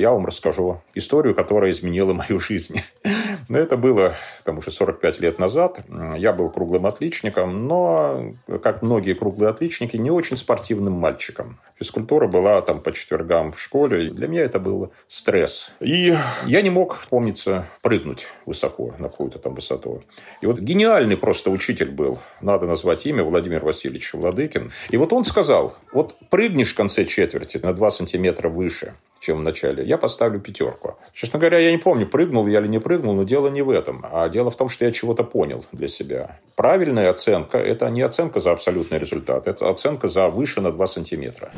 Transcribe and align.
я 0.00 0.10
вам 0.10 0.26
расскажу 0.26 0.80
историю, 0.94 1.34
которая 1.34 1.70
изменила 1.70 2.12
мою 2.12 2.40
жизнь. 2.40 2.82
Но 3.48 3.58
это 3.58 3.76
было 3.76 4.14
там 4.44 4.58
уже 4.58 4.70
45 4.70 5.20
лет 5.20 5.38
назад. 5.38 5.80
Я 6.16 6.32
был 6.32 6.50
круглым 6.50 6.86
отличником, 6.86 7.66
но, 7.66 8.32
как 8.62 8.82
многие 8.82 9.14
круглые 9.14 9.50
отличники, 9.50 9.96
не 9.96 10.10
очень 10.10 10.36
спортивным 10.36 10.92
мальчиком. 10.94 11.58
Физкультура 11.76 12.28
была 12.28 12.60
там 12.62 12.80
по 12.80 12.92
четвергам 12.92 13.52
в 13.52 13.60
школе. 13.60 14.06
И 14.06 14.10
для 14.10 14.28
меня 14.28 14.42
это 14.42 14.60
был 14.60 14.92
стресс. 15.08 15.72
И 15.80 16.16
я 16.46 16.62
не 16.62 16.70
мог, 16.70 17.06
помнится, 17.08 17.66
прыгнуть 17.82 18.28
высоко 18.46 18.94
на 18.98 19.08
какую-то 19.08 19.38
там 19.38 19.54
высоту. 19.54 20.02
И 20.40 20.46
вот 20.46 20.60
гениальный 20.60 21.16
просто 21.16 21.50
учитель 21.50 21.90
был, 21.90 22.18
надо 22.40 22.66
назвать 22.66 23.06
имя, 23.06 23.24
Владимир 23.24 23.64
Васильевич 23.64 24.14
Владыкин. 24.14 24.70
И 24.90 24.96
вот 24.96 25.12
он 25.12 25.24
сказал, 25.24 25.74
вот 25.92 26.16
прыгнешь 26.30 26.72
в 26.72 26.76
конце 26.76 27.04
четверти 27.04 27.58
на 27.58 27.72
2 27.72 27.90
сантиметра 27.90 28.48
выше, 28.48 28.94
чем 29.20 29.38
в 29.38 29.42
начале, 29.42 29.84
я 29.84 29.98
поставлю 29.98 30.40
пятерку. 30.40 30.96
Честно 31.12 31.38
говоря, 31.38 31.58
я 31.58 31.70
не 31.70 31.78
помню, 31.78 32.06
прыгнул 32.06 32.46
я 32.46 32.60
или 32.60 32.68
не 32.68 32.80
прыгнул, 32.80 33.14
но 33.14 33.22
дело 33.24 33.48
не 33.48 33.62
в 33.62 33.70
этом. 33.70 34.04
А 34.10 34.28
дело 34.28 34.50
в 34.50 34.56
том, 34.56 34.68
что 34.68 34.84
я 34.84 34.92
чего-то 34.92 35.24
понял 35.24 35.64
для 35.72 35.88
себя. 35.88 36.38
Правильная 36.56 37.10
оценка– 37.10 37.58
это 37.58 37.88
не 37.90 38.02
оценка 38.02 38.40
за 38.40 38.52
абсолютный 38.52 38.98
результат, 38.98 39.46
это 39.46 39.68
оценка 39.68 40.08
за 40.08 40.28
выше 40.28 40.60
на 40.60 40.72
2 40.72 40.86
сантиметра. 40.86 41.52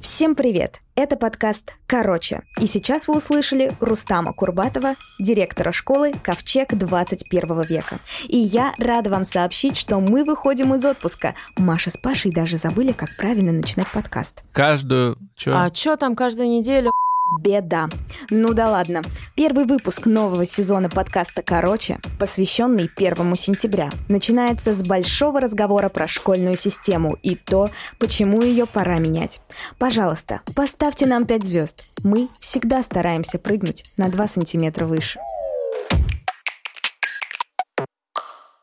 Всем 0.00 0.34
привет! 0.34 0.82
Это 0.94 1.16
подкаст 1.16 1.78
«Короче». 1.86 2.42
И 2.60 2.66
сейчас 2.66 3.08
вы 3.08 3.16
услышали 3.16 3.76
Рустама 3.80 4.32
Курбатова, 4.32 4.94
директора 5.18 5.72
школы 5.72 6.12
«Ковчег 6.22 6.74
21 6.74 7.62
века». 7.62 7.98
И 8.28 8.36
я 8.36 8.74
рада 8.78 9.10
вам 9.10 9.24
сообщить, 9.24 9.76
что 9.76 9.98
мы 9.98 10.24
выходим 10.24 10.74
из 10.74 10.84
отпуска. 10.84 11.34
Маша 11.56 11.90
с 11.90 11.96
Пашей 11.96 12.30
даже 12.30 12.58
забыли, 12.58 12.92
как 12.92 13.16
правильно 13.16 13.52
начинать 13.52 13.88
подкаст. 13.90 14.44
Каждую... 14.52 15.16
Чё? 15.34 15.52
А 15.56 15.70
чё 15.70 15.96
там 15.96 16.14
каждую 16.14 16.50
неделю? 16.50 16.92
Беда. 17.28 17.88
Ну 18.30 18.54
да 18.54 18.70
ладно. 18.70 19.02
Первый 19.34 19.64
выпуск 19.66 20.06
нового 20.06 20.46
сезона 20.46 20.88
подкаста 20.88 21.42
«Короче», 21.42 21.98
посвященный 22.20 22.88
первому 22.88 23.34
сентября, 23.34 23.90
начинается 24.08 24.74
с 24.74 24.84
большого 24.84 25.40
разговора 25.40 25.88
про 25.88 26.06
школьную 26.06 26.56
систему 26.56 27.18
и 27.22 27.34
то, 27.34 27.70
почему 27.98 28.42
ее 28.42 28.66
пора 28.66 28.98
менять. 28.98 29.40
Пожалуйста, 29.76 30.42
поставьте 30.54 31.06
нам 31.06 31.26
5 31.26 31.44
звезд. 31.44 31.84
Мы 32.04 32.28
всегда 32.38 32.82
стараемся 32.84 33.40
прыгнуть 33.40 33.84
на 33.96 34.08
2 34.08 34.28
сантиметра 34.28 34.86
выше. 34.86 35.18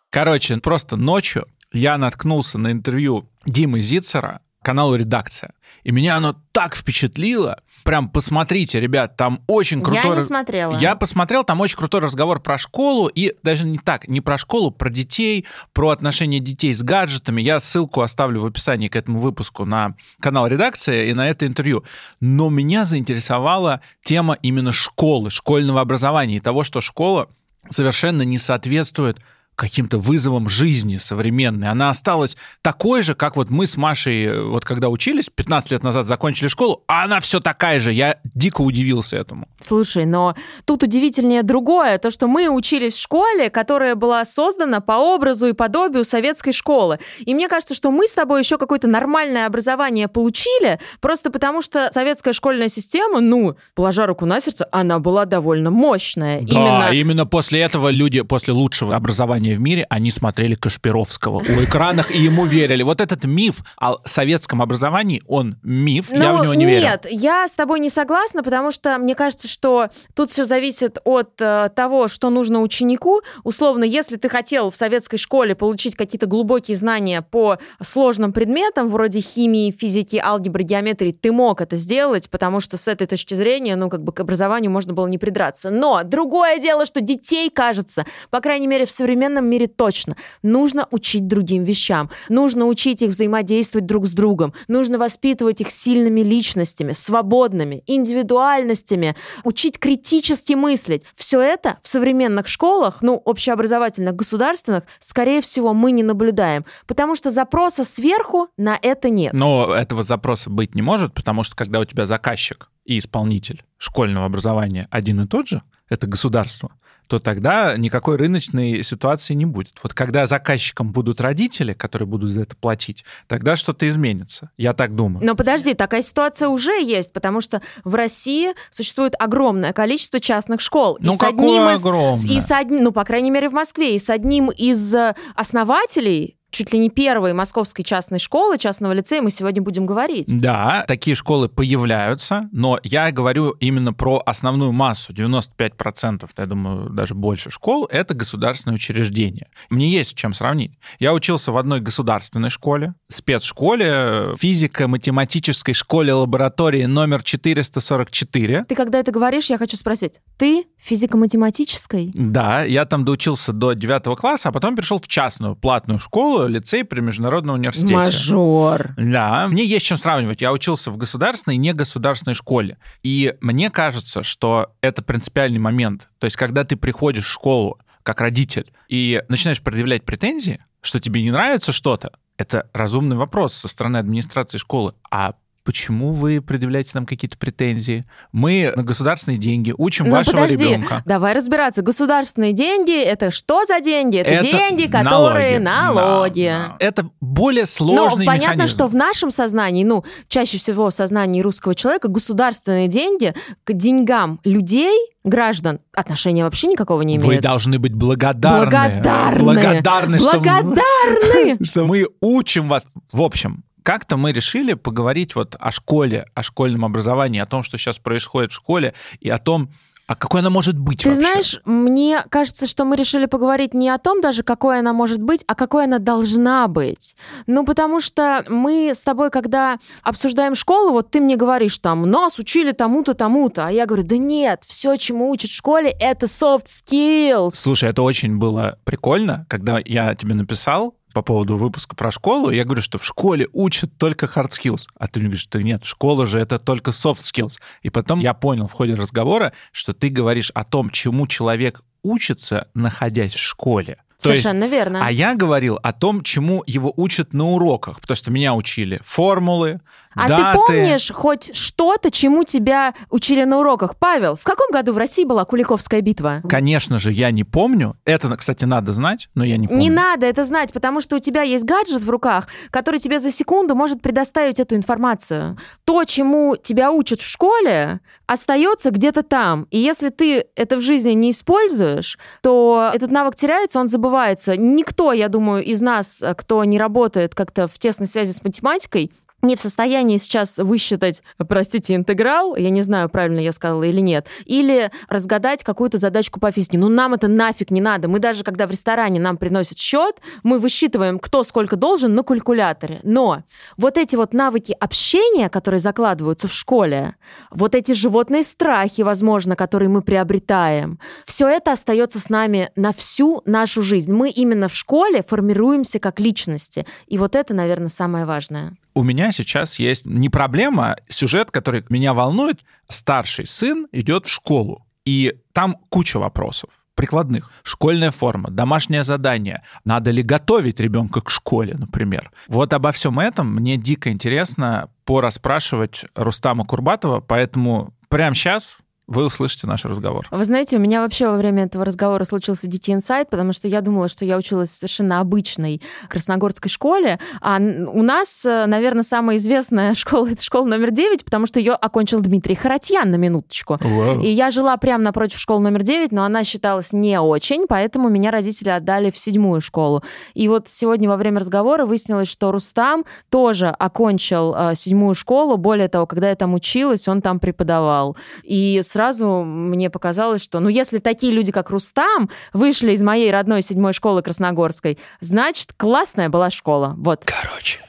Короче, 0.10 0.56
просто 0.58 0.96
ночью 0.96 1.48
я 1.74 1.98
наткнулся 1.98 2.58
на 2.58 2.72
интервью 2.72 3.30
Димы 3.46 3.82
Зицера 3.82 4.40
каналу 4.64 4.96
«Редакция». 4.96 5.54
И 5.84 5.92
меня 5.92 6.16
оно 6.16 6.36
так 6.52 6.76
впечатлило. 6.76 7.62
Прям 7.84 8.10
посмотрите, 8.10 8.80
ребят, 8.80 9.18
там 9.18 9.44
очень 9.48 9.82
крутой... 9.82 10.12
Я 10.12 10.16
не 10.16 10.22
смотрела. 10.22 10.78
Я 10.78 10.96
посмотрел, 10.96 11.44
там 11.44 11.60
очень 11.60 11.78
крутой 11.78 12.00
разговор 12.02 12.40
про 12.40 12.58
школу, 12.58 13.08
и 13.08 13.36
даже 13.44 13.66
не 13.68 13.78
так, 13.78 14.08
не 14.08 14.22
про 14.22 14.38
школу, 14.38 14.72
про 14.72 14.90
детей, 14.90 15.46
про 15.74 15.90
отношения 15.90 16.40
детей 16.40 16.74
с 16.74 16.82
гаджетами. 16.82 17.42
Я 17.42 17.60
ссылку 17.60 18.02
оставлю 18.02 18.42
в 18.42 18.46
описании 18.46 18.88
к 18.88 18.96
этому 18.96 19.20
выпуску 19.20 19.66
на 19.66 19.96
канал 20.22 20.48
редакции 20.48 21.10
и 21.10 21.14
на 21.14 21.28
это 21.28 21.46
интервью. 21.46 21.84
Но 22.22 22.50
меня 22.50 22.86
заинтересовала 22.86 23.82
тема 24.04 24.38
именно 24.42 24.72
школы, 24.72 25.30
школьного 25.30 25.82
образования 25.82 26.38
и 26.38 26.42
того, 26.42 26.64
что 26.64 26.80
школа 26.80 27.30
совершенно 27.70 28.22
не 28.22 28.38
соответствует 28.38 29.20
каким-то 29.56 29.98
вызовом 29.98 30.50
жизни 30.50 30.98
современной. 30.98 31.70
Она 31.70 31.90
осталась 31.90 32.38
такой 32.62 33.04
же, 33.04 33.16
как 33.16 33.36
вот 33.36 33.50
мы 33.50 33.68
с 33.68 33.78
Машей, 33.78 34.26
э, 34.26 34.44
вот 34.44 34.66
когда 34.66 34.90
учились, 34.90 35.30
15 35.30 35.72
лет 35.72 35.84
назад 35.84 36.06
закончили 36.06 36.48
школу, 36.48 36.84
а 36.88 37.04
она 37.04 37.20
все 37.20 37.40
такая 37.40 37.80
же. 37.80 37.94
Я 37.94 38.18
дико 38.34 38.62
удивился 38.62 39.18
этому. 39.18 39.48
Слушай, 39.62 40.06
но 40.06 40.36
тут 40.66 40.84
удивительнее 40.84 41.44
другое, 41.44 41.98
то, 41.98 42.10
что 42.10 42.28
мы 42.28 42.50
учились 42.50 42.96
в 42.96 43.02
школе, 43.02 43.50
которая 43.50 43.96
была 43.96 44.26
создана 44.26 44.80
по 44.80 44.94
образу 44.94 45.48
и 45.48 45.54
подобию 45.54 46.04
советской 46.04 46.52
школы. 46.52 47.00
И 47.20 47.34
мне 47.34 47.48
кажется, 47.48 47.76
что 47.76 47.92
мы 47.92 48.08
с 48.08 48.14
тобой 48.14 48.42
еще 48.42 48.58
какое-то 48.58 48.88
нормальное 48.88 49.46
образование 49.46 50.08
получили, 50.08 50.80
просто 51.00 51.32
потому 51.32 51.62
что 51.62 51.90
советская 51.92 52.34
школьная 52.34 52.70
система, 52.70 53.20
ну, 53.20 53.56
положа 53.76 54.08
руку 54.08 54.26
на 54.26 54.40
сердце, 54.40 54.68
она 54.72 55.00
была 55.00 55.26
довольно 55.26 55.70
мощная. 55.70 56.42
Да, 56.42 56.46
именно, 56.46 56.90
именно 56.92 57.26
после 57.26 57.62
этого 57.62 57.90
люди, 57.90 58.22
после 58.22 58.54
лучшего 58.54 58.96
образования 58.96 59.43
в 59.52 59.60
мире, 59.60 59.86
они 59.90 60.12
смотрели 60.12 60.56
Кашпировского 60.56 61.40
у 61.40 61.64
экранах 61.64 62.12
и 62.12 62.20
ему 62.20 62.46
верили. 62.46 62.84
Вот 62.84 63.02
этот 63.02 63.26
миф 63.26 63.64
о 63.78 63.98
советском 64.06 64.62
образовании, 64.62 65.22
он 65.28 65.58
миф, 65.64 66.08
ну, 66.12 66.22
я 66.22 66.34
в 66.34 66.44
него 66.44 66.54
не 66.54 66.66
нет, 66.66 66.74
верю. 66.74 66.86
Нет, 66.86 67.08
я 67.12 67.48
с 67.48 67.56
тобой 67.56 67.80
не 67.80 67.90
согласна, 67.90 68.44
потому 68.44 68.72
что 68.72 68.98
мне 68.98 69.16
кажется, 69.16 69.48
что 69.48 69.90
тут 70.14 70.32
все 70.32 70.46
зависит 70.46 70.98
от 71.04 71.40
э, 71.40 71.70
того, 71.76 72.08
что 72.08 72.30
нужно 72.30 72.62
ученику. 72.62 73.22
Условно, 73.44 73.84
если 73.84 74.18
ты 74.18 74.30
хотел 74.30 74.70
в 74.70 74.76
советской 74.76 75.18
школе 75.18 75.56
получить 75.56 75.96
какие-то 75.96 76.26
глубокие 76.26 76.78
знания 76.78 77.22
по 77.22 77.58
сложным 77.82 78.34
предметам, 78.34 78.90
вроде 78.90 79.22
химии, 79.22 79.72
физики, 79.72 80.22
алгебры, 80.24 80.64
геометрии, 80.64 81.12
ты 81.12 81.32
мог 81.32 81.62
это 81.62 81.76
сделать, 81.76 82.30
потому 82.30 82.60
что 82.60 82.78
с 82.78 82.88
этой 82.88 83.08
точки 83.08 83.34
зрения, 83.34 83.76
ну, 83.76 83.90
как 83.90 84.04
бы 84.04 84.14
к 84.14 84.20
образованию 84.20 84.72
можно 84.72 84.94
было 84.94 85.08
не 85.08 85.18
придраться. 85.18 85.70
Но 85.70 86.04
другое 86.04 86.60
дело, 86.60 86.86
что 86.86 87.02
детей, 87.02 87.50
кажется, 87.50 88.06
по 88.30 88.40
крайней 88.40 88.68
мере, 88.68 88.86
в 88.86 88.92
современном 88.92 89.33
современном 89.34 89.50
мире 89.50 89.68
точно. 89.68 90.16
Нужно 90.44 90.88
учить 90.92 91.28
другим 91.28 91.64
вещам. 91.64 92.10
Нужно 92.30 92.66
учить 92.66 93.02
их 93.02 93.10
взаимодействовать 93.10 93.86
друг 93.86 94.06
с 94.06 94.12
другом. 94.12 94.54
Нужно 94.68 94.98
воспитывать 94.98 95.62
их 95.62 95.70
сильными 95.70 96.22
личностями, 96.22 96.94
свободными, 96.94 97.84
индивидуальностями. 97.88 99.16
Учить 99.44 99.80
критически 99.80 100.54
мыслить. 100.54 101.04
Все 101.16 101.42
это 101.42 101.78
в 101.82 101.88
современных 101.88 102.48
школах, 102.48 103.02
ну, 103.02 103.16
общеобразовательных, 103.16 104.16
государственных, 104.16 104.84
скорее 105.00 105.42
всего, 105.42 105.74
мы 105.74 105.92
не 105.92 106.04
наблюдаем. 106.04 106.66
Потому 106.88 107.16
что 107.16 107.32
запроса 107.32 107.84
сверху 107.84 108.48
на 108.58 108.78
это 108.82 109.10
нет. 109.10 109.34
Но 109.34 109.74
этого 109.74 110.04
запроса 110.04 110.50
быть 110.50 110.76
не 110.76 110.82
может, 110.82 111.14
потому 111.14 111.44
что 111.44 111.56
когда 111.56 111.80
у 111.80 111.86
тебя 111.86 112.06
заказчик 112.06 112.70
и 112.86 113.00
исполнитель 113.00 113.64
школьного 113.78 114.26
образования 114.26 114.88
один 114.92 115.22
и 115.22 115.28
тот 115.28 115.48
же, 115.48 115.62
это 115.90 116.08
государство, 116.08 116.72
то 117.14 117.20
тогда 117.20 117.78
никакой 117.78 118.18
рыночной 118.18 118.82
ситуации 118.82 119.36
не 119.36 119.46
будет. 119.46 119.78
Вот 119.84 119.94
когда 119.94 120.26
заказчиком 120.26 120.92
будут 120.92 121.22
родители, 121.22 121.74
которые 121.74 122.08
будут 122.08 122.32
за 122.32 122.42
это 122.42 122.56
платить, 122.56 123.06
тогда 123.28 123.56
что-то 123.56 123.88
изменится. 123.88 124.50
Я 124.58 124.74
так 124.74 124.96
думаю. 124.96 125.24
Но 125.24 125.36
подожди, 125.36 125.76
такая 125.76 126.02
ситуация 126.02 126.48
уже 126.48 126.72
есть, 126.72 127.14
потому 127.14 127.40
что 127.40 127.62
в 127.84 127.94
России 127.94 128.54
существует 128.72 129.14
огромное 129.20 129.74
количество 129.74 130.20
частных 130.20 130.60
школ. 130.60 130.98
Ну, 131.02 131.14
и 131.14 131.18
какое 131.20 131.30
с 131.30 131.34
одним 131.34 131.70
из, 131.70 131.82
огромное? 131.82 132.36
И 132.36 132.40
с 132.40 132.50
одним, 132.50 132.84
ну, 132.86 132.92
по 132.92 133.04
крайней 133.04 133.30
мере, 133.30 133.48
в 133.48 133.54
Москве. 133.54 133.96
И 133.96 134.00
с 134.00 134.10
одним 134.10 134.50
из 134.50 134.96
э, 134.96 135.14
основателей 135.36 136.38
чуть 136.54 136.72
ли 136.72 136.80
не 136.80 136.90
первой 136.90 137.34
московской 137.34 137.84
частной 137.84 138.20
школы, 138.20 138.58
частного 138.58 138.94
лицея 138.94 139.22
мы 139.22 139.32
сегодня 139.32 139.62
будем 139.62 139.86
говорить. 139.86 140.38
Да, 140.38 140.86
такие 140.88 141.16
школы 141.16 141.50
появляются, 141.50 142.48
но 142.52 142.80
я 142.84 143.12
говорю 143.12 143.50
именно 143.60 143.92
про 143.92 144.22
основную 144.26 144.72
массу. 144.72 145.12
95%, 145.14 146.30
я 146.38 146.46
думаю, 146.46 146.90
даже 146.92 147.16
больше 147.16 147.50
школ— 147.50 147.88
это 147.92 148.14
государственные 148.14 148.76
учреждения. 148.76 149.48
Мне 149.70 149.90
есть 149.90 150.12
с 150.12 150.14
чем 150.14 150.34
сравнить. 150.34 150.78
Я 151.00 151.14
учился 151.14 151.52
в 151.52 151.58
одной 151.58 151.82
государственной 151.82 152.52
школе, 152.52 152.94
спецшколе, 153.10 154.36
физико-математической 154.38 155.74
школе 155.74 156.14
лаборатории 156.14 156.86
номер 156.86 157.24
444. 157.24 158.66
Ты 158.70 158.76
когда 158.76 159.00
это 159.00 159.12
говоришь, 159.12 159.50
я 159.50 159.58
хочу 159.58 159.76
спросить, 159.76 160.22
ты 160.38 160.66
физико-математической? 160.78 162.12
Да, 162.14 162.64
я 162.64 162.86
там 162.86 163.06
доучился 163.06 163.54
до 163.54 163.74
9 163.74 164.20
класса, 164.20 164.50
а 164.50 164.52
потом 164.52 164.76
перешел 164.76 165.00
в 165.00 165.08
частную 165.08 165.56
платную 165.56 165.98
школу, 165.98 166.43
лицей 166.48 166.84
при 166.84 167.00
Международном 167.00 167.56
университете. 167.56 167.96
Мажор. 167.96 168.94
Да, 168.98 169.48
мне 169.48 169.66
есть 169.66 169.86
чем 169.86 169.98
сравнивать. 169.98 170.42
Я 170.42 170.52
учился 170.52 170.92
в 170.92 170.98
государственной 170.98 171.56
и 171.56 171.60
негосударственной 171.60 172.36
школе. 172.36 172.78
И 173.04 173.36
мне 173.42 173.70
кажется, 173.70 174.24
что 174.24 174.74
это 174.82 175.02
принципиальный 175.02 175.60
момент. 175.60 176.10
То 176.20 176.26
есть, 176.26 176.38
когда 176.38 176.64
ты 176.64 176.76
приходишь 176.76 177.26
в 177.26 177.32
школу 177.32 177.80
как 178.04 178.22
родитель 178.22 178.72
и 178.90 179.24
начинаешь 179.30 179.62
предъявлять 179.62 180.04
претензии, 180.04 180.64
что 180.82 181.00
тебе 181.00 181.24
не 181.24 181.32
нравится 181.32 181.72
что-то, 181.72 182.12
это 182.38 182.70
разумный 182.74 183.16
вопрос 183.16 183.54
со 183.54 183.68
стороны 183.68 183.98
администрации 183.98 184.58
школы. 184.58 184.94
А 185.10 185.36
почему 185.64 186.14
вы 186.14 186.42
предъявляете 186.42 186.92
нам 186.94 187.06
какие-то 187.06 187.38
претензии? 187.38 188.06
Мы 188.32 188.74
на 188.76 188.84
государственные 188.84 189.38
деньги 189.40 189.74
учим 189.78 190.06
ну, 190.06 190.12
вашего 190.12 190.42
подожди, 190.42 190.66
ребенка. 190.66 191.02
Давай 191.06 191.34
разбираться. 191.34 191.82
Государственные 191.82 192.54
деньги 192.54 193.02
это 193.02 193.32
что 193.32 193.66
за 193.66 193.80
деньги? 193.80 194.18
Это, 194.18 194.46
это 194.46 194.58
деньги, 194.58 194.86
которые 194.86 195.60
налоги. 195.60 196.00
налоги. 196.00 196.48
Да, 196.48 196.76
да. 196.80 196.86
Это 196.86 197.10
более 197.22 197.66
сложный 197.66 198.26
Но 198.26 198.32
понятно, 198.32 198.56
механизм. 198.56 198.76
что 198.76 198.88
в 198.88 198.96
нашем 198.96 199.32
сознании, 199.32 199.84
ну, 199.84 200.04
чаще 200.28 200.58
всего 200.58 200.90
в 200.90 200.94
сознании 200.94 201.42
русского 201.42 201.76
человека 201.76 202.08
государственные 202.08 202.88
деньги 202.88 203.34
к 203.64 203.74
деньгам 203.74 204.40
людей 204.44 204.94
граждан 205.24 205.80
отношения 205.94 206.44
вообще 206.44 206.68
никакого 206.68 207.02
не 207.02 207.16
имеют. 207.16 207.26
Вы 207.26 207.40
должны 207.40 207.80
быть 207.80 207.94
благодарны. 207.94 208.66
Благодарны. 208.66 209.44
Благодарны, 209.44 210.18
Благодарны. 210.20 211.56
Что, 211.56 211.66
что 211.66 211.86
мы 211.86 212.08
учим 212.20 212.68
вас. 212.68 212.86
В 213.12 213.22
общем, 213.22 213.64
как-то 213.84 214.18
мы 214.18 214.32
решили 214.32 214.74
поговорить 214.74 215.36
вот 215.36 215.56
о 215.60 215.72
школе, 215.72 216.26
о 216.34 216.44
школьном 216.44 216.86
образовании, 216.86 217.40
о 217.40 217.46
том, 217.46 217.64
что 217.64 217.78
сейчас 217.78 218.00
происходит 218.00 218.52
в 218.52 218.56
школе, 218.56 218.94
и 219.20 219.30
о 219.30 219.38
том, 219.38 219.70
а 220.06 220.16
какой 220.16 220.42
она 220.42 220.50
может 220.50 220.78
быть 220.78 221.02
Ты 221.04 221.10
вообще? 221.10 221.22
знаешь, 221.24 221.60
мне 221.66 222.24
кажется, 222.30 222.68
что 222.68 222.84
мы 222.84 222.98
решили 222.98 223.26
поговорить 223.26 223.74
не 223.74 223.90
о 223.90 223.98
том 223.98 224.20
даже, 224.20 224.44
какой 224.44 224.80
она 224.80 224.92
может 224.92 225.22
быть, 225.22 225.44
а 225.48 225.56
какой 225.56 225.86
она 225.86 225.98
должна 226.00 226.68
быть. 226.68 227.16
Ну, 227.48 227.66
потому 227.66 228.02
что 228.02 228.46
мы 228.50 228.92
с 228.94 229.02
тобой, 229.02 229.30
когда 229.30 229.80
обсуждаем 230.02 230.56
школу, 230.56 230.92
вот 230.92 231.10
ты 231.12 231.22
мне 231.22 231.38
говоришь, 231.38 231.78
там, 231.80 232.10
нас 232.10 232.38
учили 232.38 232.74
тому-то, 232.74 233.14
тому-то, 233.14 233.68
а 233.68 233.72
я 233.72 233.86
говорю, 233.86 234.04
да 234.04 234.18
нет, 234.18 234.64
все, 234.68 234.98
чему 234.98 235.30
учат 235.30 235.52
в 235.52 235.56
школе, 235.56 235.96
это 236.00 236.26
soft 236.26 236.66
skills. 236.68 237.52
Слушай, 237.56 237.92
это 237.92 238.02
очень 238.02 238.38
было 238.38 238.78
прикольно, 238.84 239.46
когда 239.50 239.80
я 239.84 240.14
тебе 240.16 240.36
написал 240.36 240.96
по 241.14 241.22
поводу 241.22 241.58
выпуска 241.58 241.96
про 241.96 242.12
школу, 242.12 242.50
я 242.50 242.66
говорю, 242.66 242.82
что 242.82 242.98
в 242.98 243.06
школе 243.06 243.48
учат 243.54 243.98
только 243.98 244.26
hard 244.26 244.50
skills. 244.50 244.88
А 244.98 245.08
ты 245.08 245.20
мне 245.20 245.30
говоришь, 245.30 245.44
что 245.44 245.62
нет, 245.62 245.86
школа 245.86 246.26
же 246.26 246.40
это 246.40 246.60
только 246.60 246.92
soft 246.92 247.20
skills. 247.20 247.60
И 247.82 247.90
потом 247.90 248.20
я 248.20 248.34
понял 248.34 248.68
в 248.68 248.74
ходе 248.74 248.96
разговора, 248.96 249.54
что 249.72 249.94
ты 249.94 250.10
говоришь 250.10 250.52
о 250.54 250.64
том, 250.64 250.90
чему 250.90 251.28
человек 251.28 251.82
учится, 252.02 252.68
находясь 252.74 253.34
в 253.34 253.40
школе. 253.40 253.98
То 254.24 254.30
есть- 254.32 254.44
Совершенно 254.44 254.68
верно. 254.70 255.06
а 255.06 255.12
я 255.12 255.36
говорил 255.36 255.80
о 255.84 255.94
том, 255.94 256.24
чему 256.24 256.64
его 256.66 256.94
учат 256.96 257.34
на 257.34 257.50
уроках, 257.52 258.00
потому 258.02 258.16
что 258.16 258.32
меня 258.32 258.54
учили 258.56 259.02
формулы, 259.06 259.82
А 260.16 260.28
даты. 260.28 260.44
ты 260.44 260.58
помнишь 260.68 261.12
хоть 261.12 261.56
что-то, 261.56 262.12
чему 262.12 262.44
тебя 262.44 262.94
учили 263.10 263.44
на 263.46 263.58
уроках? 263.60 263.96
Павел, 263.98 264.36
в 264.36 264.44
каком 264.44 264.68
году 264.72 264.94
в 264.94 264.98
России 264.98 265.26
была 265.26 265.44
Куликовская 265.44 266.02
битва? 266.02 266.42
Конечно 266.48 267.00
же, 267.00 267.12
я 267.12 267.32
не 267.32 267.44
помню. 267.44 267.98
Это, 268.06 268.36
кстати, 268.38 268.66
надо 268.66 268.94
знать, 268.94 269.30
но 269.34 269.44
я 269.44 269.58
не 269.58 269.68
помню. 269.68 269.82
Не 269.82 269.90
надо 269.90 270.28
это 270.28 270.46
знать, 270.46 270.72
потому 270.72 271.02
что 271.02 271.16
у 271.16 271.20
тебя 271.20 271.42
есть 271.42 271.66
гаджет 271.66 272.04
в 272.04 272.10
руках, 272.10 272.48
который 272.70 273.00
тебе 273.00 273.20
за 273.20 273.32
секунду 273.32 273.74
может 273.76 274.02
предоставить 274.04 274.60
эту 274.60 274.76
информацию. 274.76 275.58
То, 275.84 276.04
чему 276.06 276.56
тебя 276.56 276.92
учат 276.92 277.20
в 277.20 277.28
школе, 277.28 278.00
остается 278.28 278.92
где-то 278.92 279.24
там. 279.24 279.66
И 279.72 279.80
если 279.80 280.10
ты 280.10 280.46
это 280.56 280.78
в 280.78 280.82
жизни 280.82 281.12
не 281.14 281.32
используешь, 281.32 282.20
то 282.42 282.92
этот 282.94 283.10
навык 283.10 283.36
теряется, 283.36 283.80
он 283.80 283.88
забывается. 283.88 284.13
Никто, 284.58 285.12
я 285.14 285.28
думаю, 285.30 285.64
из 285.64 285.82
нас, 285.82 286.22
э, 286.22 286.34
кто 286.36 286.64
не 286.64 286.78
работает 286.78 287.36
как-то 287.36 287.68
в 287.68 287.78
тесной 287.80 288.08
связи 288.08 288.32
с 288.32 288.44
математикой, 288.44 289.12
не 289.44 289.56
в 289.56 289.62
состоянии 289.62 290.18
сейчас 290.18 290.58
высчитать, 290.58 291.22
простите, 291.48 291.96
интеграл, 291.96 292.56
я 292.56 292.70
не 292.70 292.82
знаю, 292.82 293.10
правильно 293.10 293.40
я 293.40 293.52
сказала 293.52 293.84
или 293.84 294.00
нет, 294.00 294.28
или 294.46 294.90
разгадать 295.10 295.64
какую-то 295.64 295.98
задачку 295.98 296.40
по 296.40 296.52
физике. 296.52 296.78
Ну, 296.78 296.90
нам 296.90 297.14
это 297.14 297.28
нафиг 297.28 297.70
не 297.70 297.82
надо. 297.82 298.08
Мы 298.08 298.20
даже, 298.20 298.44
когда 298.44 298.66
в 298.66 298.72
ресторане 298.72 299.20
нам 299.20 299.38
приносят 299.38 299.78
счет, 299.78 300.16
мы 300.44 300.60
высчитываем, 300.60 301.20
кто 301.20 301.44
сколько 301.44 301.76
должен 301.76 302.16
на 302.16 302.24
калькуляторе. 302.24 303.02
Но 303.04 303.44
вот 303.78 303.98
эти 303.98 304.16
вот 304.16 304.34
навыки 304.34 304.76
общения, 304.80 305.50
которые 305.50 305.80
закладываются 305.80 306.48
в 306.48 306.54
школе, 306.54 307.16
вот 307.52 307.76
эти 307.76 307.92
животные 307.92 308.44
страхи, 308.44 309.02
возможно, 309.02 309.56
которые 309.56 309.90
мы 309.90 310.02
приобретаем, 310.02 311.00
все 311.26 311.48
это 311.50 311.74
остается 311.74 312.20
с 312.20 312.30
нами 312.30 312.70
на 312.76 312.94
всю 312.94 313.42
нашу 313.46 313.82
жизнь. 313.82 314.12
Мы 314.12 314.30
именно 314.30 314.70
в 314.70 314.74
школе 314.74 315.22
формируемся 315.22 316.00
как 316.00 316.20
личности. 316.20 316.86
И 317.08 317.18
вот 317.18 317.36
это, 317.36 317.54
наверное, 317.54 317.90
самое 317.90 318.26
важное. 318.26 318.78
У 318.94 319.04
меня 319.04 319.32
сейчас 319.32 319.80
есть 319.80 320.06
не 320.06 320.30
проблема, 320.30 320.96
сюжет, 321.08 321.52
который 321.52 321.84
меня 321.90 322.14
волнует. 322.14 322.62
Старший 322.88 323.48
сын 323.48 323.88
идет 323.92 324.28
в 324.28 324.30
школу, 324.30 324.86
и 325.06 325.36
там 325.52 325.78
куча 325.90 326.18
вопросов 326.18 326.70
прикладных. 326.96 327.50
Школьная 327.64 328.12
форма, 328.12 328.52
домашнее 328.52 329.04
задание. 329.04 329.64
Надо 329.84 330.12
ли 330.12 330.22
готовить 330.22 330.80
ребенка 330.80 331.22
к 331.22 331.30
школе, 331.30 331.76
например? 331.76 332.32
Вот 332.48 332.74
обо 332.74 332.92
всем 332.92 333.20
этом 333.20 333.54
мне 333.56 333.78
дико 333.78 334.12
интересно 334.12 334.90
порасспрашивать 335.06 336.06
Рустама 336.16 336.66
Курбатова, 336.66 337.20
поэтому 337.20 337.94
прямо 338.10 338.36
сейчас 338.36 338.78
вы 339.08 339.26
услышите 339.26 339.68
наш 339.68 339.84
разговор. 339.84 340.28
Вы 340.32 340.46
знаете, 340.46 340.78
у 340.78 340.80
меня 340.80 341.02
вообще 341.02 341.28
во 341.28 341.36
время 341.36 341.66
этого 341.66 341.84
разговора 341.84 342.24
случился 342.24 342.68
дикий 342.68 342.94
инсайт, 342.94 343.30
потому 343.30 343.52
что 343.52 343.68
я 343.68 343.82
думала, 343.82 344.08
что 344.08 344.24
я 344.24 344.38
училась 344.38 344.70
в 344.70 344.78
совершенно 344.78 345.20
обычной 345.20 345.82
красногорской 346.08 346.70
школе, 346.70 347.20
а 347.42 347.58
у 347.58 348.02
нас, 348.02 348.46
э, 348.46 348.66
наверное, 348.66 349.04
самая 349.04 349.38
известная 349.38 349.94
школа— 349.96 350.28
это 350.32 350.42
школа 350.42 350.66
номер 350.66 350.92
9, 350.92 351.26
потому 351.26 351.46
что 351.46 351.60
ее 351.60 351.74
окончил 351.74 352.22
Дмитрий 352.22 352.56
Харатьян, 352.56 353.12
на 353.12 353.16
минуточку. 353.16 353.78
И 354.22 354.30
я 354.30 354.52
жила 354.52 354.78
прямо 354.78 355.04
напротив 355.04 355.38
школы 355.38 355.60
номер 355.60 355.84
9, 355.84 356.14
но 356.14 356.24
она 356.24 356.46
считалась 356.46 356.94
не 356.94 357.20
очень, 357.20 357.68
поэтому 357.68 358.08
меня 358.08 358.32
родители 358.32 358.70
отдали 358.70 359.12
в 359.12 359.18
седьмую 359.18 359.60
школу. 359.60 360.02
И 360.34 360.48
вот 360.48 360.68
сегодня 360.70 361.10
во 361.10 361.18
время 361.18 361.40
разговора 361.40 361.86
выяснилось, 361.86 362.30
что 362.30 362.52
Рустам 362.52 363.04
тоже 363.30 363.68
окончил 363.68 364.56
э, 364.56 364.76
седьмую 364.76 365.14
школу. 365.14 365.58
Более 365.58 365.90
того, 365.90 366.08
когда 366.08 366.30
я 366.30 366.36
там 366.36 366.54
училась, 366.54 367.08
он 367.10 367.22
там 367.22 367.40
преподавал. 367.40 368.16
И 368.44 368.80
сразу 368.94 369.44
мне 369.44 369.90
показалось, 369.90 370.44
что, 370.44 370.60
ну, 370.60 370.70
если 370.70 371.00
такие 371.00 371.34
люди, 371.34 371.52
как 371.52 371.70
Рустам, 371.70 372.30
вышли 372.54 372.94
из 372.94 373.02
моей 373.02 373.32
родной 373.32 373.62
седьмой 373.62 373.92
школы 373.94 374.22
Красногорской, 374.22 374.98
значит, 375.20 375.74
классная 375.76 376.30
была 376.30 376.50
школа. 376.50 376.94
Вот. 376.98 377.26
Короче. 377.26 377.80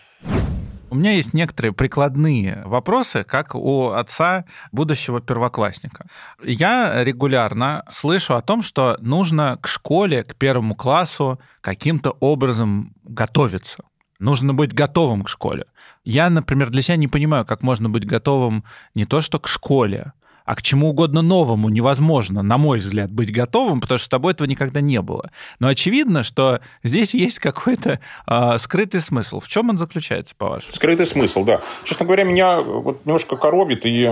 У 0.90 0.96
меня 0.96 1.12
есть 1.12 1.34
некоторые 1.34 1.72
прикладные 1.72 2.62
вопросы, 2.64 3.24
как 3.24 3.54
у 3.54 3.88
отца 3.88 4.44
будущего 4.70 5.20
первоклассника. 5.20 6.06
Я 6.42 7.02
регулярно 7.02 7.84
слышу 7.90 8.36
о 8.36 8.42
том, 8.42 8.62
что 8.62 8.96
нужно 9.00 9.58
к 9.60 9.66
школе, 9.66 10.22
к 10.22 10.36
первому 10.36 10.76
классу 10.76 11.40
каким-то 11.60 12.12
образом 12.20 12.94
готовиться. 13.02 13.82
Нужно 14.20 14.54
быть 14.54 14.72
готовым 14.72 15.24
к 15.24 15.28
школе. 15.28 15.66
Я, 16.04 16.30
например, 16.30 16.70
для 16.70 16.80
себя 16.80 16.96
не 16.96 17.08
понимаю, 17.08 17.44
как 17.44 17.62
можно 17.62 17.90
быть 17.90 18.06
готовым 18.06 18.64
не 18.94 19.04
то 19.04 19.20
что 19.20 19.40
к 19.40 19.48
школе, 19.48 20.12
а 20.44 20.54
к 20.54 20.62
чему 20.62 20.90
угодно 20.90 21.22
новому 21.22 21.68
невозможно, 21.68 22.42
на 22.42 22.58
мой 22.58 22.78
взгляд, 22.78 23.10
быть 23.10 23.32
готовым, 23.32 23.80
потому 23.80 23.98
что 23.98 24.06
с 24.06 24.08
тобой 24.08 24.32
этого 24.32 24.46
никогда 24.46 24.80
не 24.80 25.00
было. 25.00 25.30
Но 25.58 25.68
очевидно, 25.68 26.22
что 26.22 26.60
здесь 26.82 27.14
есть 27.14 27.38
какой-то 27.38 28.00
э, 28.26 28.58
скрытый 28.58 29.00
смысл. 29.00 29.40
В 29.40 29.48
чем 29.48 29.70
он 29.70 29.78
заключается, 29.78 30.34
по-вашему? 30.36 30.72
Скрытый 30.72 31.06
смысл, 31.06 31.44
да. 31.44 31.60
Честно 31.84 32.04
говоря, 32.04 32.24
меня 32.24 32.60
вот 32.60 33.04
немножко 33.06 33.36
коробит 33.36 33.86
и 33.86 34.10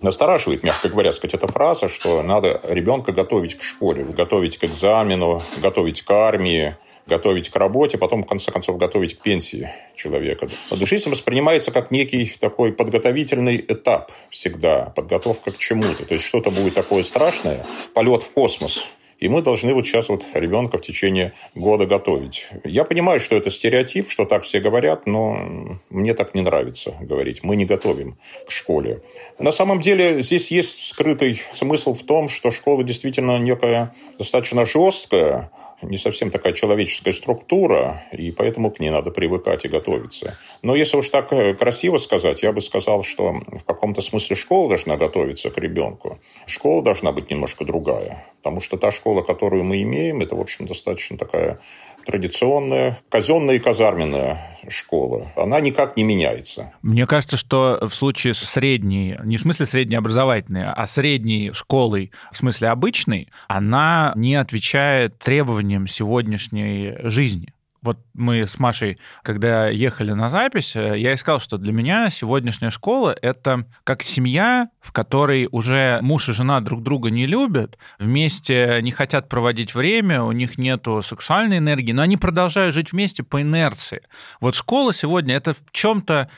настораживает, 0.00 0.62
мягко 0.62 0.88
говоря, 0.88 1.12
сказать, 1.12 1.34
эта 1.34 1.46
фраза, 1.46 1.88
что 1.88 2.22
надо 2.22 2.60
ребенка 2.66 3.12
готовить 3.12 3.56
к 3.56 3.62
школе, 3.62 4.04
готовить 4.04 4.56
к 4.56 4.64
экзамену, 4.64 5.42
готовить 5.60 6.02
к 6.02 6.10
армии, 6.10 6.76
готовить 7.06 7.50
к 7.50 7.56
работе, 7.56 7.98
потом, 7.98 8.22
в 8.22 8.26
конце 8.26 8.50
концов, 8.52 8.78
готовить 8.78 9.18
к 9.18 9.22
пенсии 9.22 9.70
человека. 9.96 10.48
Жизнь 10.70 11.10
воспринимается 11.10 11.70
как 11.70 11.90
некий 11.90 12.32
такой 12.38 12.72
подготовительный 12.72 13.64
этап 13.68 14.12
всегда, 14.30 14.92
подготовка 14.94 15.50
к 15.50 15.58
чему-то. 15.58 16.04
То 16.04 16.14
есть 16.14 16.26
что-то 16.26 16.50
будет 16.50 16.74
такое 16.74 17.02
страшное, 17.02 17.66
полет 17.94 18.22
в 18.22 18.30
космос, 18.30 18.86
и 19.20 19.28
мы 19.28 19.42
должны 19.42 19.74
вот 19.74 19.86
сейчас 19.86 20.08
вот 20.08 20.24
ребенка 20.32 20.78
в 20.78 20.80
течение 20.80 21.34
года 21.54 21.84
готовить. 21.84 22.48
Я 22.64 22.84
понимаю, 22.84 23.20
что 23.20 23.36
это 23.36 23.50
стереотип, 23.50 24.08
что 24.08 24.24
так 24.24 24.44
все 24.44 24.60
говорят, 24.60 25.06
но 25.06 25.78
мне 25.90 26.14
так 26.14 26.34
не 26.34 26.40
нравится 26.40 26.94
говорить. 27.00 27.42
Мы 27.42 27.56
не 27.56 27.66
готовим 27.66 28.16
к 28.46 28.50
школе. 28.50 29.02
На 29.38 29.52
самом 29.52 29.80
деле 29.80 30.22
здесь 30.22 30.50
есть 30.50 30.88
скрытый 30.88 31.40
смысл 31.52 31.92
в 31.92 32.02
том, 32.02 32.30
что 32.30 32.50
школа 32.50 32.82
действительно 32.82 33.38
некая 33.38 33.94
достаточно 34.18 34.64
жесткая, 34.64 35.50
не 35.82 35.96
совсем 35.96 36.30
такая 36.30 36.52
человеческая 36.52 37.12
структура, 37.12 38.02
и 38.12 38.30
поэтому 38.30 38.70
к 38.70 38.80
ней 38.80 38.90
надо 38.90 39.10
привыкать 39.10 39.64
и 39.64 39.68
готовиться. 39.68 40.36
Но 40.62 40.74
если 40.76 40.96
уж 40.96 41.08
так 41.08 41.28
красиво 41.58 41.98
сказать, 41.98 42.42
я 42.42 42.52
бы 42.52 42.60
сказал, 42.60 43.02
что 43.02 43.32
в 43.32 43.64
каком-то 43.64 44.00
смысле 44.00 44.36
школа 44.36 44.68
должна 44.68 44.96
готовиться 44.96 45.50
к 45.50 45.58
ребенку. 45.58 46.18
Школа 46.46 46.82
должна 46.82 47.12
быть 47.12 47.30
немножко 47.30 47.64
другая. 47.64 48.24
Потому 48.42 48.60
что 48.60 48.76
та 48.78 48.90
школа, 48.90 49.22
которую 49.22 49.64
мы 49.64 49.82
имеем, 49.82 50.22
это, 50.22 50.34
в 50.34 50.40
общем, 50.40 50.66
достаточно 50.66 51.18
такая 51.18 51.60
традиционная, 52.04 52.98
казенная 53.08 53.56
и 53.56 53.58
казарменная 53.58 54.38
школа. 54.68 55.32
Она 55.36 55.60
никак 55.60 55.96
не 55.96 56.04
меняется. 56.04 56.72
Мне 56.82 57.06
кажется, 57.06 57.36
что 57.36 57.78
в 57.82 57.94
случае 57.94 58.34
с 58.34 58.38
средней, 58.38 59.18
не 59.24 59.36
в 59.36 59.40
смысле 59.40 59.66
средней 59.66 59.96
образовательной, 59.96 60.66
а 60.66 60.86
средней 60.86 61.52
школой, 61.52 62.12
в 62.32 62.36
смысле 62.36 62.68
обычной, 62.68 63.28
она 63.48 64.12
не 64.16 64.34
отвечает 64.34 65.18
требованиям 65.18 65.86
сегодняшней 65.86 66.94
жизни. 67.04 67.52
Вот 67.82 67.98
мы 68.12 68.46
с 68.46 68.58
Машей, 68.58 68.98
когда 69.22 69.68
ехали 69.68 70.12
на 70.12 70.28
запись, 70.28 70.74
я 70.76 71.14
искал, 71.14 71.40
что 71.40 71.56
для 71.56 71.72
меня 71.72 72.10
сегодняшняя 72.10 72.70
школа— 72.70 73.16
это 73.22 73.66
как 73.84 74.02
семья, 74.02 74.68
в 74.80 74.92
которой 74.92 75.48
уже 75.50 75.98
муж 76.02 76.28
и 76.28 76.32
жена 76.32 76.60
друг 76.60 76.82
друга 76.82 77.10
не 77.10 77.26
любят, 77.26 77.78
вместе 77.98 78.80
не 78.82 78.90
хотят 78.90 79.28
проводить 79.28 79.74
время, 79.74 80.22
у 80.22 80.32
них 80.32 80.58
нету 80.58 81.00
сексуальной 81.02 81.58
энергии, 81.58 81.92
но 81.92 82.02
они 82.02 82.16
продолжают 82.16 82.74
жить 82.74 82.92
вместе 82.92 83.22
по 83.22 83.40
инерции. 83.40 84.02
Вот 84.40 84.54
школа 84.54 84.92
сегодня— 84.92 85.34
это 85.36 85.54
в 85.54 85.72
чем-то 85.72 86.10
то 86.10 86.28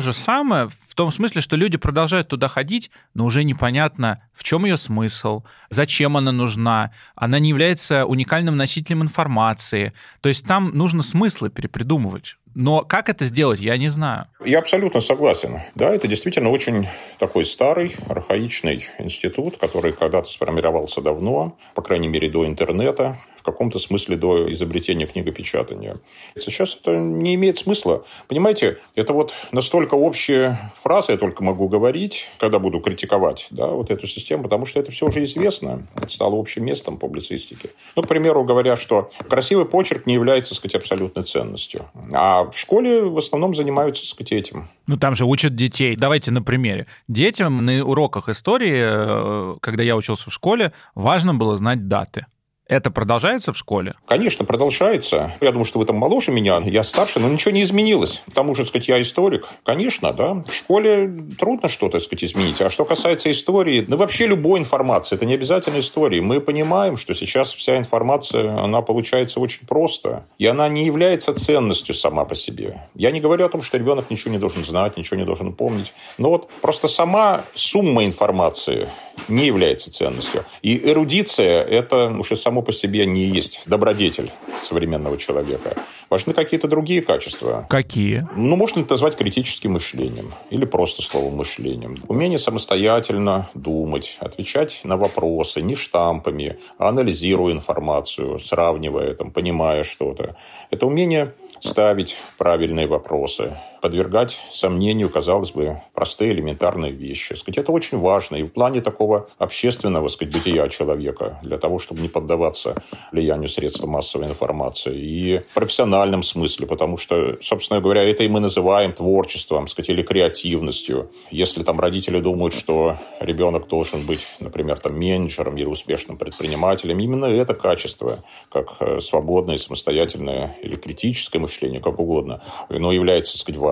же 0.00 0.12
самое, 0.12 0.68
в 0.88 0.94
том 0.94 1.10
смысле, 1.10 1.42
что 1.42 1.56
люди 1.56 1.76
продолжают 1.76 2.28
туда 2.28 2.48
ходить, 2.48 2.90
но 3.14 3.24
уже 3.24 3.42
непонятно, 3.44 4.22
в 4.32 4.44
чем 4.44 4.64
ее 4.64 4.76
смысл, 4.76 5.42
зачем 5.70 6.16
она 6.16 6.30
нужна. 6.32 6.92
Она 7.16 7.38
не 7.38 7.48
является 7.48 8.06
уникальным 8.06 8.56
носителем 8.56 9.02
информации. 9.02 9.92
То 10.20 10.28
есть 10.28 10.46
там 10.46 10.70
нужно 10.76 11.02
смыслы 11.02 11.50
перепридумывать 11.50 12.36
Но 12.54 12.82
как 12.82 13.08
это 13.08 13.24
сделать, 13.24 13.58
я 13.60 13.76
не 13.76 13.88
знаю. 13.88 14.26
Я 14.44 14.60
абсолютно 14.60 15.00
согласен. 15.00 15.60
Да, 15.74 15.92
это 15.92 16.06
действительно 16.06 16.50
очень 16.50 16.86
такой 17.18 17.44
старый, 17.44 17.96
архаичный 18.08 18.86
институт, 18.98 19.56
который 19.56 19.92
когда-то 19.92 20.28
сформировался 20.28 21.00
давно, 21.00 21.56
по 21.74 21.82
крайней 21.82 22.08
мере, 22.08 22.30
до 22.30 22.46
интернета, 22.46 23.16
в 23.42 23.44
каком-то 23.44 23.80
смысле 23.80 24.16
до 24.16 24.52
изобретения 24.52 25.04
книгопечатания. 25.04 25.96
Сейчас 26.38 26.78
это 26.80 26.96
не 26.96 27.34
имеет 27.34 27.58
смысла. 27.58 28.04
Понимаете, 28.28 28.78
это 28.94 29.12
вот 29.12 29.32
настолько 29.50 29.96
общие 29.96 30.56
фразы 30.76 31.12
я 31.12 31.18
только 31.18 31.42
могу 31.42 31.68
говорить, 31.68 32.28
когда 32.38 32.60
буду 32.60 32.78
критиковать 32.78 33.48
да, 33.50 33.66
вот 33.66 33.90
эту 33.90 34.06
систему, 34.06 34.44
потому 34.44 34.64
что 34.64 34.78
это 34.78 34.92
все 34.92 35.08
уже 35.08 35.24
известно. 35.24 35.88
Это 35.96 36.08
стало 36.08 36.38
общим 36.38 36.64
местом 36.64 36.98
публицистики. 36.98 37.70
Ну, 37.96 38.04
к 38.04 38.08
примеру, 38.08 38.44
говоря, 38.44 38.76
что 38.76 39.10
красивый 39.28 39.66
почерк 39.66 40.06
не 40.06 40.14
является, 40.14 40.52
так 40.52 40.58
сказать, 40.58 40.76
абсолютной 40.76 41.24
ценностью. 41.24 41.86
А 42.12 42.44
в 42.44 42.56
школе 42.56 43.02
в 43.02 43.18
основном 43.18 43.56
занимаются, 43.56 44.04
так 44.04 44.10
сказать, 44.10 44.32
этим. 44.32 44.68
Ну, 44.86 44.96
там 44.96 45.16
же 45.16 45.24
учат 45.24 45.56
детей. 45.56 45.96
Давайте 45.96 46.30
на 46.30 46.42
примере. 46.42 46.86
Детям 47.08 47.64
на 47.64 47.84
уроках 47.84 48.28
истории, 48.28 49.54
э, 49.54 49.56
когда 49.60 49.82
я 49.82 49.96
учился 49.96 50.30
в 50.30 50.32
школе, 50.32 50.72
важно 50.94 51.34
было 51.34 51.56
знать 51.56 51.88
даты. 51.88 52.26
Это 52.72 52.90
продолжается 52.90 53.52
в 53.52 53.58
школе? 53.58 53.96
Конечно, 54.06 54.46
продолжается. 54.46 55.34
Я 55.42 55.50
думаю, 55.50 55.66
что 55.66 55.78
вы 55.78 55.84
там 55.84 55.96
моложе 55.96 56.32
меня, 56.32 56.58
я 56.64 56.82
старше, 56.84 57.20
но 57.20 57.28
ничего 57.28 57.50
не 57.50 57.64
изменилось. 57.64 58.22
Потому 58.24 58.54
что, 58.54 58.62
так 58.62 58.70
сказать, 58.70 58.88
я 58.88 59.02
историк. 59.02 59.46
Конечно, 59.62 60.14
да. 60.14 60.42
В 60.48 60.54
школе 60.54 61.12
трудно 61.38 61.68
что-то, 61.68 61.98
так 61.98 62.02
сказать, 62.02 62.24
изменить. 62.24 62.62
А 62.62 62.70
что 62.70 62.86
касается 62.86 63.30
истории, 63.30 63.84
ну, 63.86 63.98
вообще 63.98 64.26
любой 64.26 64.58
информации, 64.58 65.16
это 65.16 65.26
не 65.26 65.34
обязательно 65.34 65.80
истории. 65.80 66.20
Мы 66.20 66.40
понимаем, 66.40 66.96
что 66.96 67.14
сейчас 67.14 67.52
вся 67.52 67.76
информация, 67.76 68.56
она 68.58 68.80
получается 68.80 69.38
очень 69.38 69.66
просто. 69.66 70.24
И 70.38 70.46
она 70.46 70.66
не 70.70 70.86
является 70.86 71.34
ценностью 71.34 71.94
сама 71.94 72.24
по 72.24 72.34
себе. 72.34 72.88
Я 72.94 73.10
не 73.10 73.20
говорю 73.20 73.44
о 73.44 73.50
том, 73.50 73.60
что 73.60 73.76
ребенок 73.76 74.08
ничего 74.08 74.32
не 74.32 74.38
должен 74.38 74.64
знать, 74.64 74.96
ничего 74.96 75.18
не 75.18 75.26
должен 75.26 75.52
помнить. 75.52 75.92
Но 76.16 76.30
вот 76.30 76.48
просто 76.62 76.88
сама 76.88 77.42
сумма 77.52 78.06
информации 78.06 78.88
не 79.28 79.46
является 79.46 79.92
ценностью. 79.92 80.46
И 80.62 80.90
эрудиция– 80.90 81.62
это 81.64 82.08
уже 82.08 82.34
само 82.34 82.61
по 82.62 82.72
себе 82.72 83.06
не 83.06 83.24
есть 83.24 83.62
добродетель 83.66 84.30
современного 84.62 85.18
человека. 85.18 85.76
Важны 86.08 86.32
какие-то 86.32 86.68
другие 86.68 87.02
качества. 87.02 87.66
Какие? 87.68 88.26
Ну, 88.36 88.56
можно 88.56 88.80
это 88.80 88.92
назвать 88.92 89.16
критическим 89.16 89.72
мышлением 89.72 90.32
или 90.50 90.64
просто 90.64 91.02
словом 91.02 91.36
мышлением. 91.36 91.96
Умение 92.08 92.38
самостоятельно 92.38 93.48
думать, 93.54 94.16
отвечать 94.20 94.80
на 94.84 94.96
вопросы 94.96 95.60
не 95.62 95.74
штампами, 95.74 96.58
а 96.78 96.88
анализируя 96.88 97.52
информацию, 97.52 98.38
сравнивая, 98.38 99.14
там, 99.14 99.30
понимая 99.30 99.84
что-то. 99.84 100.36
Это 100.70 100.86
умение 100.86 101.34
ставить 101.60 102.18
правильные 102.38 102.86
вопросы, 102.86 103.56
подвергать 103.82 104.40
сомнению, 104.50 105.10
казалось 105.10 105.50
бы, 105.50 105.82
простые 105.92 106.32
элементарные 106.32 106.92
вещи. 106.92 107.34
Сказать, 107.34 107.58
это 107.58 107.72
очень 107.72 107.98
важно 107.98 108.36
и 108.36 108.44
в 108.44 108.52
плане 108.52 108.80
такого 108.80 109.28
общественного 109.38 110.08
сказать, 110.08 110.32
бытия 110.32 110.68
человека, 110.68 111.40
для 111.42 111.58
того, 111.58 111.80
чтобы 111.80 112.00
не 112.00 112.08
поддаваться 112.08 112.76
влиянию 113.10 113.48
средств 113.48 113.84
массовой 113.84 114.28
информации. 114.28 114.96
И 114.96 115.38
в 115.50 115.54
профессиональном 115.54 116.22
смысле, 116.22 116.66
потому 116.68 116.96
что, 116.96 117.38
собственно 117.40 117.80
говоря, 117.80 118.04
это 118.04 118.22
и 118.22 118.28
мы 118.28 118.38
называем 118.38 118.92
творчеством, 118.92 119.66
сказать, 119.66 119.90
или 119.90 120.02
креативностью. 120.02 121.10
Если 121.30 121.64
там 121.64 121.80
родители 121.80 122.20
думают, 122.20 122.54
что 122.54 122.96
ребенок 123.18 123.66
должен 123.66 124.06
быть, 124.06 124.28
например, 124.38 124.78
там, 124.78 124.96
менеджером 124.96 125.56
или 125.56 125.66
успешным 125.66 126.16
предпринимателем, 126.16 127.00
именно 127.00 127.26
это 127.26 127.54
качество, 127.54 128.20
как 128.48 128.76
э, 128.78 129.00
свободное, 129.00 129.58
самостоятельное 129.58 130.56
или 130.62 130.76
критическое 130.76 131.40
мышление, 131.40 131.80
как 131.80 131.98
угодно, 131.98 132.42
но 132.70 132.92
является, 132.92 133.36
сказать, 133.36 133.58
важным, 133.58 133.71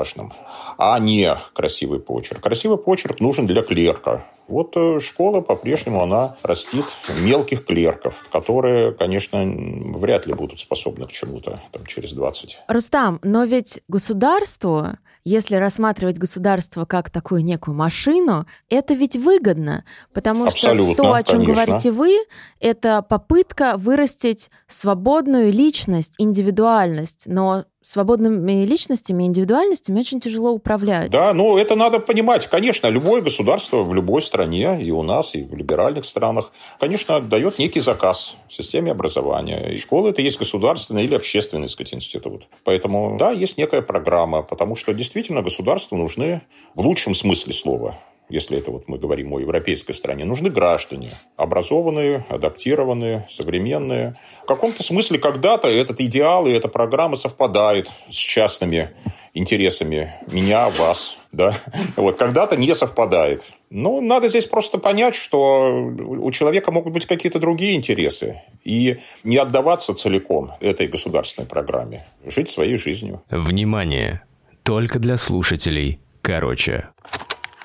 а 0.78 0.98
не 0.98 1.36
красивый 1.52 2.00
почерк. 2.00 2.42
Красивый 2.42 2.78
почерк 2.78 3.20
нужен 3.20 3.46
для 3.46 3.62
клерка. 3.62 4.24
Вот 4.48 4.76
э, 4.76 4.98
школа 4.98 5.42
по-прежнему, 5.42 6.02
она 6.02 6.36
растит 6.42 6.84
мелких 7.20 7.64
клерков, 7.64 8.16
которые, 8.32 8.92
конечно, 8.92 9.44
вряд 9.44 10.26
ли 10.26 10.34
будут 10.34 10.58
способны 10.58 11.06
к 11.06 11.12
чему-то 11.12 11.60
там, 11.70 11.86
через 11.86 12.12
20. 12.12 12.62
Рустам, 12.66 13.20
но 13.22 13.44
ведь 13.44 13.80
государству 13.86 14.96
если 15.24 15.56
рассматривать 15.56 16.18
государство 16.18 16.86
как 16.86 17.10
такую 17.10 17.44
некую 17.44 17.74
машину, 17.74 18.46
это 18.70 18.94
ведь 18.94 19.16
выгодно, 19.16 19.84
потому 20.14 20.46
Абсолютно, 20.46 20.94
что 20.94 21.02
то, 21.02 21.12
о 21.12 21.22
чем 21.22 21.40
конечно. 21.40 21.54
говорите 21.54 21.90
вы, 21.92 22.16
это 22.58 23.02
попытка 23.02 23.74
вырастить 23.76 24.50
свободную 24.66 25.52
личность, 25.52 26.14
индивидуальность. 26.16 27.24
Но 27.26 27.66
свободными 27.82 28.64
личностями, 28.64 29.24
индивидуальностями 29.24 30.00
очень 30.00 30.20
тяжело 30.20 30.50
управлять. 30.50 31.10
Да, 31.10 31.32
ну 31.32 31.56
это 31.56 31.76
надо 31.76 31.98
понимать. 31.98 32.46
Конечно, 32.46 32.88
любое 32.88 33.22
государство 33.22 33.82
в 33.82 33.94
любой 33.94 34.22
стране, 34.22 34.82
и 34.82 34.90
у 34.90 35.02
нас, 35.02 35.34
и 35.34 35.42
в 35.42 35.54
либеральных 35.54 36.04
странах, 36.04 36.52
конечно, 36.78 37.20
дает 37.20 37.58
некий 37.58 37.80
заказ 37.80 38.36
в 38.48 38.52
системе 38.52 38.92
образования. 38.92 39.72
И 39.72 39.76
школа 39.76 40.10
это 40.10 40.20
есть 40.22 40.38
государственный 40.38 41.04
или 41.04 41.14
общественный, 41.14 41.62
так 41.62 41.70
сказать, 41.70 41.94
институт. 41.94 42.48
Поэтому, 42.64 43.16
да, 43.18 43.30
есть 43.30 43.56
некая 43.56 43.82
программа, 43.82 44.42
потому 44.42 44.76
что 44.76 44.92
действительно 44.92 45.42
государству 45.42 45.96
нужны 45.96 46.42
в 46.74 46.80
лучшем 46.82 47.14
смысле 47.14 47.52
слова 47.52 47.94
если 48.30 48.56
это 48.58 48.70
вот 48.70 48.88
мы 48.88 48.98
говорим 48.98 49.32
о 49.34 49.40
европейской 49.40 49.92
стране, 49.92 50.24
нужны 50.24 50.50
граждане, 50.50 51.10
образованные, 51.36 52.24
адаптированные, 52.28 53.26
современные. 53.28 54.16
В 54.44 54.46
каком-то 54.46 54.82
смысле 54.82 55.18
когда-то 55.18 55.68
этот 55.68 56.00
идеал 56.00 56.46
и 56.46 56.52
эта 56.52 56.68
программа 56.68 57.16
совпадает 57.16 57.90
с 58.08 58.14
частными 58.16 58.90
интересами 59.34 60.12
меня, 60.26 60.70
вас, 60.70 61.18
да, 61.32 61.54
вот 61.96 62.16
когда-то 62.16 62.56
не 62.56 62.74
совпадает. 62.74 63.44
Ну, 63.70 64.00
надо 64.00 64.28
здесь 64.28 64.46
просто 64.46 64.78
понять, 64.78 65.14
что 65.14 65.72
у 65.72 66.30
человека 66.32 66.72
могут 66.72 66.92
быть 66.92 67.06
какие-то 67.06 67.38
другие 67.38 67.76
интересы. 67.76 68.42
И 68.64 68.98
не 69.22 69.36
отдаваться 69.36 69.94
целиком 69.94 70.52
этой 70.60 70.88
государственной 70.88 71.46
программе. 71.46 72.06
Жить 72.24 72.50
своей 72.50 72.76
жизнью. 72.76 73.22
Внимание! 73.30 74.22
Только 74.64 74.98
для 74.98 75.16
слушателей. 75.16 76.00
Короче. 76.22 76.88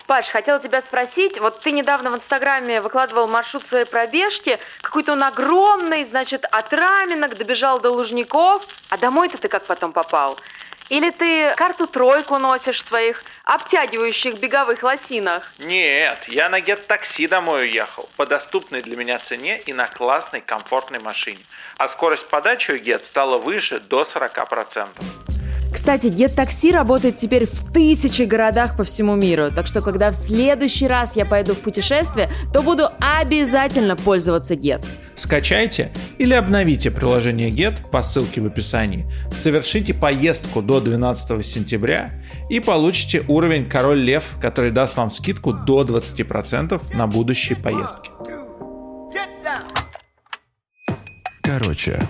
Паш, 0.07 0.27
хотела 0.27 0.59
тебя 0.59 0.81
спросить, 0.81 1.39
вот 1.39 1.62
ты 1.62 1.71
недавно 1.71 2.12
в 2.12 2.15
Инстаграме 2.15 2.79
выкладывал 2.79 3.27
маршрут 3.27 3.65
своей 3.65 3.85
пробежки, 3.85 4.59
какой-то 4.81 5.13
он 5.13 5.24
огромный, 5.24 6.03
значит, 6.03 6.45
от 6.45 6.71
Раменок 6.71 7.38
добежал 7.38 7.79
до 7.79 7.89
Лужников, 7.89 8.63
а 8.89 8.97
домой-то 8.97 9.39
ты 9.39 9.47
как 9.47 9.65
потом 9.65 9.93
попал? 9.93 10.39
Или 10.89 11.09
ты 11.09 11.55
карту 11.55 11.88
тройку 11.88 12.38
носишь 12.38 12.81
в 12.83 12.85
своих 12.85 13.24
обтягивающих 13.43 14.35
беговых 14.35 14.83
лосинах? 14.83 15.51
Нет, 15.57 16.19
я 16.27 16.50
на 16.50 16.59
гет-такси 16.59 17.25
домой 17.25 17.63
уехал, 17.63 18.07
по 18.15 18.27
доступной 18.27 18.83
для 18.83 18.95
меня 18.95 19.17
цене 19.17 19.59
и 19.59 19.74
на 19.74 19.88
классной 19.88 20.41
комфортной 20.41 21.00
машине. 21.00 21.43
А 21.77 21.88
скорость 21.88 22.27
подачи 22.27 22.71
у 22.71 22.77
гет 22.77 23.07
стала 23.07 23.38
выше 23.38 23.79
до 23.79 24.03
40%. 24.03 24.89
Кстати, 25.75 26.08
Get 26.08 26.72
работает 26.72 27.17
теперь 27.17 27.46
в 27.46 27.70
тысячи 27.74 28.22
городах 28.22 28.77
по 28.77 28.86
всему 28.86 29.15
миру, 29.15 29.51
так 29.51 29.67
что 29.67 29.82
когда 29.82 30.10
в 30.10 30.15
следующий 30.15 30.88
раз 30.88 31.17
я 31.17 31.25
пойду 31.25 31.53
в 31.53 31.60
путешествие, 31.60 32.29
то 32.53 32.62
буду 32.62 32.88
обязательно 33.01 33.98
пользоваться 33.98 34.53
Get. 34.53 34.86
Скачайте 35.15 35.91
или 36.17 36.34
обновите 36.34 36.91
приложение 36.91 37.50
Get 37.50 37.89
по 37.91 38.01
ссылке 38.01 38.39
в 38.39 38.46
описании, 38.46 39.05
совершите 39.29 39.94
поездку 39.94 40.62
до 40.62 40.79
12 40.79 41.46
сентября 41.46 42.24
и 42.50 42.62
получите 42.62 43.25
уровень 43.27 43.67
Король 43.67 44.00
Лев, 44.00 44.38
который 44.41 44.72
даст 44.72 44.96
вам 44.96 45.10
скидку 45.10 45.51
до 45.51 45.84
20% 45.84 46.96
на 46.96 47.05
будущие 47.05 47.58
поездки. 47.58 48.12
Короче. 51.44 52.08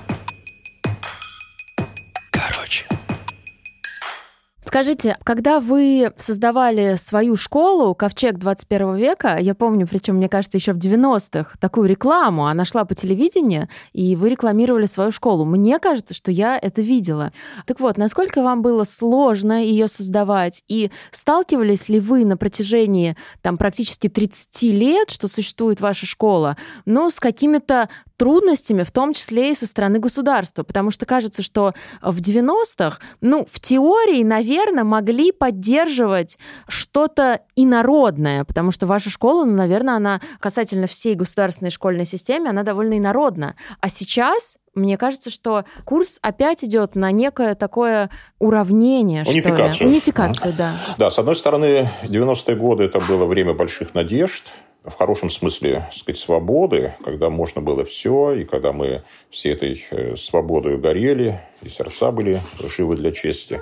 Скажите, 4.65 5.15
когда 5.23 5.59
вы 5.59 6.11
создавали 6.17 6.95
свою 6.95 7.35
школу 7.35 7.93
«Ковчег 7.93 8.39
21 8.39 8.95
века», 8.95 9.37
я 9.39 9.53
помню, 9.53 9.87
причем, 9.87 10.15
мне 10.15 10.27
кажется, 10.27 10.57
еще 10.57 10.73
в 10.73 10.77
90-х, 10.77 11.55
такую 11.59 11.87
рекламу, 11.87 12.47
она 12.47 12.65
шла 12.65 12.83
по 12.83 12.95
телевидению, 12.95 13.69
и 13.93 14.15
вы 14.15 14.29
рекламировали 14.29 14.87
свою 14.87 15.11
школу. 15.11 15.45
Мне 15.45 15.77
кажется, 15.77 16.15
что 16.15 16.31
я 16.31 16.57
это 16.59 16.81
видела. 16.81 17.31
Так 17.67 17.79
вот, 17.79 17.97
насколько 17.97 18.41
вам 18.41 18.63
было 18.63 18.85
сложно 18.85 19.63
ее 19.63 19.87
создавать, 19.87 20.63
и 20.67 20.89
сталкивались 21.11 21.87
ли 21.87 21.99
вы 21.99 22.25
на 22.25 22.35
протяжении 22.35 23.15
там 23.43 23.57
практически 23.57 24.09
30 24.09 24.63
лет, 24.63 25.11
что 25.11 25.27
существует 25.27 25.79
ваша 25.79 26.07
школа, 26.07 26.57
но 26.85 27.11
с 27.11 27.19
какими-то 27.19 27.87
трудностями, 28.17 28.83
в 28.83 28.91
том 28.91 29.13
числе 29.13 29.51
и 29.51 29.55
со 29.55 29.65
стороны 29.65 29.99
государства, 29.99 30.63
потому 30.63 30.91
что 30.91 31.05
кажется, 31.05 31.41
что 31.41 31.73
в 32.01 32.19
90-х, 32.19 32.99
ну, 33.21 33.45
в 33.49 33.59
теории, 33.59 34.23
наверное, 34.23 34.83
могли 34.83 35.31
поддерживать 35.31 36.37
что-то 36.67 37.41
инородное, 37.55 38.43
потому 38.45 38.71
что 38.71 38.87
ваша 38.87 39.09
школа, 39.09 39.45
ну, 39.45 39.53
наверное, 39.53 39.95
она 39.95 40.21
касательно 40.39 40.87
всей 40.87 41.15
государственной 41.15 41.71
школьной 41.71 42.05
системы, 42.05 42.49
она 42.49 42.63
довольно 42.63 42.97
инородна. 42.97 43.55
А 43.81 43.89
сейчас 43.89 44.57
мне 44.75 44.97
кажется, 44.97 45.29
что 45.29 45.63
курс 45.85 46.19
опять 46.21 46.63
идет 46.65 46.95
на 46.95 47.11
некое 47.11 47.55
такое 47.55 48.09
уравнение. 48.39 49.23
Унификацию. 49.25 49.71
Что 49.71 49.83
ли. 49.85 49.89
Унификацию, 49.89 50.53
да. 50.57 50.73
Да, 50.97 51.09
с 51.09 51.17
одной 51.17 51.35
стороны, 51.35 51.89
90-е 52.03 52.55
годы 52.57 52.83
это 52.83 52.99
было 52.99 53.25
время 53.25 53.53
больших 53.53 53.93
надежд, 53.93 54.43
в 54.85 54.93
хорошем 54.95 55.29
смысле, 55.29 55.87
сказать, 55.91 56.19
свободы, 56.19 56.93
когда 57.03 57.29
можно 57.29 57.61
было 57.61 57.85
все, 57.85 58.33
и 58.33 58.45
когда 58.45 58.71
мы 58.71 59.03
все 59.29 59.51
этой 59.51 59.83
э, 59.89 60.15
свободой 60.15 60.77
горели, 60.77 61.41
и 61.61 61.69
сердца 61.69 62.11
были 62.11 62.39
живы 62.59 62.95
для 62.95 63.11
чести. 63.11 63.61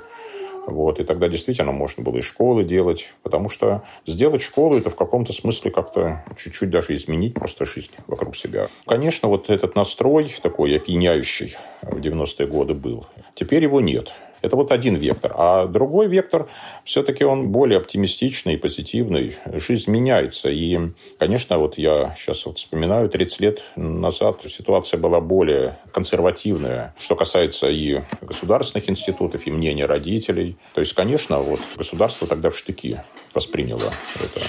Вот, 0.66 1.00
и 1.00 1.04
тогда 1.04 1.28
действительно 1.28 1.74
можно 1.74 2.04
было 2.04 2.18
и 2.18 2.22
школы 2.22 2.64
делать, 2.64 3.14
потому 3.22 3.50
что 3.50 3.84
сделать 4.06 4.42
школу– 4.42 4.78
это 4.78 4.90
в 4.90 4.96
каком-то 4.96 5.34
смысле 5.34 5.72
как-то 5.72 6.24
чуть-чуть 6.38 6.70
даже 6.70 6.96
изменить 6.96 7.34
просто 7.34 7.66
жизнь 7.66 7.92
вокруг 8.08 8.36
себя. 8.36 8.68
Конечно, 8.88 9.28
вот 9.28 9.50
этот 9.50 9.76
настрой 9.76 10.34
такой 10.42 10.76
опьяняющий 10.78 11.56
в 11.82 11.98
90-е 11.98 12.48
годы 12.48 12.74
был. 12.74 13.06
Теперь 13.36 13.64
его 13.64 13.82
нет. 13.82 14.14
Это 14.44 14.58
вот 14.58 14.74
один 14.74 14.96
вектор. 14.96 15.32
А 15.36 15.66
другой 15.68 16.08
вектор, 16.08 16.48
все-таки 16.84 17.24
он 17.24 17.48
более 17.48 17.78
оптимистичный 17.78 18.56
и 18.56 18.58
позитивный. 18.58 19.36
Жизнь 19.54 19.90
меняется. 19.90 20.50
И, 20.50 20.78
конечно, 21.18 21.58
вот 21.58 21.78
я 21.78 22.14
сейчас 22.18 22.46
вот 22.46 22.58
вспоминаю, 22.58 23.10
30 23.10 23.40
лет 23.40 23.64
назад 23.78 24.44
ситуация 24.46 25.00
была 25.00 25.22
более 25.22 25.78
консервативная, 25.94 26.94
что 27.00 27.16
касается 27.16 27.70
и 27.70 28.02
государственных 28.22 28.90
институтов, 28.90 29.48
и 29.48 29.52
мнения 29.52 29.86
родителей. 29.86 30.58
То 30.74 30.82
есть, 30.82 30.94
конечно, 30.94 31.40
вот 31.40 31.62
государство 31.78 32.28
тогда 32.28 32.50
в 32.50 32.58
штыки 32.58 32.98
восприняло 33.34 33.94
это 34.16 34.42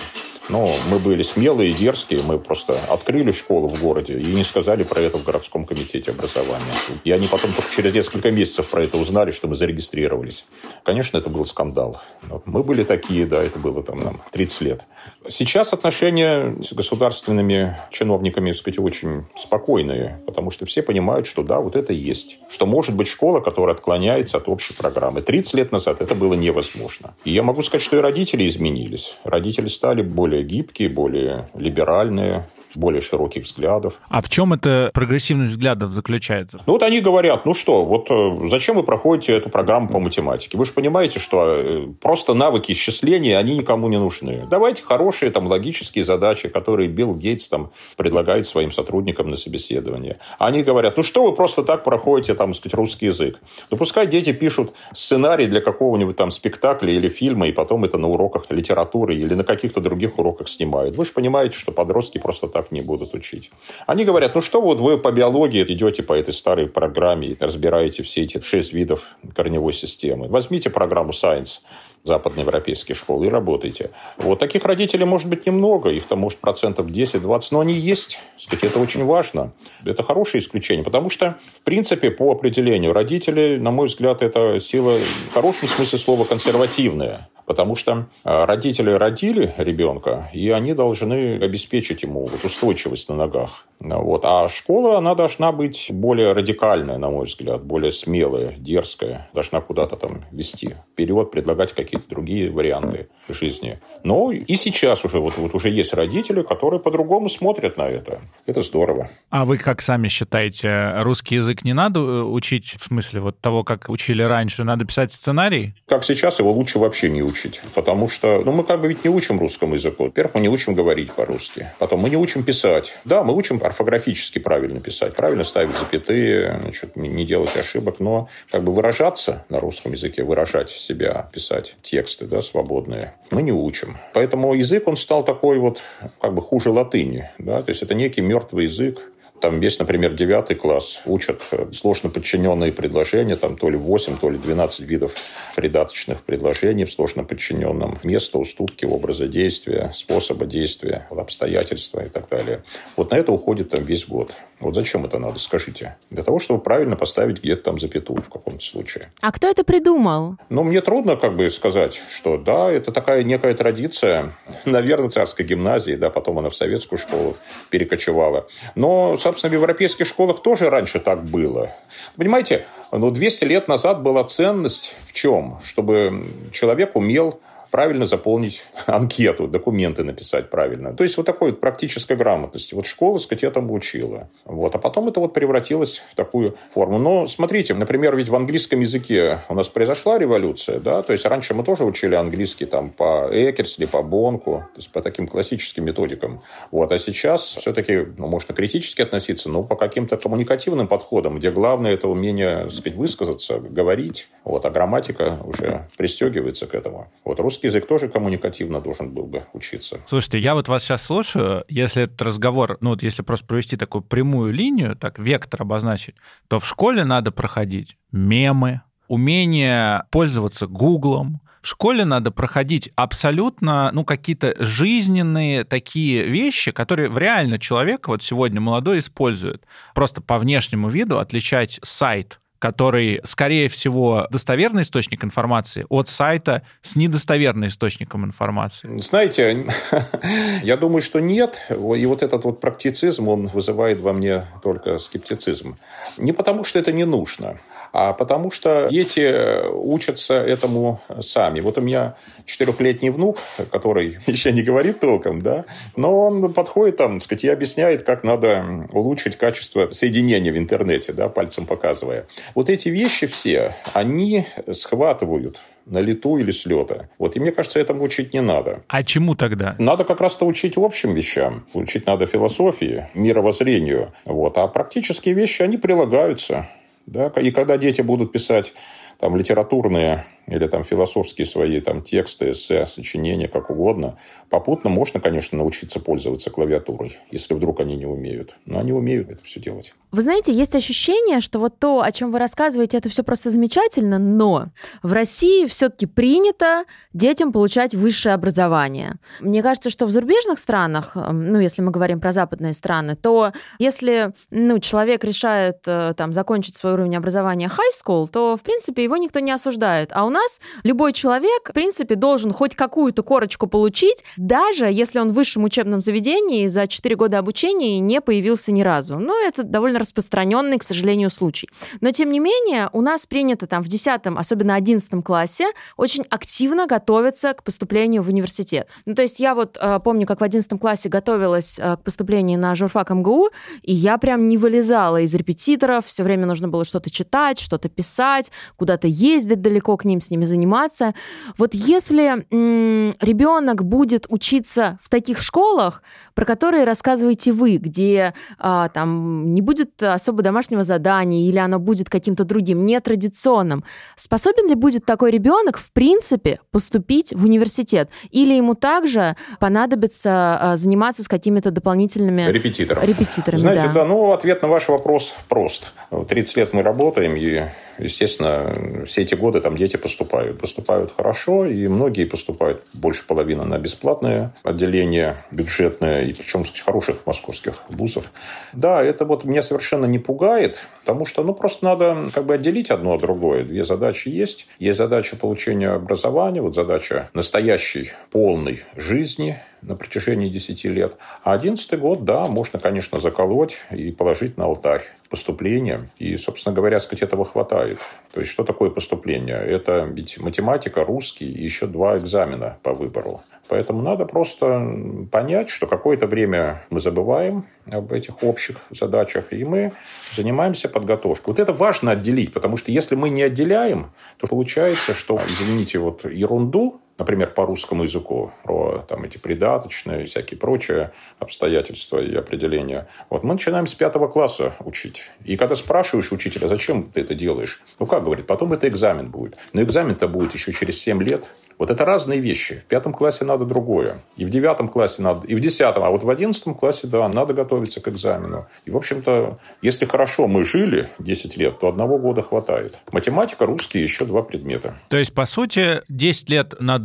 но 0.49 0.75
мы 0.91 0.99
были 0.99 1.23
смелые, 1.23 1.73
дерзкие, 1.73 2.23
мы 2.23 2.39
просто 2.39 2.79
открыли 2.89 3.33
школу 3.33 3.69
в 3.69 3.81
городе 3.81 4.19
и 4.19 4.27
не 4.27 4.45
сказали 4.45 4.83
про 4.83 5.01
это 5.01 5.19
в 5.19 5.25
городском 5.25 5.65
комитете 5.65 6.11
образования. 6.11 6.65
И 7.05 7.11
они 7.11 7.27
потом 7.27 7.53
только 7.53 7.71
через 7.75 7.95
несколько 7.95 8.31
месяцев 8.31 8.69
про 8.69 8.83
это 8.83 8.99
узнали, 8.99 9.31
что 9.31 9.49
мы 9.49 9.55
зарегистрировались. 9.55 10.47
Конечно, 10.83 11.17
это 11.17 11.31
был 11.31 11.45
скандал. 11.45 12.01
Мы 12.45 12.63
были 12.63 12.85
такие, 12.85 13.27
да, 13.27 13.43
это 13.43 13.59
было 13.59 13.83
там 13.83 14.01
нам 14.01 14.21
30 14.33 14.61
лет. 14.63 14.87
Сейчас 15.29 15.73
отношения 15.73 16.57
с 16.63 16.73
государственными 16.73 17.77
чиновниками, 17.91 18.53
так 18.53 18.61
сказать, 18.61 18.79
очень 18.79 19.27
спокойные, 19.37 20.21
потому 20.27 20.51
что 20.51 20.67
все 20.67 20.83
понимают, 20.83 21.27
что 21.27 21.43
да, 21.43 21.61
вот 21.61 21.77
это 21.77 21.93
есть. 21.93 22.39
Что 22.51 22.67
может 22.67 22.95
быть 22.95 23.09
школа, 23.09 23.41
которая 23.41 23.75
отклоняется 23.75 24.37
от 24.37 24.49
общей 24.49 24.75
программы. 24.75 25.23
30 25.23 25.55
лет 25.55 25.73
назад 25.73 26.01
это 26.01 26.15
было 26.15 26.35
невозможно. 26.35 27.15
И 27.25 27.33
я 27.33 27.43
могу 27.43 27.63
сказать, 27.63 27.83
что 27.83 27.97
и 27.97 28.01
родители 28.01 28.47
изменились. 28.47 29.17
Родители 29.25 29.69
стали 29.69 30.03
более 30.03 30.34
более 30.35 30.43
гибкие, 30.43 30.89
более 30.89 31.47
либеральные, 31.55 32.45
более 32.77 33.01
широких 33.01 33.45
взглядов. 33.45 34.01
А 34.09 34.21
в 34.21 34.29
чем 34.29 34.53
эта 34.53 34.91
прогрессивность 34.93 35.53
взглядов 35.53 35.93
заключается? 35.93 36.61
Ну 36.67 36.75
вот 36.75 36.83
они 36.83 37.01
говорят, 37.01 37.47
ну 37.47 37.55
что, 37.55 37.83
вот 37.83 38.11
э, 38.11 38.49
зачем 38.49 38.77
вы 38.77 38.83
проходите 38.83 39.33
эту 39.33 39.51
программу 39.51 39.89
по 39.89 39.99
математике? 39.99 40.59
Вы 40.59 40.65
же 40.65 40.73
понимаете, 40.73 41.21
что 41.21 41.45
э, 41.47 41.87
просто 42.01 42.35
навыки 42.35 42.73
исчисления, 42.73 43.39
они 43.39 43.57
никому 43.57 43.89
не 43.89 43.99
нужны. 43.99 44.47
Давайте 44.51 44.83
хорошие 44.83 45.31
там 45.31 45.47
логические 45.47 46.05
задачи, 46.05 46.49
которые 46.49 46.89
Билл 46.89 47.15
Гейтс 47.15 47.49
там 47.49 47.71
предлагает 47.97 48.47
своим 48.47 48.71
сотрудникам 48.71 49.31
на 49.31 49.37
собеседование. 49.37 50.19
Они 50.39 50.63
говорят, 50.63 50.97
ну 50.97 51.03
что 51.03 51.25
вы 51.25 51.35
просто 51.35 51.63
так 51.63 51.85
проходите 51.85 52.35
там, 52.35 52.55
сказать, 52.55 52.75
русский 52.75 53.07
язык? 53.07 53.41
Ну 53.71 53.77
пускай 53.77 54.07
дети 54.07 54.33
пишут 54.33 54.73
сценарий 54.93 55.47
для 55.47 55.61
какого-нибудь 55.61 56.17
там 56.17 56.31
спектакля 56.31 56.93
или 56.93 57.09
фильма, 57.09 57.47
и 57.47 57.53
потом 57.53 57.85
это 57.85 57.99
на 57.99 58.09
уроках 58.09 58.47
литературы 58.51 59.15
или 59.15 59.35
на 59.35 59.45
каких-то 59.45 59.81
других 59.81 60.19
уроках 60.25 60.49
снимают. 60.49 60.97
Вы 60.97 61.05
же 61.05 61.13
понимаете, 61.13 61.59
что 61.59 61.73
подростки 61.73 62.19
просто 62.19 62.49
так 62.49 62.73
не 62.73 62.81
будут 62.81 63.15
учить. 63.15 63.51
Они 63.87 64.05
говорят, 64.05 64.35
ну 64.35 64.41
что 64.41 64.61
вот 64.61 64.81
вы 64.81 64.99
по 64.99 65.13
биологии 65.13 65.63
идете 65.63 66.03
по 66.03 66.15
этой 66.15 66.33
старой 66.33 66.67
программе 66.67 67.29
и 67.29 67.37
разбираете 67.39 68.03
все 68.03 68.23
эти 68.23 68.41
шесть 68.41 68.73
видов 68.73 69.09
корневой 69.35 69.73
системы. 69.73 70.29
Возьмите 70.29 70.71
программу 70.71 71.11
Science 71.11 71.61
западноевропейские 72.05 72.95
школы 72.95 73.27
и 73.27 73.31
работайте. 73.31 73.91
Вот 74.19 74.39
таких 74.39 74.65
родителей 74.65 75.07
может 75.07 75.29
быть 75.29 75.47
немного, 75.47 75.91
их 75.91 76.05
там 76.05 76.21
может 76.21 76.39
процентов 76.39 76.87
10-20, 76.87 77.49
но 77.53 77.61
они 77.61 77.73
есть. 77.73 78.21
Сказать, 78.37 78.65
это 78.65 78.79
очень 78.79 79.05
важно. 79.05 79.53
Это 79.85 80.03
хорошее 80.03 80.43
исключение, 80.43 80.85
потому 80.85 81.09
что, 81.09 81.39
в 81.55 81.63
принципе, 81.63 82.11
по 82.11 82.33
определению 82.33 82.93
родители, 82.93 83.57
на 83.57 83.71
мой 83.71 83.89
взгляд, 83.89 84.23
это 84.23 84.61
сила 84.61 84.99
в 84.99 85.33
хорошем 85.33 85.67
смысле 85.67 85.99
слова 85.99 86.25
консервативная. 86.25 87.29
Потому 87.47 87.77
что 87.77 88.07
а, 88.23 88.47
родители 88.47 88.91
родили 88.91 89.55
ребенка, 89.59 90.31
и 90.33 90.49
они 90.51 90.73
должны 90.73 91.39
обеспечить 91.43 92.03
ему 92.03 92.25
вот 92.25 92.43
устойчивость 92.43 93.11
на 93.11 93.17
ногах. 93.17 93.67
Вот. 93.81 94.25
А 94.25 94.49
школа, 94.49 94.97
она 94.97 95.15
должна 95.15 95.53
быть 95.53 95.89
более 95.93 96.33
радикальная, 96.33 96.97
на 96.97 97.11
мой 97.11 97.27
взгляд, 97.27 97.63
более 97.63 97.93
смелая, 97.93 98.55
дерзкая, 98.57 99.29
должна 99.35 99.61
куда-то 99.61 99.97
там 99.97 100.23
вести 100.33 100.75
вперед, 100.93 101.31
предлагать 101.31 101.75
какие-то 101.75 101.94
другие 102.09 102.51
варианты 102.51 103.09
жизни. 103.29 103.79
Но 104.03 104.33
и 104.33 104.55
сейчас 104.55 105.05
уже, 105.05 105.19
вот, 105.19 105.39
вот 105.39 105.55
уже 105.55 105.71
есть 105.71 105.95
родители, 105.95 106.43
которые 106.43 106.81
по-другому 106.81 107.29
смотрят 107.29 107.77
на 107.77 107.89
это. 107.89 108.21
Это 108.47 108.63
здорово. 108.63 109.09
А 109.31 109.45
вы 109.45 109.57
как 109.57 109.81
сами 109.81 110.09
считаете, 110.09 110.93
русский 110.99 111.37
язык 111.37 111.65
не 111.65 111.73
надо 111.73 112.01
э, 112.01 112.23
учить, 112.23 112.77
в 112.79 112.85
смысле 112.85 113.21
вот 113.21 113.41
того, 113.41 113.65
как 113.65 113.89
учили 113.89 114.23
раньше, 114.23 114.65
надо 114.65 114.85
писать 114.85 115.13
сценарий? 115.13 115.75
Как 115.87 116.05
сейчас, 116.05 116.39
его 116.39 116.53
лучше 116.53 116.79
вообще 116.79 117.09
не 117.09 117.23
учить. 117.23 117.63
Потому 117.75 118.09
что, 118.09 118.43
ну, 118.45 118.53
мы 118.53 118.65
как 118.65 118.81
бы 118.81 118.89
ведь 118.89 119.05
не 119.05 119.11
учим 119.11 119.41
русскому 119.41 119.75
языку. 119.75 120.05
Во-первых, 120.05 120.35
мы 120.35 120.41
не 120.43 120.49
учим 120.49 120.75
говорить 120.75 121.13
по-русски. 121.13 121.69
Потом 121.79 122.01
мы 122.01 122.11
не 122.11 122.17
учим 122.17 122.43
писать. 122.43 122.99
Да, 123.05 123.25
мы 123.25 123.35
учим 123.35 123.61
орфографически 123.63 124.39
правильно 124.39 124.81
писать, 124.81 125.17
правильно 125.17 125.45
ставить 125.45 125.77
запятые, 125.79 126.59
значит, 126.61 126.97
не 126.97 127.25
делать 127.25 127.57
ошибок, 127.57 128.01
но 128.01 128.29
как 128.51 128.65
бы 128.65 128.73
выражаться 128.73 129.47
на 129.49 129.61
русском 129.61 129.93
языке, 129.93 130.25
выражать 130.25 130.71
себя, 130.71 131.29
писать 131.33 131.77
тексты, 131.85 132.27
да, 132.27 132.43
свободные, 132.43 133.15
мы 133.31 133.43
не 133.43 133.53
учим. 133.53 133.99
Поэтому 134.13 134.55
язык, 134.55 134.89
он 134.89 134.97
стал 134.97 135.25
такой 135.25 135.59
вот, 135.59 135.81
как 136.21 136.35
бы 136.35 136.43
хуже 136.43 136.71
латыни, 136.71 137.31
да, 137.39 137.63
то 137.63 137.71
есть 137.71 137.83
это 137.83 137.95
некий 137.95 138.23
мертвый 138.23 138.65
язык, 138.65 139.13
там 139.41 139.61
есть, 139.61 139.79
например, 139.79 140.15
девятый 140.15 140.57
класс, 140.57 141.03
учат 141.07 141.43
сложно 141.73 142.09
подчиненные 142.11 142.73
предложения, 142.73 143.37
там 143.37 143.57
то 143.57 143.69
ли 143.69 143.77
8, 143.77 144.17
то 144.19 144.31
ли 144.31 144.39
12 144.39 144.81
видов 144.81 145.15
придаточных 145.55 146.23
предложений 146.23 146.87
в 146.87 146.93
сложно 146.93 147.25
подчиненном. 147.25 147.99
Место, 148.05 148.39
уступки, 148.39 148.87
образа 148.87 149.27
действия, 149.27 149.91
способа 149.95 150.47
действия, 150.47 151.07
обстоятельства 151.11 152.05
и 152.05 152.09
так 152.09 152.29
далее. 152.29 152.63
Вот 152.97 153.11
на 153.11 153.17
это 153.17 153.33
уходит 153.33 153.71
там 153.71 153.85
весь 153.85 154.07
год. 154.07 154.33
Вот 154.61 154.75
зачем 154.75 155.05
это 155.05 155.19
надо, 155.19 155.39
скажите? 155.41 155.97
Для 156.11 156.23
того, 156.23 156.39
чтобы 156.39 156.63
правильно 156.63 156.97
поставить 156.97 157.43
где-то 157.43 157.63
там 157.65 157.81
запятую 157.81 158.23
в 158.23 158.31
каком-то 158.31 158.65
случае. 158.65 159.11
А 159.21 159.33
кто 159.33 159.49
это 159.49 159.65
придумал? 159.65 160.37
Ну, 160.49 160.63
мне 160.63 160.81
трудно 160.81 161.17
как 161.17 161.37
бы 161.37 161.51
сказать, 161.51 162.01
что 162.09 162.39
да, 162.39 162.71
это 162.71 162.93
такая 162.93 163.25
некая 163.25 163.55
традиция, 163.55 164.33
наверное, 164.65 165.11
царской 165.11 165.45
гимназии, 165.45 165.95
да, 165.97 166.09
потом 166.09 166.39
она 166.39 166.51
в 166.51 166.57
советскую 166.57 166.99
школу 166.99 167.37
перекочевала. 167.71 168.47
Но, 168.75 169.17
собственно, 169.25 169.51
в 169.51 169.55
европейских 169.55 170.07
школах 170.07 170.43
тоже 170.43 170.69
раньше 170.69 171.01
так 171.01 171.25
было. 171.25 171.75
Понимаете, 172.17 172.67
ну, 172.93 173.11
200 173.11 173.45
лет 173.47 173.69
назад 173.69 174.03
была 174.03 174.23
ценность 174.25 174.97
в 175.07 175.15
чем? 175.15 175.59
Чтобы 175.65 176.27
человек 176.53 176.95
умел 176.95 177.41
правильно 177.75 178.07
заполнить 178.07 178.65
анкету, 178.87 179.49
документы 179.49 180.05
написать 180.05 180.49
правильно. 180.49 180.95
То 180.95 181.03
есть 181.03 181.17
вот 181.17 181.27
такой 181.27 181.51
вот 181.51 181.59
практической 181.59 182.17
грамотности. 182.17 182.73
Вот 182.73 182.87
школа, 182.87 183.19
сказать, 183.19 183.43
этому 183.43 183.75
учила. 183.75 184.29
Вот. 184.45 184.77
А 184.77 184.79
потом 184.79 185.09
это 185.09 185.19
вот 185.19 185.35
превратилось 185.35 186.01
в 186.13 186.15
такую 186.15 186.55
форму. 186.71 187.01
Но 187.01 187.27
смотрите, 187.27 187.75
например, 187.75 188.15
ведь 188.15 188.29
в 188.29 188.37
английском 188.37 188.79
языке 188.79 189.41
у 189.49 189.55
нас 189.55 189.67
произошла 189.67 190.21
революция, 190.21 190.79
да, 190.79 191.03
то 191.03 191.13
есть 191.13 191.27
раньше 191.27 191.53
мы 191.55 191.65
тоже 191.65 191.83
учили 191.85 192.15
английский 192.15 192.67
там 192.67 192.91
по 192.91 193.29
Экерсли, 193.33 193.87
по 193.87 194.05
Бонку, 194.05 194.67
то 194.73 194.79
есть 194.79 194.93
по 194.93 195.03
таким 195.03 195.27
классическим 195.27 195.85
методикам. 195.85 196.43
Вот. 196.71 196.93
А 196.93 196.99
сейчас 197.01 197.57
все-таки, 197.57 198.07
ну, 198.17 198.29
можно 198.29 198.55
критически 198.55 199.03
относиться, 199.03 199.51
но 199.51 199.65
по 199.65 199.75
каким-то 199.75 200.17
коммуникативным 200.17 200.87
подходам, 200.87 201.39
где 201.39 201.51
главное 201.51 201.95
это 201.95 202.07
умение, 202.07 202.67
так 202.67 202.73
сказать, 202.73 202.97
высказаться, 202.97 203.59
говорить, 203.59 204.29
вот, 204.45 204.65
а 204.65 204.71
грамматика 204.71 205.39
уже 205.43 205.89
пристегивается 205.97 206.69
к 206.69 206.75
этому. 206.77 207.09
Вот 207.25 207.41
русский 207.41 207.64
русский 207.65 207.79
язык 207.79 207.87
тоже 207.87 208.09
коммуникативно 208.09 208.81
должен 208.81 209.15
был 209.15 209.27
бы 209.27 209.43
учиться. 209.53 210.01
Слушайте, 210.07 210.39
я 210.39 210.55
вот 210.55 210.69
вас 210.69 210.83
сейчас 210.83 211.03
слушаю, 211.03 211.65
если 211.69 212.05
этот 212.05 212.21
разговор, 212.23 212.79
ну 212.81 212.91
вот 212.91 213.03
если 213.03 213.23
просто 213.23 213.47
провести 213.47 213.77
такую 213.77 214.03
прямую 214.03 214.53
линию, 214.53 214.97
так 214.97 215.19
вектор 215.19 215.63
обозначить, 215.63 216.15
то 216.49 216.59
в 216.59 216.67
школе 216.67 217.05
надо 217.05 217.31
проходить 217.31 217.97
мемы, 218.13 218.81
умение 219.09 220.05
пользоваться 220.11 220.67
Гуглом, 220.67 221.41
в 221.63 221.67
школе 221.67 222.05
надо 222.05 222.31
проходить 222.31 222.91
абсолютно, 222.95 223.91
ну, 223.95 224.05
какие-то 224.05 224.55
жизненные 224.59 225.65
такие 225.65 226.25
вещи, 226.25 226.73
которые 226.73 227.09
в 227.09 227.17
реально 227.17 227.59
человек 227.59 228.09
вот 228.09 228.23
сегодня 228.23 228.61
молодой 228.61 228.99
использует. 228.99 229.65
Просто 229.95 230.21
по 230.21 230.37
внешнему 230.37 230.91
виду 230.91 231.19
отличать 231.19 231.81
сайт 231.83 232.39
который, 232.65 233.21
скорее 233.25 233.69
всего, 233.69 234.27
достоверный 234.31 234.85
источник 234.85 235.23
информации 235.23 235.85
от 235.91 236.09
сайта 236.09 236.63
с 236.81 236.97
недостоверным 236.97 237.69
источником 237.69 238.25
информации? 238.25 238.89
Знаете, 239.01 239.67
я 240.63 240.79
думаю, 240.79 241.03
что 241.03 241.21
нет. 241.21 241.59
И 241.69 242.07
вот 242.07 242.23
этот 242.23 242.45
вот 242.45 242.61
практицизм, 242.61 243.29
он 243.29 243.49
вызывает 243.49 244.01
во 244.01 244.15
мне 244.15 244.45
только 244.63 244.97
скептицизм. 244.97 245.77
Не 246.17 246.33
потому, 246.33 246.65
что 246.65 246.79
это 246.79 246.91
не 246.91 247.05
нужно, 247.05 247.59
а 247.95 248.13
потому 248.13 248.51
что 248.51 248.89
дети 248.91 249.71
учатся 249.73 250.35
этому 250.35 251.01
сами. 251.21 251.61
Вот 251.61 251.79
у 251.79 251.81
меня 251.81 252.17
четырехлетний 252.45 253.11
внук, 253.11 253.39
который 253.71 254.19
еще 254.27 254.51
не 254.51 254.63
говорит 254.63 254.99
толком, 254.99 255.41
да, 255.41 255.65
но 255.97 256.27
он 256.27 256.53
подходит 256.53 256.97
там, 256.97 257.15
так 257.15 257.23
сказать, 257.23 257.45
и 257.45 257.49
объясняет, 257.49 258.03
как 258.03 258.25
надо 258.25 258.85
улучшить 258.91 259.37
качество 259.37 259.93
соединения 259.93 260.53
в 260.53 260.59
интернете, 260.59 261.13
да, 261.13 261.29
пальцем 261.29 261.67
показывая. 261.67 262.27
Вот 262.57 262.69
эти 262.69 262.89
вещи 262.89 263.29
все, 263.29 263.77
они 263.93 264.45
схватывают 264.73 265.61
на 265.87 265.99
лету 265.99 266.39
или 266.39 266.51
с 266.51 266.67
лета. 266.67 267.09
Вот. 267.19 267.37
И 267.37 267.41
мне 267.41 267.53
кажется, 267.53 267.79
этому 267.79 268.03
учить 268.03 268.35
не 268.35 268.41
надо. 268.41 268.83
А 268.89 269.05
чему 269.05 269.37
тогда? 269.37 269.77
Надо 269.79 270.05
как 270.05 270.21
раз-то 270.21 270.47
учить 270.47 270.75
общим 270.77 271.15
вещам. 271.15 271.67
Учить 271.75 272.07
надо 272.07 272.27
философии, 272.27 273.07
мировоззрению. 273.15 274.13
Вот. 274.25 274.59
А 274.59 274.67
практические 274.67 275.35
вещи, 275.35 275.63
они 275.63 275.77
прилагаются. 275.77 276.67
Да? 277.07 277.29
И 277.37 277.51
когда 277.51 277.77
дети 277.77 278.01
будут 278.01 278.33
писать 278.33 278.75
там, 279.19 279.37
литературные 279.37 280.25
или 280.47 280.67
там 280.67 280.85
философские 280.85 281.47
свои 281.47 281.81
там 281.81 282.03
тексты, 282.03 282.53
эссе, 282.53 282.87
сочинения, 282.87 283.49
как 283.49 283.71
угодно. 283.71 284.19
Попутно 284.51 284.91
можно, 284.91 285.21
конечно, 285.21 285.59
научиться 285.59 286.01
пользоваться 286.01 286.51
клавиатурой, 286.51 287.19
если 287.31 287.55
вдруг 287.55 287.81
они 287.81 287.97
не 287.97 288.07
умеют. 288.07 288.55
Но 288.67 288.79
они 288.79 288.93
умеют 288.93 289.31
это 289.31 289.43
все 289.45 289.61
делать. 289.61 289.95
Вы 290.15 290.23
знаете, 290.23 290.53
есть 290.53 290.77
ощущение, 290.77 291.41
что 291.41 291.59
вот 291.59 291.81
то, 291.81 292.01
о 292.01 292.13
чем 292.13 292.31
вы 292.31 292.39
рассказываете, 292.39 292.99
это 292.99 293.09
все 293.09 293.25
просто 293.25 293.51
замечательно, 293.51 294.21
но 294.21 294.67
в 295.03 295.13
России 295.13 295.67
все-таки 295.67 296.07
принято 296.07 296.85
детям 297.13 297.51
получать 297.51 297.97
высшее 297.97 298.37
образование. 298.37 299.17
Мне 299.41 299.61
кажется, 299.61 299.91
что 299.91 300.07
в 300.07 300.13
зарубежных 300.13 300.61
странах, 300.61 301.17
эм, 301.17 301.49
ну, 301.49 301.59
если 301.59 301.83
мы 301.83 301.91
говорим 301.91 302.21
про 302.21 302.31
западные 302.31 302.75
страны, 302.75 303.17
то 303.17 303.53
если 303.81 304.35
ну, 304.51 304.79
человек 304.79 305.25
решает 305.25 305.79
э, 305.87 306.15
там 306.17 306.33
закончить 306.33 306.77
свой 306.77 306.93
уровень 306.93 307.17
образования 307.17 307.67
high 307.67 307.93
school, 307.93 308.29
то, 308.29 308.57
в 308.57 308.63
принципе, 308.63 309.03
его 309.03 309.17
никто 309.17 309.41
не 309.41 309.51
осуждает. 309.51 310.11
А 310.13 310.25
у 310.25 310.31
нас 310.35 310.61
любой 310.83 311.13
человек, 311.13 311.71
в 311.71 311.73
принципе, 311.73 312.15
должен 312.15 312.53
хоть 312.53 312.75
какую-то 312.75 313.23
корочку 313.23 313.67
получить, 313.67 314.25
даже 314.37 314.87
если 314.87 315.19
он 315.19 315.33
в 315.33 315.35
высшем 315.35 315.65
учебном 315.65 316.01
заведении 316.01 316.67
за 316.67 316.87
4 316.87 317.17
года 317.17 317.39
обучения 317.39 318.01
не 318.01 318.21
появился 318.21 318.73
ни 318.73 318.83
разу. 318.83 319.19
Ну, 319.19 319.35
это 319.47 319.63
довольно 319.63 319.99
распространенный, 319.99 320.79
к 320.79 320.83
сожалению, 320.83 321.31
случай. 321.31 321.69
Но, 322.01 322.11
тем 322.11 322.31
не 322.31 322.41
менее, 322.41 322.91
у 322.93 323.01
нас 323.01 323.27
принято 323.27 323.67
там 323.67 323.83
в 323.83 323.89
10 323.89 324.21
особенно 324.37 324.75
11 324.75 325.25
классе, 325.25 325.67
очень 325.97 326.25
активно 326.31 326.87
готовиться 326.87 327.55
к 327.55 327.63
поступлению 327.63 328.23
в 328.23 328.29
университет. 328.29 328.89
Ну, 329.07 329.15
то 329.15 329.23
есть 329.23 329.41
я 329.41 329.55
вот 329.55 329.79
э, 329.81 330.01
помню, 330.05 330.27
как 330.27 330.41
в 330.41 330.45
11 330.45 330.81
классе 330.81 331.09
готовилась 331.09 331.79
э, 331.79 331.97
к 331.97 332.03
поступлению 332.03 332.59
на 332.59 332.75
журфак 332.75 333.11
МГУ, 333.11 333.51
и 333.83 333.93
я 333.93 334.19
прям 334.19 334.49
не 334.49 334.59
вылезала 334.59 335.21
из 335.21 335.35
репетиторов, 335.35 336.07
все 336.07 336.25
время 336.25 336.47
нужно 336.47 336.69
было 336.69 336.85
что-то 336.85 337.11
читать, 337.11 337.59
что-то 337.59 337.89
писать, 337.89 338.51
куда-то 338.77 339.07
ездить 339.07 339.61
далеко 339.61 339.97
к 339.97 340.05
ним, 340.05 340.21
с 340.25 340.31
ними 340.31 340.45
заниматься. 340.45 341.15
Вот 341.59 341.75
если 341.75 342.45
м- 342.51 343.15
ребенок 343.21 343.85
будет 343.85 344.27
учиться 344.29 344.99
в 345.03 345.09
таких 345.09 345.39
школах, 345.39 346.03
про 346.35 346.45
которые 346.45 346.85
рассказываете 346.85 347.53
вы, 347.53 347.77
где 347.77 348.35
а, 348.59 348.89
там 348.89 349.55
не 349.55 349.61
будет 349.63 350.03
особо 350.03 350.43
домашнего 350.43 350.83
задания 350.83 351.49
или 351.49 351.59
оно 351.59 351.79
будет 351.79 352.11
каким-то 352.11 352.45
другим, 352.45 352.85
нетрадиционным, 352.85 353.85
способен 354.17 354.69
ли 354.69 354.75
будет 354.75 355.05
такой 355.05 355.31
ребенок 355.31 355.79
в 355.79 355.93
принципе 355.93 356.59
поступить 356.71 357.33
в 357.33 357.45
университет? 357.45 358.09
Или 358.31 358.55
ему 358.55 358.75
также 358.75 359.37
понадобится 359.61 360.59
а, 360.61 360.77
заниматься 360.77 361.23
с 361.23 361.29
какими-то 361.29 361.71
дополнительными 361.71 362.51
репетиторами? 362.51 363.07
репетиторами 363.07 363.61
Знаете, 363.61 363.87
да. 363.89 363.93
да, 363.93 364.05
ну 364.05 364.33
ответ 364.33 364.63
на 364.63 364.69
ваш 364.69 364.89
вопрос 364.89 365.35
прост. 365.49 365.95
30 366.29 366.57
лет 366.57 366.73
мы 366.73 366.83
работаем, 366.83 367.37
и 367.37 367.63
естественно, 367.99 369.05
все 369.07 369.23
эти 369.23 369.35
годы 369.35 369.61
там 369.61 369.77
дети 369.77 369.97
поступают. 369.97 370.59
Поступают 370.59 371.13
хорошо, 371.17 371.67
и 371.67 371.89
многие 371.89 372.25
поступают, 372.25 372.83
больше 372.93 373.27
половины, 373.27 373.65
на 373.65 373.79
бесплатное 373.79 374.55
отделение 374.63 375.37
бюджетное, 375.51 376.23
и 376.23 376.33
причем 376.33 376.63
из 376.63 376.81
хороших 376.81 377.27
московских 377.27 377.75
вузов. 377.89 378.31
Да, 378.73 379.03
это 379.03 379.25
вот 379.25 379.45
меня 379.45 379.63
совершенно 379.63 380.07
не 380.07 380.19
пугает, 380.19 380.87
потому 381.01 381.27
что, 381.27 381.43
ну, 381.43 381.55
просто 381.55 381.85
надо 381.85 382.31
как 382.33 382.47
бы 382.47 382.55
отделить 382.55 382.91
одно 382.91 383.15
от 383.15 383.21
другое. 383.21 383.65
Две 383.65 383.85
задачи 383.85 384.29
есть. 384.29 384.67
Есть 384.79 384.99
задача 384.99 385.37
получения 385.37 385.91
образования, 385.91 386.63
вот 386.63 386.75
задача 386.75 387.31
настоящей 387.35 388.13
полной 388.31 388.83
жизни– 388.97 389.59
на 389.87 389.97
протяжении 389.97 390.49
10 390.49 390.85
лет. 390.85 391.17
А 391.43 391.53
11 391.53 391.99
год, 391.99 392.25
да, 392.25 392.47
можно, 392.47 392.79
конечно, 392.79 393.21
заколоть 393.21 393.79
и 393.91 394.11
положить 394.13 394.57
на 394.57 394.65
алтарь 394.65 395.05
поступления. 395.29 396.11
И, 396.19 396.37
собственно 396.37 396.75
говоря, 396.75 397.01
сказать, 397.01 397.23
этого 397.23 397.45
хватает. 397.45 397.99
То 398.33 398.41
есть, 398.41 398.53
что 398.53 398.65
такое 398.65 398.91
поступление? 398.91 399.57
Это 399.57 400.09
ведь 400.11 400.39
математика, 400.41 401.05
русский 401.05 401.51
и 401.51 401.63
еще 401.63 401.87
два 401.87 402.19
экзамена 402.19 402.79
по 402.83 402.95
выбору. 402.95 403.43
Поэтому 403.69 404.03
надо 404.03 404.27
просто 404.27 405.27
понять, 405.31 405.71
что 405.71 405.87
какое-то 405.87 406.27
время 406.27 406.83
мы 406.91 407.01
забываем 407.01 407.65
об 407.91 408.13
этих 408.13 408.43
общих 408.43 408.81
задачах, 408.91 409.53
и 409.53 409.65
мы 409.65 409.93
занимаемся 410.33 410.89
подготовкой. 410.89 411.55
Вот 411.55 411.59
это 411.59 411.73
важно 411.73 412.13
отделить, 412.13 412.53
потому 412.53 412.77
что 412.77 412.93
если 412.93 413.15
мы 413.15 413.31
не 413.31 413.43
отделяем, 413.43 414.13
то 414.37 414.47
получается, 414.47 415.15
что, 415.15 415.41
извините, 415.47 415.99
вот 415.99 416.25
ерунду 416.25 417.01
например, 417.19 417.51
по 417.51 417.67
русскому 417.67 418.05
языку, 418.05 418.53
про 418.65 419.05
там, 419.09 419.25
эти 419.25 419.39
придаточные, 419.39 420.25
всякие 420.25 420.59
прочие 420.59 421.13
обстоятельства 421.39 422.19
и 422.19 422.35
определения. 422.35 423.09
Вот 423.31 423.45
мы 423.45 423.55
начинаем 423.55 423.87
с 423.87 423.95
пятого 423.95 424.29
класса 424.29 424.75
учить. 424.81 425.31
И 425.45 425.57
когда 425.57 425.75
спрашиваешь 425.75 426.33
учителя, 426.33 426.69
зачем 426.69 427.05
ты 427.05 427.21
это 427.21 427.35
делаешь? 427.35 427.83
Ну, 427.99 428.07
как 428.07 428.25
говорит, 428.25 428.47
потом 428.47 428.73
это 428.73 428.89
экзамен 428.89 429.31
будет. 429.31 429.57
Но 429.73 429.83
экзамен-то 429.83 430.29
будет 430.29 430.55
еще 430.55 430.73
через 430.73 430.99
7 431.01 431.23
лет. 431.23 431.47
Вот 431.79 431.91
это 431.91 432.05
разные 432.05 432.41
вещи. 432.41 432.83
В 432.85 432.85
пятом 432.85 433.13
классе 433.13 433.45
надо 433.45 433.65
другое. 433.65 434.21
И 434.37 434.45
в 434.45 434.51
девятом 434.51 434.89
классе 434.89 435.23
надо, 435.23 435.47
и 435.47 435.55
в 435.55 435.61
десятом. 435.61 436.05
А 436.05 436.11
вот 436.11 436.23
в 436.23 436.31
одиннадцатом 436.31 436.75
классе, 436.75 437.07
да, 437.07 437.29
надо 437.29 437.53
готовиться 437.53 438.01
к 438.01 438.09
экзамену. 438.09 438.67
И, 438.85 438.91
в 438.91 438.97
общем-то, 438.97 439.59
если 439.83 440.05
хорошо 440.05 440.47
мы 440.47 440.65
жили 440.65 441.09
10 441.19 441.57
лет, 441.57 441.81
то 441.81 441.89
одного 441.89 442.19
года 442.19 442.43
хватает. 442.43 442.99
Математика, 443.13 443.67
русский, 443.67 444.01
еще 444.01 444.25
два 444.25 444.43
предмета. 444.43 444.95
То 445.09 445.17
есть, 445.17 445.35
по 445.35 445.47
сути, 445.47 446.03
10 446.09 446.49
лет 446.49 446.75
надо 446.81 447.04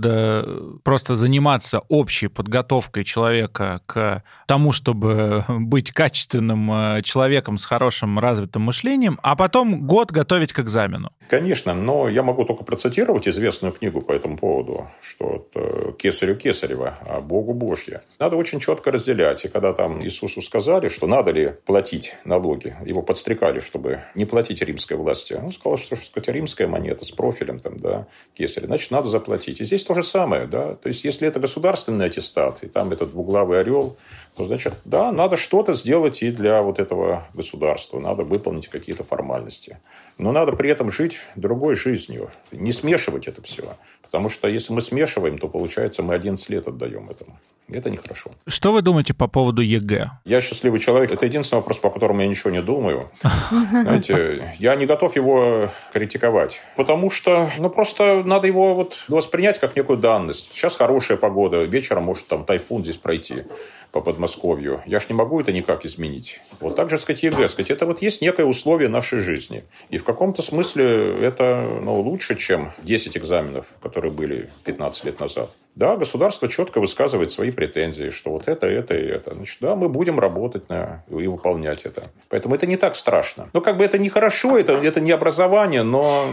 просто 0.83 1.15
заниматься 1.15 1.81
общей 1.87 2.27
подготовкой 2.27 3.03
человека 3.03 3.81
к 3.85 4.23
тому, 4.47 4.71
чтобы 4.71 5.45
быть 5.49 5.91
качественным 5.91 6.71
э, 6.71 7.01
человеком 7.03 7.57
с 7.57 7.65
хорошим 7.65 8.19
развитым 8.19 8.63
мышлением, 8.63 9.19
а 9.23 9.35
потом 9.35 9.85
год 9.85 10.11
готовить 10.11 10.53
к 10.53 10.59
экзамену. 10.59 11.11
Конечно, 11.29 11.75
но 11.75 12.09
я 12.09 12.23
могу 12.23 12.43
только 12.43 12.63
процитировать 12.63 13.27
известную 13.27 13.71
книгу 13.71 14.01
по 14.01 14.11
этому 14.11 14.37
поводу, 14.37 14.87
что 15.01 15.47
это 15.53 15.91
кесарю 15.93 16.35
кесарева, 16.35 16.97
а 17.07 17.21
Богу 17.21 17.53
Божье. 17.53 18.01
Надо 18.17 18.35
очень 18.35 18.59
четко 18.59 18.91
разделять. 18.91 19.45
И 19.45 19.47
когда 19.47 19.73
там 19.73 20.03
Иисусу 20.03 20.41
сказали, 20.41 20.89
что 20.89 21.05
надо 21.05 21.31
ли 21.31 21.53
платить 21.65 22.15
налоги, 22.25 22.75
его 22.83 23.03
подстрекали, 23.03 23.59
чтобы 23.59 24.01
не 24.15 24.25
платить 24.25 24.61
римской 24.61 24.97
власти. 24.97 25.33
Он 25.33 25.49
сказал, 25.49 25.77
что, 25.77 25.95
что 25.95 26.05
сказать, 26.05 26.29
римская 26.29 26.67
монета 26.67 27.05
с 27.05 27.11
профилем 27.11 27.59
там, 27.59 27.77
да, 27.77 28.07
кесаря, 28.33 28.65
значит, 28.65 28.89
надо 28.89 29.09
заплатить. 29.09 29.61
И 29.61 29.65
здесь 29.65 29.83
то 29.89 29.95
же 29.95 30.03
самое, 30.03 30.45
да. 30.45 30.75
То 30.75 30.87
есть, 30.87 31.03
если 31.03 31.27
это 31.27 31.39
государственный 31.39 32.05
аттестат, 32.05 32.63
и 32.63 32.67
там 32.67 32.91
этот 32.91 33.09
двуглавый 33.09 33.59
орел, 33.59 33.97
то, 34.39 34.47
значит, 34.47 34.73
да, 34.85 35.11
надо 35.11 35.35
что-то 35.35 35.73
сделать 35.73 36.23
и 36.23 36.31
для 36.31 36.61
вот 36.61 36.79
этого 36.79 37.27
государства. 37.33 37.99
Надо 37.99 38.23
выполнить 38.23 38.69
какие-то 38.69 39.03
формальности. 39.03 39.79
Но 40.17 40.31
надо 40.31 40.53
при 40.53 40.69
этом 40.69 40.93
жить 40.93 41.25
другой 41.35 41.75
жизнью. 41.75 42.29
Не 42.53 42.71
смешивать 42.71 43.27
это 43.27 43.41
все. 43.41 43.75
Потому 44.01 44.29
что 44.29 44.47
если 44.47 44.71
мы 44.71 44.79
смешиваем, 44.79 45.37
то 45.37 45.49
получается 45.49 46.03
мы 46.03 46.13
11 46.15 46.49
лет 46.49 46.69
отдаем 46.69 47.09
этому. 47.09 47.37
И 47.67 47.77
это 47.77 47.91
нехорошо. 47.91 48.31
Что 48.47 48.71
вы 48.71 48.81
думаете 48.81 49.13
по 49.13 49.27
поводу 49.27 49.61
ЕГЭ? 49.61 50.09
Я 50.25 50.41
счастливый 50.41 50.79
человек. 50.79 51.11
Это 51.11 51.27
единственный 51.27 51.59
вопрос, 51.59 51.77
по 51.77 51.91
которому 51.91 52.21
я 52.21 52.27
ничего 52.27 52.49
не 52.49 52.63
думаю. 52.63 53.11
Знаете, 53.51 54.55
я 54.57 54.75
не 54.75 54.87
готов 54.87 55.15
его 55.15 55.69
критиковать. 55.93 56.61
Потому 56.75 57.11
что, 57.11 57.47
ну, 57.59 57.69
просто 57.69 58.23
надо 58.23 58.47
его 58.47 58.73
вот 58.73 58.97
воспринять 59.07 59.59
как 59.59 59.75
некую 59.75 59.99
данность. 59.99 60.51
Сейчас 60.53 60.75
хорошая 60.77 61.17
погода. 61.17 61.63
Вечером 61.65 62.05
может 62.05 62.25
там 62.25 62.45
тайфун 62.45 62.81
здесь 62.83 62.97
пройти. 62.97 63.43
По 63.91 64.01
Подмосковью. 64.01 64.81
Я 64.85 64.99
ж 64.99 65.09
не 65.09 65.15
могу 65.15 65.39
это 65.41 65.51
никак 65.51 65.85
изменить. 65.85 66.41
Вот 66.59 66.75
так 66.75 66.89
же, 66.89 66.97
сказать, 66.97 67.23
ЕГЭ, 67.23 67.47
сказать, 67.47 67.71
это 67.71 67.85
вот 67.85 68.01
есть 68.01 68.21
некое 68.21 68.45
условие 68.45 68.89
нашей 68.89 69.19
жизни. 69.19 69.63
И 69.89 69.97
в 69.97 70.03
каком-то 70.03 70.41
смысле 70.41 71.17
это 71.21 71.79
ну, 71.81 71.99
лучше, 72.01 72.35
чем 72.35 72.71
10 72.83 73.17
экзаменов, 73.17 73.65
которые 73.81 74.11
были 74.11 74.49
15 74.65 75.05
лет 75.05 75.19
назад. 75.19 75.49
Да, 75.75 75.95
государство 75.95 76.47
четко 76.47 76.81
высказывает 76.81 77.31
свои 77.31 77.51
претензии, 77.51 78.09
что 78.09 78.31
вот 78.31 78.47
это, 78.47 78.67
это 78.67 78.97
и 78.97 79.05
это. 79.05 79.33
Значит, 79.33 79.57
да, 79.61 79.75
мы 79.75 79.87
будем 79.87 80.19
работать 80.19 80.67
на, 80.67 81.03
и 81.09 81.27
выполнять 81.27 81.85
это. 81.85 82.03
Поэтому 82.27 82.55
это 82.55 82.67
не 82.67 82.75
так 82.75 82.95
страшно. 82.95 83.49
Но 83.53 83.61
как 83.61 83.77
бы 83.77 83.85
это 83.85 83.97
не 83.97 84.09
хорошо, 84.09 84.57
это, 84.57 84.73
это 84.73 84.99
не 84.99 85.11
образование, 85.11 85.83
но 85.83 86.29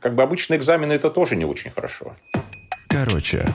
как 0.00 0.14
бы 0.14 0.22
обычные 0.22 0.58
экзамены 0.58 0.92
это 0.92 1.10
тоже 1.10 1.34
не 1.34 1.44
очень 1.44 1.70
хорошо. 1.70 2.14
Короче. 2.88 3.52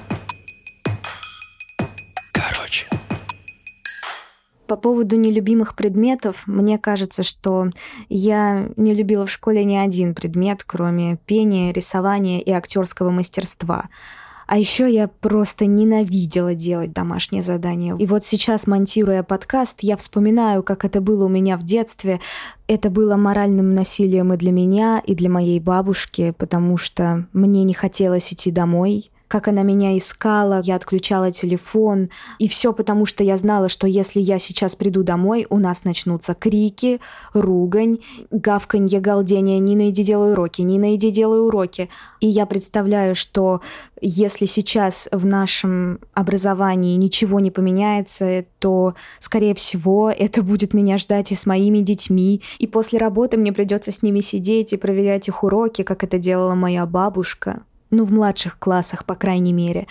По 4.69 4.75
поводу 4.75 5.15
нелюбимых 5.15 5.75
предметов, 5.75 6.43
мне 6.45 6.77
кажется, 6.77 7.23
что 7.23 7.71
я 8.07 8.69
не 8.77 8.93
любила 8.93 9.25
в 9.25 9.31
школе 9.31 9.65
ни 9.65 9.75
один 9.75 10.13
предмет, 10.13 10.63
кроме 10.63 11.17
пения, 11.25 11.73
рисования 11.73 12.39
и 12.39 12.51
актерского 12.51 13.09
мастерства. 13.09 13.89
А 14.45 14.59
еще 14.59 14.87
я 14.87 15.07
просто 15.07 15.65
ненавидела 15.65 16.53
делать 16.53 16.93
домашнее 16.93 17.41
задание. 17.41 17.95
И 17.97 18.05
вот 18.05 18.23
сейчас, 18.23 18.67
монтируя 18.67 19.23
подкаст, 19.23 19.79
я 19.81 19.97
вспоминаю, 19.97 20.61
как 20.61 20.85
это 20.85 21.01
было 21.01 21.25
у 21.25 21.29
меня 21.29 21.57
в 21.57 21.63
детстве. 21.63 22.19
Это 22.67 22.91
было 22.91 23.15
моральным 23.15 23.73
насилием 23.73 24.33
и 24.33 24.37
для 24.37 24.51
меня, 24.51 25.01
и 25.03 25.15
для 25.15 25.31
моей 25.31 25.59
бабушки, 25.59 26.31
потому 26.37 26.77
что 26.77 27.25
мне 27.33 27.63
не 27.63 27.73
хотелось 27.73 28.31
идти 28.31 28.51
домой, 28.51 29.09
как 29.29 29.47
она 29.47 29.61
меня 29.61 29.95
искала, 29.95 30.59
я 30.63 30.75
отключала 30.75 31.31
телефон. 31.31 32.09
И 32.39 32.49
все 32.49 32.73
потому, 32.73 33.05
что 33.05 33.23
я 33.23 33.37
знала, 33.37 33.69
что 33.69 33.85
если 33.85 34.19
я 34.19 34.39
сейчас 34.39 34.75
приду 34.75 35.03
домой, 35.03 35.45
у 35.49 35.59
нас 35.59 35.83
начнутся 35.83 36.33
крики, 36.33 36.99
ругань, 37.33 37.99
гавканье, 38.31 38.99
галдение. 38.99 39.59
Нина, 39.59 39.91
иди 39.91 40.03
делай 40.03 40.33
уроки, 40.33 40.63
Нина, 40.63 40.95
иди 40.95 41.11
делай 41.11 41.45
уроки. 41.45 41.89
И 42.19 42.27
я 42.27 42.47
представляю, 42.47 43.15
что 43.15 43.61
если 44.01 44.47
сейчас 44.47 45.07
в 45.11 45.27
нашем 45.27 45.99
образовании 46.15 46.95
ничего 46.95 47.39
не 47.39 47.51
поменяется, 47.51 48.45
то, 48.57 48.95
скорее 49.19 49.53
всего, 49.53 50.09
это 50.09 50.41
будет 50.41 50.73
меня 50.73 50.97
ждать 50.97 51.31
и 51.31 51.35
с 51.35 51.45
моими 51.45 51.79
детьми. 51.79 52.41
И 52.57 52.65
после 52.65 52.97
работы 52.97 53.37
мне 53.37 53.53
придется 53.53 53.91
с 53.91 54.01
ними 54.01 54.21
сидеть 54.21 54.73
и 54.73 54.77
проверять 54.77 55.27
их 55.27 55.43
уроки, 55.43 55.83
как 55.83 56.03
это 56.03 56.17
делала 56.17 56.55
моя 56.55 56.87
бабушка 56.87 57.61
ну, 57.91 58.05
в 58.05 58.11
младших 58.11 58.59
классах, 58.59 59.05
по 59.05 59.15
крайней 59.15 59.53
мере. 59.53 59.87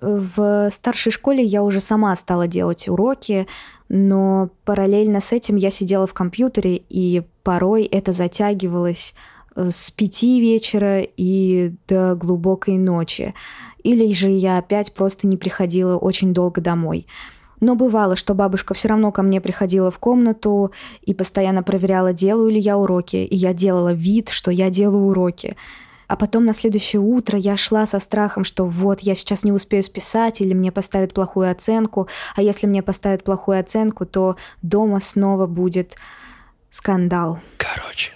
В 0.00 0.70
старшей 0.72 1.12
школе 1.12 1.44
я 1.44 1.62
уже 1.62 1.80
сама 1.80 2.16
стала 2.16 2.46
делать 2.46 2.88
уроки, 2.88 3.46
но 3.88 4.50
параллельно 4.64 5.20
с 5.20 5.32
этим 5.32 5.56
я 5.56 5.70
сидела 5.70 6.06
в 6.06 6.14
компьютере, 6.14 6.82
и 6.88 7.22
порой 7.42 7.84
это 7.84 8.12
затягивалось 8.12 9.14
э, 9.56 9.68
с 9.70 9.90
пяти 9.90 10.40
вечера 10.40 11.00
и 11.00 11.74
до 11.86 12.14
глубокой 12.14 12.78
ночи. 12.78 13.34
Или 13.82 14.12
же 14.12 14.30
я 14.30 14.58
опять 14.58 14.94
просто 14.94 15.26
не 15.26 15.36
приходила 15.36 15.96
очень 15.96 16.32
долго 16.32 16.60
домой. 16.60 17.06
Но 17.60 17.74
бывало, 17.74 18.16
что 18.16 18.34
бабушка 18.34 18.72
все 18.72 18.88
равно 18.88 19.12
ко 19.12 19.22
мне 19.22 19.40
приходила 19.40 19.90
в 19.90 19.98
комнату 19.98 20.72
и 21.02 21.12
постоянно 21.12 21.62
проверяла, 21.62 22.14
делаю 22.14 22.50
ли 22.50 22.58
я 22.58 22.78
уроки. 22.78 23.16
И 23.16 23.36
я 23.36 23.52
делала 23.52 23.92
вид, 23.92 24.30
что 24.30 24.50
я 24.50 24.70
делаю 24.70 25.04
уроки. 25.04 25.56
А 26.10 26.16
потом 26.16 26.44
на 26.44 26.52
следующее 26.52 26.98
утро 26.98 27.38
я 27.38 27.56
шла 27.56 27.86
со 27.86 28.00
страхом, 28.00 28.42
что 28.42 28.66
вот 28.66 28.98
я 28.98 29.14
сейчас 29.14 29.44
не 29.44 29.52
успею 29.52 29.84
списать 29.84 30.40
или 30.40 30.54
мне 30.54 30.72
поставят 30.72 31.14
плохую 31.14 31.48
оценку, 31.48 32.08
а 32.34 32.42
если 32.42 32.66
мне 32.66 32.82
поставят 32.82 33.22
плохую 33.22 33.60
оценку, 33.60 34.04
то 34.06 34.36
дома 34.60 34.98
снова 34.98 35.46
будет 35.46 35.94
скандал. 36.68 37.38
Короче. 37.58 38.10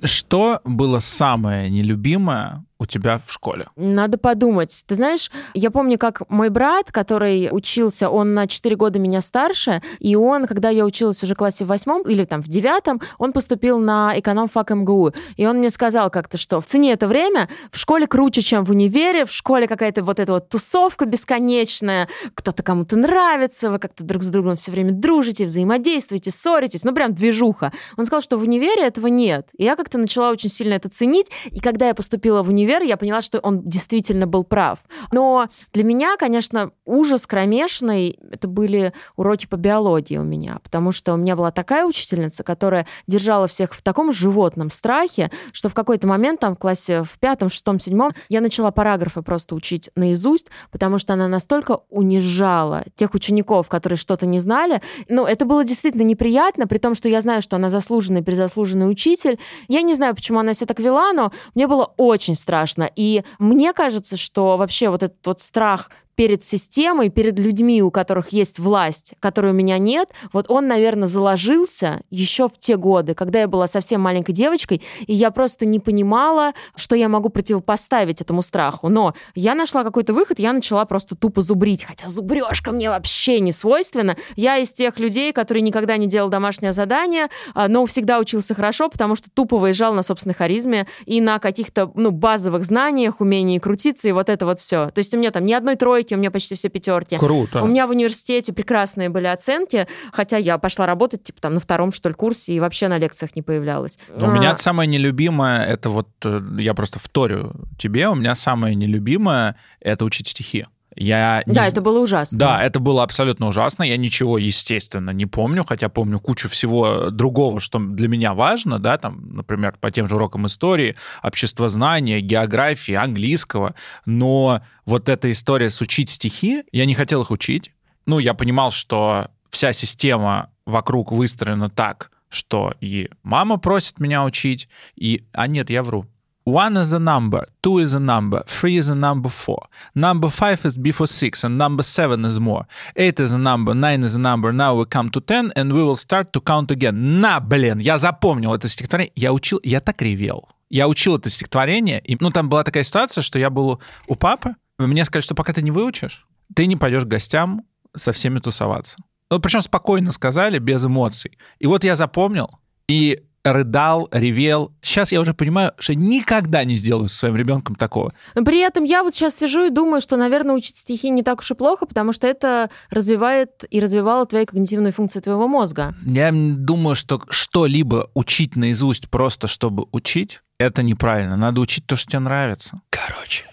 Что 0.00 0.60
было 0.62 1.00
самое 1.00 1.68
нелюбимое 1.70 2.64
у 2.78 2.86
тебя 2.86 3.20
в 3.24 3.32
школе? 3.32 3.68
Надо 3.76 4.18
подумать. 4.18 4.84
Ты 4.86 4.94
знаешь, 4.96 5.30
я 5.54 5.70
помню, 5.70 5.98
как 5.98 6.28
мой 6.28 6.50
брат, 6.50 6.92
который 6.92 7.48
учился, 7.50 8.10
он 8.10 8.34
на 8.34 8.46
4 8.46 8.76
года 8.76 8.98
меня 8.98 9.20
старше, 9.20 9.82
и 9.98 10.14
он, 10.14 10.46
когда 10.46 10.68
я 10.68 10.84
училась 10.84 11.22
уже 11.22 11.34
в 11.34 11.38
классе 11.38 11.64
в 11.64 11.68
восьмом 11.68 12.02
или 12.02 12.24
там 12.24 12.42
в 12.42 12.48
девятом, 12.48 13.00
он 13.18 13.32
поступил 13.32 13.78
на 13.78 14.18
эконом-фак 14.18 14.70
МГУ. 14.70 15.12
И 15.36 15.46
он 15.46 15.58
мне 15.58 15.70
сказал 15.70 16.10
как-то, 16.10 16.36
что 16.36 16.60
в 16.60 16.66
цене 16.66 16.92
это 16.92 17.08
время 17.08 17.48
в 17.70 17.78
школе 17.78 18.06
круче, 18.06 18.42
чем 18.42 18.64
в 18.64 18.70
универе, 18.70 19.24
в 19.24 19.30
школе 19.30 19.66
какая-то 19.66 20.04
вот 20.04 20.20
эта 20.20 20.32
вот 20.32 20.48
тусовка 20.48 21.06
бесконечная, 21.06 22.08
кто-то 22.34 22.62
кому-то 22.62 22.96
нравится, 22.96 23.70
вы 23.70 23.78
как-то 23.78 24.04
друг 24.04 24.22
с 24.22 24.28
другом 24.28 24.56
все 24.56 24.70
время 24.70 24.90
дружите, 24.90 25.46
взаимодействуете, 25.46 26.30
ссоритесь, 26.30 26.84
ну 26.84 26.92
прям 26.92 27.14
движуха. 27.14 27.72
Он 27.96 28.04
сказал, 28.04 28.20
что 28.20 28.36
в 28.36 28.42
универе 28.42 28.82
этого 28.82 29.06
нет. 29.06 29.48
И 29.56 29.64
я 29.64 29.76
как-то 29.76 29.98
начала 29.98 30.30
очень 30.30 30.50
сильно 30.50 30.74
это 30.74 30.88
ценить, 30.88 31.30
и 31.46 31.60
когда 31.60 31.88
я 31.88 31.94
поступила 31.94 32.42
в 32.42 32.48
универ, 32.48 32.65
универ, 32.66 32.82
я 32.82 32.96
поняла, 32.96 33.22
что 33.22 33.38
он 33.38 33.62
действительно 33.62 34.26
был 34.26 34.44
прав. 34.44 34.80
Но 35.12 35.48
для 35.72 35.84
меня, 35.84 36.16
конечно, 36.16 36.72
ужас 36.84 37.26
кромешный, 37.26 38.18
это 38.30 38.48
были 38.48 38.92
уроки 39.16 39.46
по 39.46 39.56
биологии 39.56 40.16
у 40.18 40.24
меня, 40.24 40.58
потому 40.62 40.92
что 40.92 41.14
у 41.14 41.16
меня 41.16 41.36
была 41.36 41.50
такая 41.50 41.84
учительница, 41.86 42.42
которая 42.42 42.86
держала 43.06 43.46
всех 43.46 43.72
в 43.72 43.82
таком 43.82 44.12
животном 44.12 44.70
страхе, 44.70 45.30
что 45.52 45.68
в 45.68 45.74
какой-то 45.74 46.06
момент, 46.06 46.40
там, 46.40 46.56
в 46.56 46.58
классе 46.58 47.02
в 47.04 47.18
пятом, 47.18 47.48
шестом, 47.48 47.78
седьмом, 47.78 48.12
я 48.28 48.40
начала 48.40 48.70
параграфы 48.70 49.22
просто 49.22 49.54
учить 49.54 49.90
наизусть, 49.94 50.48
потому 50.70 50.98
что 50.98 51.12
она 51.12 51.28
настолько 51.28 51.80
унижала 51.90 52.84
тех 52.94 53.14
учеников, 53.14 53.68
которые 53.68 53.96
что-то 53.96 54.26
не 54.26 54.40
знали. 54.40 54.82
Ну, 55.08 55.24
это 55.24 55.44
было 55.44 55.64
действительно 55.64 56.02
неприятно, 56.02 56.66
при 56.66 56.78
том, 56.78 56.94
что 56.94 57.08
я 57.08 57.20
знаю, 57.20 57.42
что 57.42 57.56
она 57.56 57.70
заслуженный, 57.70 58.22
перезаслуженный 58.22 58.90
учитель. 58.90 59.38
Я 59.68 59.82
не 59.82 59.94
знаю, 59.94 60.14
почему 60.14 60.40
она 60.40 60.54
себя 60.54 60.66
так 60.66 60.80
вела, 60.80 61.12
но 61.12 61.32
мне 61.54 61.66
было 61.66 61.92
очень 61.96 62.34
страшно 62.34 62.55
страшно. 62.56 62.90
И 62.96 63.22
мне 63.38 63.72
кажется, 63.72 64.16
что 64.16 64.56
вообще 64.56 64.88
вот 64.88 65.02
этот 65.02 65.26
вот 65.26 65.40
страх 65.40 65.90
перед 66.16 66.42
системой, 66.42 67.10
перед 67.10 67.38
людьми, 67.38 67.82
у 67.82 67.90
которых 67.90 68.30
есть 68.30 68.58
власть, 68.58 69.14
которой 69.20 69.52
у 69.52 69.54
меня 69.54 69.78
нет, 69.78 70.08
вот 70.32 70.46
он, 70.50 70.66
наверное, 70.66 71.06
заложился 71.06 72.00
еще 72.10 72.48
в 72.48 72.58
те 72.58 72.76
годы, 72.76 73.14
когда 73.14 73.40
я 73.40 73.48
была 73.48 73.66
совсем 73.66 74.00
маленькой 74.00 74.32
девочкой, 74.32 74.82
и 75.06 75.14
я 75.14 75.30
просто 75.30 75.66
не 75.66 75.78
понимала, 75.78 76.54
что 76.74 76.96
я 76.96 77.08
могу 77.08 77.28
противопоставить 77.28 78.20
этому 78.20 78.42
страху. 78.42 78.88
Но 78.88 79.14
я 79.34 79.54
нашла 79.54 79.84
какой-то 79.84 80.14
выход, 80.14 80.38
я 80.38 80.52
начала 80.52 80.84
просто 80.86 81.14
тупо 81.14 81.42
зубрить, 81.42 81.84
хотя 81.84 82.08
зубрежка 82.08 82.72
мне 82.72 82.88
вообще 82.88 83.40
не 83.40 83.52
свойственна. 83.52 84.16
Я 84.36 84.56
из 84.56 84.72
тех 84.72 84.98
людей, 84.98 85.32
которые 85.32 85.62
никогда 85.62 85.98
не 85.98 86.06
делал 86.06 86.30
домашнее 86.30 86.72
задание, 86.72 87.28
а, 87.54 87.68
но 87.68 87.84
всегда 87.84 88.18
учился 88.18 88.54
хорошо, 88.54 88.88
потому 88.88 89.16
что 89.16 89.30
тупо 89.30 89.58
выезжал 89.58 89.92
на 89.92 90.02
собственной 90.02 90.34
харизме 90.34 90.86
и 91.04 91.20
на 91.20 91.38
каких-то 91.38 91.90
ну, 91.94 92.10
базовых 92.10 92.64
знаниях, 92.64 93.20
умении 93.20 93.58
крутиться 93.58 94.08
и 94.08 94.12
вот 94.12 94.30
это 94.30 94.46
вот 94.46 94.58
все. 94.58 94.88
То 94.88 94.98
есть 94.98 95.12
у 95.14 95.18
меня 95.18 95.30
там 95.30 95.44
ни 95.44 95.52
одной 95.52 95.76
тройки 95.76 96.05
тройки, 96.06 96.14
у 96.14 96.18
меня 96.18 96.30
почти 96.30 96.54
все 96.54 96.68
пятерки. 96.68 97.18
Круто. 97.18 97.62
У 97.62 97.66
меня 97.66 97.86
в 97.86 97.90
университете 97.90 98.52
прекрасные 98.52 99.08
были 99.08 99.26
оценки, 99.26 99.86
хотя 100.12 100.36
я 100.36 100.58
пошла 100.58 100.86
работать, 100.86 101.22
типа, 101.22 101.40
там, 101.40 101.54
на 101.54 101.60
втором, 101.60 101.92
что 101.92 102.08
ли, 102.08 102.14
курсе, 102.14 102.54
и 102.54 102.60
вообще 102.60 102.88
на 102.88 102.98
лекциях 102.98 103.34
не 103.36 103.42
появлялась. 103.42 103.98
У 104.20 104.30
меня 104.30 104.52
а. 104.52 104.56
самое 104.56 104.88
нелюбимое, 104.88 105.64
это 105.66 105.90
вот, 105.90 106.08
э, 106.24 106.40
я 106.58 106.74
просто 106.74 106.98
вторю 106.98 107.52
тебе, 107.78 108.08
у 108.08 108.14
меня 108.14 108.34
самое 108.34 108.74
нелюбимое— 108.74 109.56
это 109.80 110.04
учить 110.04 110.28
стихи. 110.28 110.66
Я 110.96 111.42
да, 111.44 111.64
не... 111.64 111.68
это 111.68 111.82
было 111.82 112.00
ужасно. 112.00 112.38
Да, 112.38 112.62
это 112.62 112.80
было 112.80 113.02
абсолютно 113.02 113.48
ужасно. 113.48 113.82
Я 113.82 113.98
ничего, 113.98 114.38
естественно, 114.38 115.10
не 115.10 115.26
помню, 115.26 115.64
хотя 115.64 115.90
помню 115.90 116.18
кучу 116.18 116.48
всего 116.48 117.10
другого, 117.10 117.60
что 117.60 117.78
для 117.78 118.08
меня 118.08 118.32
важно, 118.32 118.78
да, 118.78 118.96
там, 118.96 119.28
например, 119.34 119.76
по 119.78 119.90
тем 119.90 120.08
же 120.08 120.16
урокам 120.16 120.46
истории, 120.46 120.96
обществознания, 121.22 122.20
географии, 122.20 122.94
английского. 122.94 123.74
Но 124.06 124.62
вот 124.86 125.10
эта 125.10 125.30
история 125.30 125.68
с 125.68 125.82
учить 125.82 126.08
стихи, 126.08 126.64
я 126.72 126.86
не 126.86 126.94
хотел 126.94 127.20
их 127.22 127.30
учить. 127.30 127.72
Ну, 128.06 128.18
я 128.18 128.32
понимал, 128.32 128.70
что 128.70 129.28
вся 129.50 129.74
система 129.74 130.50
вокруг 130.64 131.12
выстроена 131.12 131.68
так, 131.68 132.10
что 132.30 132.72
и 132.80 133.10
мама 133.22 133.58
просит 133.58 134.00
меня 134.00 134.24
учить, 134.24 134.68
и... 134.96 135.26
А 135.32 135.46
нет, 135.46 135.68
я 135.68 135.82
вру. 135.82 136.06
One 136.46 136.76
is 136.76 136.92
a 136.92 137.00
number, 137.00 137.44
two 137.60 137.80
is 137.80 137.92
a 137.92 137.98
number, 137.98 138.44
three 138.46 138.76
is 138.76 138.88
a 138.88 138.94
number 138.94 139.28
four. 139.28 139.66
Number 139.96 140.28
five 140.28 140.64
is 140.64 140.78
before 140.78 141.08
six, 141.08 141.42
and 141.42 141.58
number 141.58 141.82
seven 141.82 142.24
is 142.24 142.38
more. 142.38 142.68
Eight 142.94 143.18
is 143.18 143.32
a 143.32 143.38
number, 143.38 143.74
nine 143.74 144.04
is 144.04 144.14
a 144.14 144.20
number. 144.20 144.52
Now 144.52 144.76
we 144.76 144.84
come 144.84 145.10
to 145.10 145.20
ten, 145.20 145.50
and 145.56 145.72
we 145.72 145.82
will 145.82 145.96
start 145.96 146.32
to 146.34 146.40
count 146.40 146.70
again. 146.70 147.20
На, 147.20 147.40
блин, 147.40 147.78
я 147.78 147.98
запомнил 147.98 148.54
это 148.54 148.68
стихотворение. 148.68 149.12
Я 149.16 149.32
учил, 149.32 149.58
я 149.64 149.80
так 149.80 150.00
ревел. 150.00 150.48
Я 150.70 150.86
учил 150.86 151.16
это 151.16 151.30
стихотворение, 151.30 151.98
и, 151.98 152.16
ну, 152.20 152.30
там 152.30 152.48
была 152.48 152.62
такая 152.62 152.84
ситуация, 152.84 153.22
что 153.22 153.40
я 153.40 153.50
был 153.50 153.80
у 154.06 154.14
папы, 154.14 154.54
мне 154.78 155.04
сказали, 155.04 155.24
что 155.24 155.34
пока 155.34 155.52
ты 155.52 155.62
не 155.62 155.72
выучишь, 155.72 156.28
ты 156.54 156.66
не 156.66 156.76
пойдешь 156.76 157.04
к 157.04 157.08
гостям 157.08 157.64
со 157.96 158.12
всеми 158.12 158.38
тусоваться. 158.38 158.96
Ну, 159.32 159.40
причем 159.40 159.62
спокойно 159.62 160.12
сказали, 160.12 160.60
без 160.60 160.84
эмоций. 160.84 161.38
И 161.58 161.66
вот 161.66 161.82
я 161.82 161.96
запомнил, 161.96 162.60
и 162.86 163.24
рыдал, 163.52 164.08
ревел. 164.12 164.72
Сейчас 164.82 165.12
я 165.12 165.20
уже 165.20 165.34
понимаю, 165.34 165.72
что 165.78 165.94
никогда 165.94 166.64
не 166.64 166.74
сделаю 166.74 167.08
со 167.08 167.16
своим 167.16 167.36
ребенком 167.36 167.74
такого. 167.74 168.12
Но 168.34 168.44
при 168.44 168.60
этом 168.60 168.84
я 168.84 169.02
вот 169.02 169.14
сейчас 169.14 169.36
сижу 169.36 169.66
и 169.66 169.70
думаю, 169.70 170.00
что, 170.00 170.16
наверное, 170.16 170.54
учить 170.54 170.76
стихи 170.76 171.10
не 171.10 171.22
так 171.22 171.40
уж 171.40 171.50
и 171.50 171.54
плохо, 171.54 171.86
потому 171.86 172.12
что 172.12 172.26
это 172.26 172.70
развивает 172.90 173.64
и 173.70 173.80
развивало 173.80 174.26
твои 174.26 174.44
когнитивные 174.44 174.92
функции 174.92 175.20
твоего 175.20 175.48
мозга. 175.48 175.94
Я 176.04 176.30
думаю, 176.32 176.96
что 176.96 177.20
что-либо 177.30 178.10
учить 178.14 178.56
наизусть 178.56 179.08
просто 179.10 179.48
чтобы 179.48 179.86
учить, 179.92 180.40
это 180.58 180.82
неправильно. 180.82 181.36
Надо 181.36 181.60
учить 181.60 181.86
то, 181.86 181.96
что 181.96 182.10
тебе 182.10 182.20
нравится. 182.20 182.80
Короче. 182.90 183.44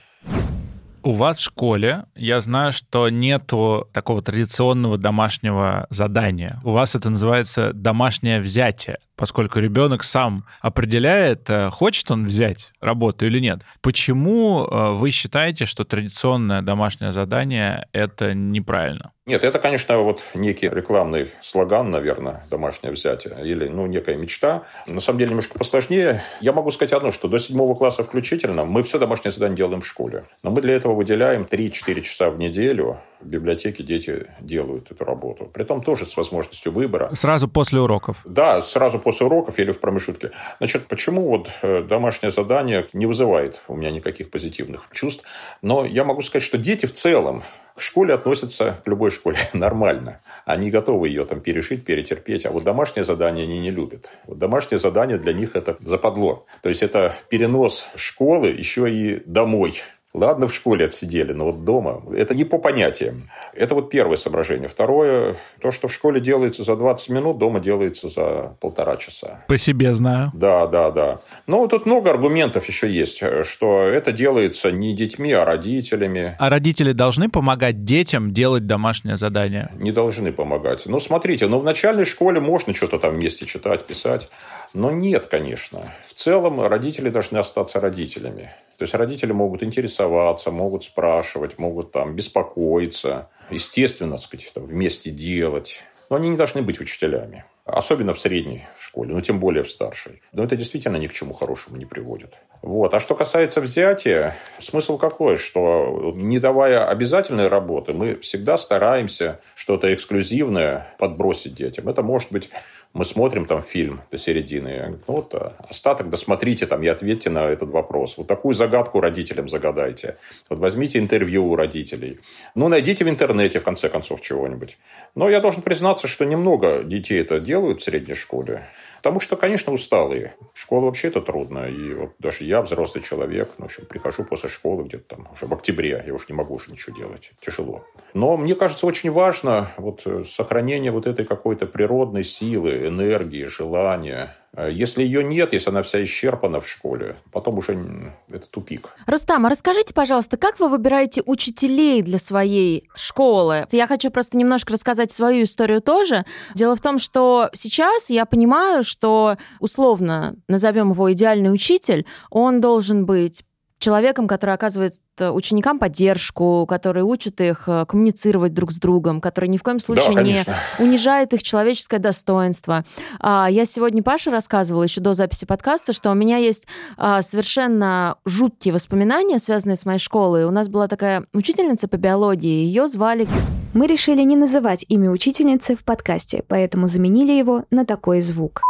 У 1.05 1.11
вас 1.11 1.37
в 1.37 1.41
школе, 1.41 2.05
я 2.15 2.39
знаю, 2.39 2.71
что 2.71 3.09
нету 3.09 3.89
такого 3.91 4.21
традиционного 4.21 4.97
домашнего 4.97 5.85
задания. 5.89 6.61
У 6.63 6.71
вас 6.71 6.95
это 6.95 7.09
называется 7.09 7.73
домашнее 7.73 8.39
взятие, 8.39 8.99
поскольку 9.15 9.59
ребенок 9.59 10.03
сам 10.03 10.45
определяет, 10.61 11.49
э, 11.49 11.69
хочет 11.69 12.09
он 12.11 12.25
взять 12.25 12.71
работу 12.79 13.25
или 13.25 13.39
нет. 13.39 13.61
Почему 13.81 14.65
э, 14.65 14.91
вы 14.93 15.11
считаете, 15.11 15.65
что 15.65 15.83
традиционное 15.83 16.61
домашнее 16.61 17.11
задание 17.11 17.87
это 17.91 18.33
неправильно? 18.33 19.11
Нет, 19.25 19.45
это, 19.45 19.57
конечно, 19.57 19.99
вот 19.99 20.21
некий 20.33 20.67
рекламный 20.67 21.29
слоган, 21.41 21.89
наверное, 21.89 22.45
домашнее 22.49 22.91
взятие, 22.91 23.37
или, 23.45 23.69
ну, 23.69 23.85
некая 23.87 24.17
мечта. 24.17 24.63
На 24.85 24.99
самом 24.99 25.19
деле, 25.19 25.29
немножко 25.29 25.57
посложнее. 25.57 26.21
Я 26.41 26.51
могу 26.51 26.71
сказать 26.71 26.91
одно, 26.91 27.11
что 27.11 27.29
до 27.29 27.39
седьмого 27.39 27.73
класса 27.75 28.03
включительно 28.03 28.65
мы 28.65 28.83
все 28.83 28.99
домашнее 28.99 29.31
задание 29.31 29.55
делаем 29.55 29.79
в 29.79 29.87
школе. 29.87 30.25
Но 30.43 30.49
мы 30.49 30.59
для 30.59 30.73
этого 30.73 30.93
выделяем 30.93 31.43
3-4 31.43 32.01
часа 32.01 32.31
в 32.31 32.37
неделю. 32.37 32.99
В 33.23 33.27
библиотеке 33.27 33.83
дети 33.83 34.27
делают 34.41 34.91
эту 34.91 35.05
работу. 35.05 35.45
Притом 35.45 35.81
тоже 35.81 36.05
с 36.05 36.17
возможностью 36.17 36.71
выбора. 36.71 37.09
Сразу 37.15 37.47
после 37.47 37.79
уроков? 37.79 38.17
Да, 38.25 38.61
сразу 38.61 38.99
после 38.99 39.25
уроков 39.25 39.57
или 39.59 39.71
в 39.71 39.79
промежутке. 39.79 40.31
Значит, 40.57 40.87
почему 40.87 41.29
вот 41.29 41.49
э, 41.61 41.83
домашнее 41.83 42.31
задание 42.31 42.87
не 42.91 43.05
вызывает 43.05 43.61
у 43.67 43.75
меня 43.75 43.91
никаких 43.91 44.29
позитивных 44.29 44.87
чувств? 44.91 45.23
Но 45.61 45.85
я 45.85 46.03
могу 46.03 46.21
сказать, 46.21 46.43
что 46.43 46.57
дети 46.57 46.85
в 46.85 46.93
целом 46.93 47.43
к 47.75 47.81
школе 47.81 48.13
относятся, 48.13 48.79
к 48.83 48.87
любой 48.87 49.09
школе, 49.09 49.37
нормально. 49.53 50.21
Они 50.45 50.69
готовы 50.69 51.07
ее 51.07 51.25
там 51.25 51.41
перешить, 51.41 51.85
перетерпеть. 51.85 52.45
А 52.45 52.51
вот 52.51 52.63
домашнее 52.63 53.03
задание 53.03 53.45
они 53.45 53.59
не 53.59 53.71
любят. 53.71 54.09
Вот 54.25 54.37
домашнее 54.37 54.79
задание 54.79 55.17
для 55.17 55.33
них 55.33 55.55
это 55.55 55.77
западло. 55.79 56.45
То 56.61 56.69
есть, 56.69 56.83
это 56.83 57.15
перенос 57.29 57.87
школы 57.95 58.47
еще 58.47 58.91
и 58.91 59.23
домой. 59.25 59.81
Ладно, 60.13 60.47
в 60.47 60.53
школе 60.53 60.85
отсидели, 60.85 61.33
но 61.33 61.45
вот 61.45 61.63
дома. 61.65 62.03
Это 62.15 62.35
не 62.35 62.43
по 62.43 62.59
понятиям. 62.59 63.29
Это 63.55 63.73
вот 63.73 63.89
первое 63.89 64.15
соображение. 64.15 64.67
Второе, 64.67 65.37
то, 65.59 65.71
что 65.71 65.87
в 65.87 65.93
школе 65.93 66.21
делается 66.21 66.63
за 66.63 66.75
20 66.75 67.09
минут, 67.09 67.39
дома 67.39 67.59
делается 67.59 68.09
за 68.09 68.55
полтора 68.59 68.97
часа. 68.97 69.43
По 69.47 69.57
себе 69.57 69.93
знаю. 69.93 70.31
Да, 70.35 70.67
да, 70.67 70.91
да. 70.91 71.21
Но 71.47 71.65
тут 71.67 71.87
много 71.87 72.11
аргументов 72.11 72.67
еще 72.67 72.89
есть, 72.89 73.23
что 73.43 73.81
это 73.81 74.11
делается 74.11 74.71
не 74.71 74.95
детьми, 74.95 75.31
а 75.31 75.45
родителями. 75.45 76.35
А 76.37 76.49
родители 76.49 76.91
должны 76.91 77.27
помогать 77.27 77.83
детям 77.83 78.31
делать 78.31 78.67
домашнее 78.67 79.17
задание? 79.17 79.71
Не 79.79 79.91
должны 79.91 80.31
помогать. 80.31 80.83
Ну, 80.85 80.99
смотрите, 80.99 81.47
ну, 81.47 81.57
в 81.57 81.63
начальной 81.63 82.05
школе 82.05 82.39
можно 82.39 82.75
что-то 82.75 82.99
там 82.99 83.15
вместе 83.15 83.47
читать, 83.47 83.83
писать. 83.85 84.29
Но 84.73 84.89
нет, 84.91 85.27
конечно. 85.27 85.81
В 86.05 86.13
целом 86.13 86.61
родители 86.61 87.09
должны 87.09 87.37
остаться 87.37 87.79
родителями. 87.79 88.51
То 88.77 88.83
есть 88.83 88.95
родители 88.95 89.31
могут 89.31 89.61
интересоваться, 89.61 90.49
могут 90.49 90.83
спрашивать, 90.83 91.59
могут 91.59 91.91
там 91.91 92.15
беспокоиться. 92.15 93.29
Естественно, 93.51 94.15
так 94.15 94.25
сказать, 94.25 94.51
там, 94.53 94.65
вместе 94.65 95.11
делать. 95.11 95.83
Но 96.09 96.15
они 96.15 96.29
не 96.29 96.37
должны 96.37 96.61
быть 96.61 96.79
учителями. 96.79 97.45
Особенно 97.65 98.13
в 98.13 98.19
средней 98.19 98.65
школе, 98.77 99.13
но 99.13 99.21
тем 99.21 99.39
более 99.39 99.63
в 99.63 99.69
старшей. 99.69 100.21
Но 100.33 100.43
это 100.43 100.55
действительно 100.55 100.97
ни 100.97 101.07
к 101.07 101.13
чему 101.13 101.33
хорошему 101.33 101.77
не 101.77 101.85
приводит. 101.85 102.33
Вот. 102.63 102.93
А 102.93 103.01
что 103.01 103.13
касается 103.13 103.59
взятия, 103.59 104.37
смысл 104.57 104.97
какой? 104.97 105.35
Что 105.35 106.13
не 106.15 106.39
давая 106.39 106.87
обязательной 106.87 107.49
работы, 107.49 107.91
мы 107.91 108.15
всегда 108.15 108.57
стараемся 108.57 109.41
что-то 109.53 109.93
эксклюзивное 109.93 110.87
подбросить 110.97 111.55
детям. 111.55 111.89
Это 111.89 112.03
может 112.03 112.31
быть 112.31 112.49
мы 112.93 113.05
смотрим 113.05 113.45
там 113.45 113.63
фильм 113.63 114.01
до 114.11 114.19
середины. 114.19 114.99
Ну, 115.07 115.13
вот 115.15 115.33
а 115.33 115.55
остаток 115.67 116.09
досмотрите 116.09 116.67
там 116.67 116.83
и 116.83 116.87
ответьте 116.87 117.31
на 117.31 117.49
этот 117.49 117.69
вопрос. 117.69 118.17
Вот 118.17 118.27
такую 118.27 118.53
загадку 118.53 119.01
родителям 119.01 119.49
загадайте. 119.49 120.17
Вот 120.47 120.59
возьмите 120.59 120.99
интервью 120.99 121.47
у 121.47 121.55
родителей. 121.55 122.19
Ну, 122.53 122.67
найдите 122.67 123.03
в 123.03 123.09
интернете, 123.09 123.59
в 123.59 123.63
конце 123.63 123.89
концов, 123.89 124.21
чего-нибудь. 124.21 124.77
Но 125.15 125.27
я 125.27 125.39
должен 125.39 125.63
признаться, 125.63 126.07
что 126.07 126.23
немного 126.23 126.83
детей 126.83 127.19
это 127.19 127.39
делают 127.39 127.81
в 127.81 127.83
средней 127.83 128.13
школе. 128.13 128.67
Потому 129.03 129.19
что, 129.19 129.35
конечно, 129.35 129.73
усталые. 129.73 130.33
Школа 130.53 130.85
вообще 130.85 131.09
это 131.09 131.21
трудно. 131.21 131.67
И 131.67 131.93
вот 131.93 132.11
даже 132.19 132.45
я, 132.45 132.61
взрослый 132.61 133.03
человек, 133.03 133.51
ну, 133.57 133.65
в 133.65 133.67
общем, 133.67 133.85
прихожу 133.85 134.23
после 134.23 134.47
школы 134.47 134.85
где-то 134.85 135.17
там 135.17 135.27
уже 135.33 135.45
в 135.45 135.53
октябре. 135.53 136.01
Я 136.07 136.13
уж 136.13 136.29
не 136.29 136.35
могу 136.35 136.55
уже 136.55 136.71
ничего 136.71 136.95
делать. 136.95 137.33
Тяжело. 137.41 137.83
Но 138.13 138.37
мне 138.37 138.55
кажется, 138.55 138.87
очень 138.87 139.11
важно 139.11 139.69
вот 139.75 140.03
э, 140.05 140.23
сохранение 140.23 140.93
вот 140.93 141.05
этой 141.05 141.25
какой-то 141.25 141.65
природной 141.65 142.23
силы, 142.23 142.87
энергии, 142.87 143.43
желания 143.43 144.37
если 144.69 145.03
ее 145.03 145.23
нет, 145.23 145.53
если 145.53 145.69
она 145.69 145.81
вся 145.81 146.03
исчерпана 146.03 146.61
в 146.61 146.69
школе, 146.69 147.15
потом 147.31 147.57
уже 147.57 148.13
это 148.29 148.47
тупик. 148.47 148.89
Рустам, 149.07 149.45
а 149.45 149.49
расскажите, 149.49 149.93
пожалуйста, 149.93 150.37
как 150.37 150.59
вы 150.59 150.69
выбираете 150.69 151.23
учителей 151.25 152.01
для 152.01 152.19
своей 152.19 152.87
школы? 152.95 153.65
Я 153.71 153.87
хочу 153.87 154.11
просто 154.11 154.37
немножко 154.37 154.73
рассказать 154.73 155.11
свою 155.11 155.43
историю 155.43 155.81
тоже. 155.81 156.25
Дело 156.53 156.75
в 156.75 156.81
том, 156.81 156.99
что 156.99 157.49
сейчас 157.53 158.09
я 158.09 158.25
понимаю, 158.25 158.83
что 158.83 159.37
условно 159.59 160.35
назовем 160.47 160.91
его 160.91 161.11
идеальный 161.11 161.51
учитель, 161.51 162.05
он 162.29 162.61
должен 162.61 163.05
быть 163.05 163.43
человеком, 163.83 164.27
который 164.27 164.55
оказывает 164.55 164.93
э, 165.17 165.29
ученикам 165.29 165.77
поддержку, 165.77 166.65
который 166.65 167.03
учит 167.03 167.41
их 167.41 167.63
э, 167.67 167.85
коммуницировать 167.85 168.53
друг 168.53 168.71
с 168.71 168.77
другом, 168.77 169.19
который 169.19 169.49
ни 169.49 169.57
в 169.57 169.63
коем 169.63 169.79
случае 169.79 170.15
да, 170.15 170.23
не 170.23 170.39
унижает 170.79 171.33
их 171.33 171.43
человеческое 171.43 171.99
достоинство. 171.99 172.85
А, 173.19 173.47
я 173.49 173.65
сегодня 173.65 174.01
Паше 174.01 174.29
рассказывала 174.29 174.83
еще 174.83 175.01
до 175.01 175.13
записи 175.13 175.45
подкаста, 175.45 175.91
что 175.91 176.11
у 176.11 176.13
меня 176.13 176.37
есть 176.37 176.65
а, 176.97 177.21
совершенно 177.21 178.15
жуткие 178.23 178.73
воспоминания, 178.73 179.37
связанные 179.37 179.75
с 179.75 179.85
моей 179.85 179.99
школой. 179.99 180.45
У 180.45 180.51
нас 180.51 180.69
была 180.69 180.87
такая 180.87 181.25
учительница 181.33 181.87
по 181.87 181.97
биологии, 181.97 182.65
ее 182.65 182.87
звали... 182.87 183.27
Мы 183.73 183.87
решили 183.87 184.21
не 184.21 184.35
называть 184.35 184.85
имя 184.87 185.09
учительницы 185.09 185.75
в 185.75 185.83
подкасте, 185.83 186.43
поэтому 186.47 186.87
заменили 186.87 187.31
его 187.31 187.65
на 187.71 187.85
такой 187.85 188.21
звук. 188.21 188.61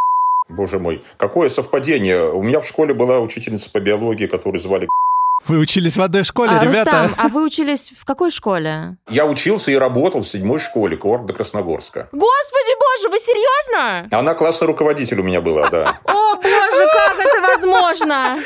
Боже 0.49 0.80
мой, 0.80 1.04
какое 1.17 1.49
совпадение. 1.49 2.32
У 2.32 2.41
меня 2.41 2.60
в 2.60 2.67
школе 2.67 2.93
была 2.93 3.19
учительница 3.19 3.69
по 3.69 3.80
биологии, 3.80 4.28
которую 4.28 4.62
звали 4.62 4.88
вы 5.46 5.58
учились 5.58 5.98
в 5.98 6.02
одной 6.02 6.24
школе, 6.24 6.52
а, 6.52 6.63
ребята? 6.63 7.04
Рустам, 7.04 7.15
а 7.17 7.28
вы 7.28 7.43
учились 7.43 7.93
в 7.98 8.06
какой 8.06 8.32
школе? 8.32 8.96
Я 9.10 9.26
учился 9.26 9.72
и 9.72 9.76
работал 9.76 10.24
в 10.24 10.28
седьмой 10.28 10.60
школе 10.60 10.96
города 10.96 11.34
Красногорска. 11.34 12.08
Господи 12.12 12.80
боже, 12.80 13.10
вы 13.10 13.19
серьезно? 13.19 14.08
Она 14.17 14.36
классный 14.36 14.67
руководитель 14.67 15.19
у 15.19 15.24
меня 15.24 15.41
была, 15.41 15.69
да. 15.69 16.00
О 16.06 16.36
боже, 16.36 16.88
как 16.93 17.19
это 17.19 17.41
возможно? 17.41 18.39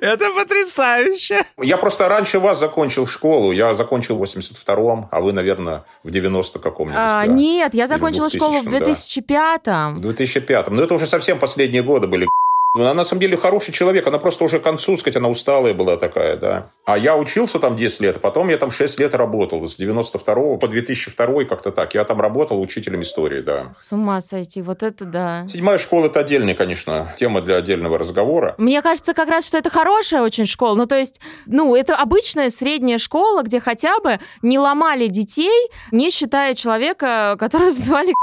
Это 0.00 0.30
потрясающе. 0.30 1.44
Я 1.58 1.76
просто 1.76 2.08
раньше 2.08 2.40
вас 2.40 2.58
закончил 2.58 3.06
школу. 3.06 3.52
Я 3.52 3.74
закончил 3.74 4.16
в 4.16 4.22
82-м, 4.22 5.08
а 5.10 5.20
вы, 5.20 5.32
наверное, 5.32 5.84
в 6.02 6.10
90 6.10 6.58
каком-нибудь. 6.58 6.98
А, 6.98 7.26
да? 7.26 7.32
Нет, 7.32 7.74
я 7.74 7.86
закончила 7.86 8.28
школу 8.28 8.60
в 8.60 8.66
2005-м. 8.66 9.96
В 9.98 10.06
2005-м. 10.06 10.74
Но 10.74 10.82
это 10.82 10.94
уже 10.94 11.06
совсем 11.06 11.38
последние 11.38 11.82
годы 11.82 12.06
были. 12.06 12.28
Она 12.74 12.94
на 12.94 13.04
самом 13.04 13.20
деле 13.20 13.36
хороший 13.36 13.72
человек, 13.72 14.06
она 14.06 14.18
просто 14.18 14.44
уже 14.44 14.58
к 14.58 14.62
концу, 14.62 14.96
сказать, 14.96 15.16
она 15.16 15.28
усталая 15.28 15.74
была 15.74 15.98
такая, 15.98 16.36
да. 16.36 16.70
А 16.86 16.96
я 16.96 17.18
учился 17.18 17.58
там 17.58 17.76
10 17.76 18.00
лет, 18.00 18.16
а 18.16 18.18
потом 18.18 18.48
я 18.48 18.56
там 18.56 18.70
6 18.70 18.98
лет 18.98 19.14
работал, 19.14 19.68
с 19.68 19.76
92 19.76 20.56
по 20.56 20.68
2002 20.68 21.44
как-то 21.44 21.70
так. 21.70 21.92
Я 21.94 22.04
там 22.04 22.22
работал 22.22 22.58
учителем 22.58 23.02
истории, 23.02 23.42
да. 23.42 23.70
С 23.74 23.92
ума 23.92 24.22
сойти, 24.22 24.62
вот 24.62 24.82
это 24.82 25.04
да. 25.04 25.46
Седьмая 25.48 25.76
школа– 25.76 26.06
это 26.06 26.20
отдельная, 26.20 26.54
конечно, 26.54 27.14
тема 27.18 27.42
для 27.42 27.56
отдельного 27.56 27.98
разговора. 27.98 28.54
Мне 28.56 28.80
кажется 28.80 29.12
как 29.12 29.28
раз, 29.28 29.46
что 29.46 29.58
это 29.58 29.68
хорошая 29.68 30.22
очень 30.22 30.46
школа. 30.46 30.74
Ну, 30.74 30.86
то 30.86 30.96
есть, 30.96 31.20
ну, 31.44 31.76
это 31.76 31.94
обычная 31.96 32.48
средняя 32.48 32.96
школа, 32.96 33.42
где 33.42 33.60
хотя 33.60 34.00
бы 34.00 34.18
не 34.40 34.58
ломали 34.58 35.08
детей, 35.08 35.68
не 35.90 36.08
считая 36.08 36.54
человека, 36.54 37.36
которого 37.38 37.70
звали 37.70 38.14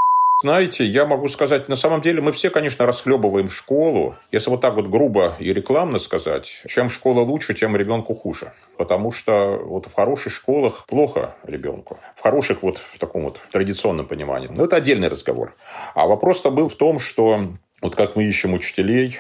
знаете, 0.42 0.86
я 0.86 1.06
могу 1.06 1.28
сказать, 1.28 1.68
на 1.68 1.76
самом 1.76 2.02
деле 2.02 2.22
мы 2.22 2.32
все, 2.32 2.50
конечно, 2.50 2.86
расхлебываем 2.86 3.50
школу. 3.50 4.16
Если 4.32 4.50
вот 4.50 4.62
так 4.62 4.76
вот 4.76 4.88
грубо 4.88 5.36
и 5.38 5.54
рекламно 5.54 6.00
сказать, 6.00 6.64
чем 6.66 6.90
школа 6.90 7.22
лучше, 7.22 7.54
тем 7.54 7.76
ребенку 7.76 8.16
хуже. 8.16 8.54
Потому 8.78 9.12
что 9.12 9.58
вот 9.58 9.88
в 9.88 9.94
хороших 9.94 10.32
школах 10.32 10.86
плохо 10.88 11.36
ребенку. 11.44 12.00
В 12.16 12.22
хороших 12.22 12.64
вот 12.64 12.78
в 12.78 12.98
таком 13.00 13.24
вот 13.24 13.42
традиционном 13.52 14.06
понимании. 14.06 14.48
Но 14.50 14.64
это 14.64 14.78
отдельный 14.78 15.10
разговор. 15.10 15.56
А 15.94 16.08
вопрос-то 16.08 16.52
был 16.52 16.70
в 16.70 16.76
том, 16.76 17.00
что 17.00 17.42
вот 17.82 17.96
как 17.98 18.16
мы 18.16 18.24
ищем 18.24 18.54
учителей, 18.54 19.18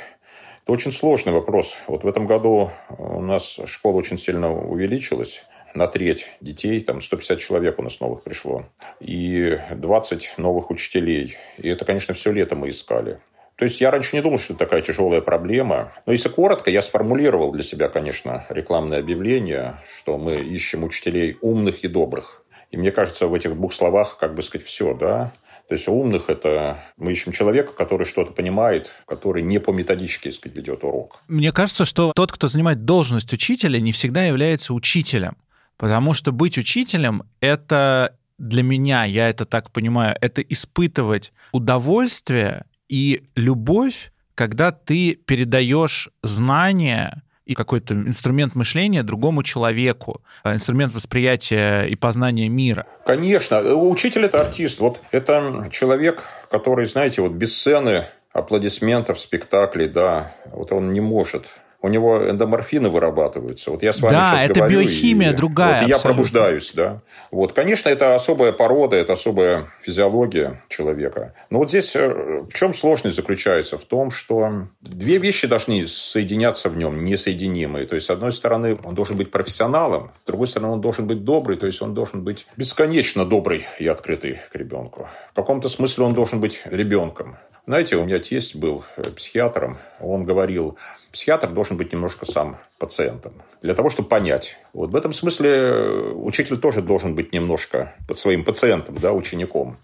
это 0.63 0.71
очень 0.71 0.93
сложный 0.93 1.33
вопрос. 1.33 1.79
Вот 1.87 2.03
в 2.03 2.07
этом 2.07 2.27
году 2.27 2.71
у 2.97 3.21
нас 3.21 3.59
школа 3.65 3.97
очень 3.97 4.17
сильно 4.17 4.53
увеличилась 4.53 5.43
на 5.79 5.87
треть 5.87 6.27
детей, 6.41 6.81
там 6.81 7.01
150 7.01 7.39
человек 7.39 7.79
у 7.79 7.83
нас 7.83 8.01
новых 8.01 8.21
пришло, 8.23 8.65
и 8.99 9.57
20 9.71 10.33
новых 10.37 10.71
учителей. 10.71 11.37
И 11.57 11.69
это, 11.69 11.85
конечно, 11.85 12.13
все 12.13 12.33
лето 12.33 12.55
мы 12.55 12.69
искали. 12.69 13.19
То 13.55 13.63
есть 13.63 13.79
я 13.81 13.89
раньше 13.89 14.15
не 14.17 14.21
думал, 14.21 14.39
что 14.39 14.53
это 14.53 14.65
такая 14.65 14.81
тяжелая 14.81 15.21
проблема. 15.21 15.93
Но 16.05 16.11
если 16.11 16.27
коротко, 16.27 16.69
я 16.69 16.81
сформулировал 16.81 17.51
для 17.53 17.63
себя, 17.63 17.87
конечно, 17.87 18.45
рекламное 18.49 18.99
объявление, 18.99 19.81
что 19.97 20.17
мы 20.17 20.35
ищем 20.35 20.83
учителей 20.83 21.37
умных 21.41 21.83
и 21.85 21.87
добрых. 21.87 22.43
И 22.71 22.77
мне 22.77 22.91
кажется, 22.91 23.27
в 23.27 23.33
этих 23.33 23.55
двух 23.55 23.73
словах, 23.73 24.17
как 24.17 24.35
бы 24.35 24.41
сказать, 24.41 24.67
все, 24.67 24.93
да. 24.93 25.31
То 25.69 25.75
есть 25.75 25.87
умных– 25.87 26.25
это 26.29 26.79
мы 26.97 27.13
ищем 27.13 27.31
человека, 27.31 27.71
который 27.73 28.05
что-то 28.05 28.31
понимает, 28.33 28.91
который 29.05 29.43
не 29.43 29.59
по 29.59 29.71
методичке, 29.71 30.31
сказать, 30.31 30.57
ведет 30.57 30.83
урок. 30.83 31.21
Мне 31.27 31.51
кажется, 31.51 31.85
что 31.85 32.11
тот, 32.15 32.31
кто 32.31 32.47
занимает 32.47 32.85
должность 32.85 33.31
учителя, 33.31 33.79
не 33.79 33.91
всегда 33.91 34.25
является 34.25 34.73
учителем. 34.73 35.37
Потому 35.79 36.13
что 36.13 36.33
быть 36.33 36.57
учителем– 36.57 37.23
это 37.39 38.17
для 38.37 38.63
меня, 38.63 39.05
я 39.05 39.29
это 39.29 39.45
так 39.45 39.71
понимаю, 39.71 40.15
это 40.19 40.41
испытывать 40.41 41.31
удовольствие 41.53 42.65
и 42.89 43.23
любовь, 43.35 44.11
когда 44.35 44.73
ты 44.73 45.15
передаешь 45.15 46.09
знания 46.21 47.23
и 47.45 47.55
какой-то 47.55 47.93
инструмент 47.93 48.55
мышления 48.55 49.03
другому 49.03 49.41
человеку, 49.41 50.21
э, 50.43 50.53
инструмент 50.53 50.93
восприятия 50.93 51.83
и 51.85 51.95
познания 51.95 52.49
мира. 52.49 52.85
Конечно, 53.05 53.61
учитель 53.73 54.25
это 54.25 54.41
артист. 54.41 54.81
Вот 54.81 55.01
это 55.11 55.69
человек, 55.71 56.25
который, 56.51 56.87
знаете, 56.87 57.21
вот 57.21 57.31
без 57.31 57.57
сцены, 57.57 58.05
аплодисментов, 58.33 59.17
спектаклей, 59.17 59.87
да, 59.87 60.35
вот 60.51 60.73
он 60.73 60.91
не 60.91 61.01
может 61.01 61.45
у 61.81 61.87
него 61.87 62.29
эндоморфины 62.29 62.89
вырабатываются. 62.89 63.71
Вот 63.71 63.83
я 63.83 63.93
с 63.93 64.01
вами 64.01 64.15
да, 64.15 64.31
сейчас 64.31 64.51
это 64.51 64.59
говорю, 64.59 64.81
биохимия 64.81 65.31
и, 65.31 65.35
другая. 65.35 65.81
Вот, 65.81 65.87
и 65.87 65.89
я 65.89 65.97
пробуждаюсь, 65.97 66.71
да. 66.73 67.01
Вот, 67.31 67.53
конечно, 67.53 67.87
это 67.87 68.15
особая 68.15 68.51
порода, 68.51 68.97
это 68.97 69.13
особая 69.13 69.67
физиология 69.81 70.61
человека. 70.67 71.33
Но 71.49 71.59
вот 71.59 71.69
здесь 71.69 71.95
э, 71.95 72.43
в 72.49 72.53
чем 72.53 72.73
сложность 72.73 73.15
заключается? 73.15 73.77
В 73.77 73.85
том, 73.85 74.11
что 74.11 74.67
две 74.81 75.17
вещи 75.19 75.47
должны 75.47 75.87
соединяться 75.87 76.69
в 76.69 76.75
нем, 76.75 77.05
несоединимые. 77.05 77.85
То 77.85 77.95
есть, 77.95 78.07
с 78.07 78.09
одной 78.09 78.33
стороны, 78.33 78.77
он 78.83 78.93
должен 78.93 79.15
быть 79.15 79.31
профессионалом, 79.31 80.11
с 80.23 80.27
другой 80.27 80.47
стороны, 80.47 80.73
он 80.73 80.81
должен 80.81 81.07
быть 81.07 81.23
добрый, 81.23 81.57
то 81.57 81.65
есть 81.65 81.81
он 81.81 81.93
должен 81.93 82.23
быть 82.23 82.45
бесконечно 82.57 83.25
добрый 83.25 83.65
и 83.79 83.87
открытый 83.87 84.39
к 84.51 84.55
ребенку. 84.55 85.07
В 85.31 85.35
каком-то 85.35 85.69
смысле 85.69 86.05
он 86.05 86.13
должен 86.13 86.41
быть 86.41 86.63
ребенком. 86.65 87.37
Знаете, 87.69 87.97
у 87.97 88.05
меня 88.05 88.17
тесть 88.17 88.55
был 88.55 88.83
э, 88.97 89.03
психиатром, 89.15 89.77
он 89.99 90.23
говорил, 90.23 90.77
психиатр 91.11 91.49
должен 91.49 91.77
быть 91.77 91.91
немножко 91.91 92.25
сам 92.25 92.57
пациентом. 92.77 93.33
Для 93.61 93.73
того, 93.73 93.89
чтобы 93.89 94.09
понять. 94.09 94.57
Вот 94.73 94.91
в 94.91 94.95
этом 94.95 95.13
смысле 95.13 95.49
э, 95.49 96.11
учитель 96.13 96.57
тоже 96.57 96.81
должен 96.81 97.15
быть 97.15 97.33
немножко 97.33 97.95
под 98.07 98.17
своим 98.17 98.43
пациентом, 98.43 98.97
да, 98.99 99.13
учеником. 99.13 99.77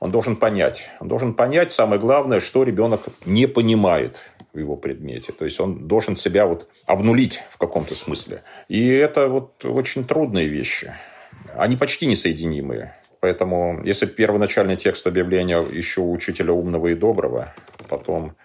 Он 0.00 0.10
должен 0.10 0.36
понять. 0.36 0.90
Он 1.00 1.08
должен 1.08 1.34
понять, 1.34 1.72
самое 1.72 2.00
главное, 2.00 2.40
что 2.40 2.62
ребенок 2.62 3.02
не 3.24 3.46
понимает 3.46 4.20
в 4.52 4.58
его 4.58 4.76
предмете. 4.76 5.32
То 5.32 5.44
есть 5.44 5.58
он 5.60 5.88
должен 5.88 6.16
себя 6.16 6.46
вот 6.46 6.68
обнулить 6.86 7.42
в 7.50 7.58
каком-то 7.58 7.94
смысле. 7.94 8.42
И 8.68 8.88
это 8.88 9.28
вот 9.28 9.64
очень 9.64 10.04
трудные 10.04 10.48
вещи. 10.48 10.92
Они 11.56 11.76
почти 11.76 12.06
несоединимые. 12.06 12.94
Поэтому, 13.20 13.80
если 13.84 14.04
первоначальный 14.04 14.76
текст 14.76 15.06
объявления 15.06 15.62
еще 15.62 16.02
учителя 16.02 16.52
умного 16.52 16.88
и 16.88 16.94
доброго, 16.94 17.54
потом 17.88 18.36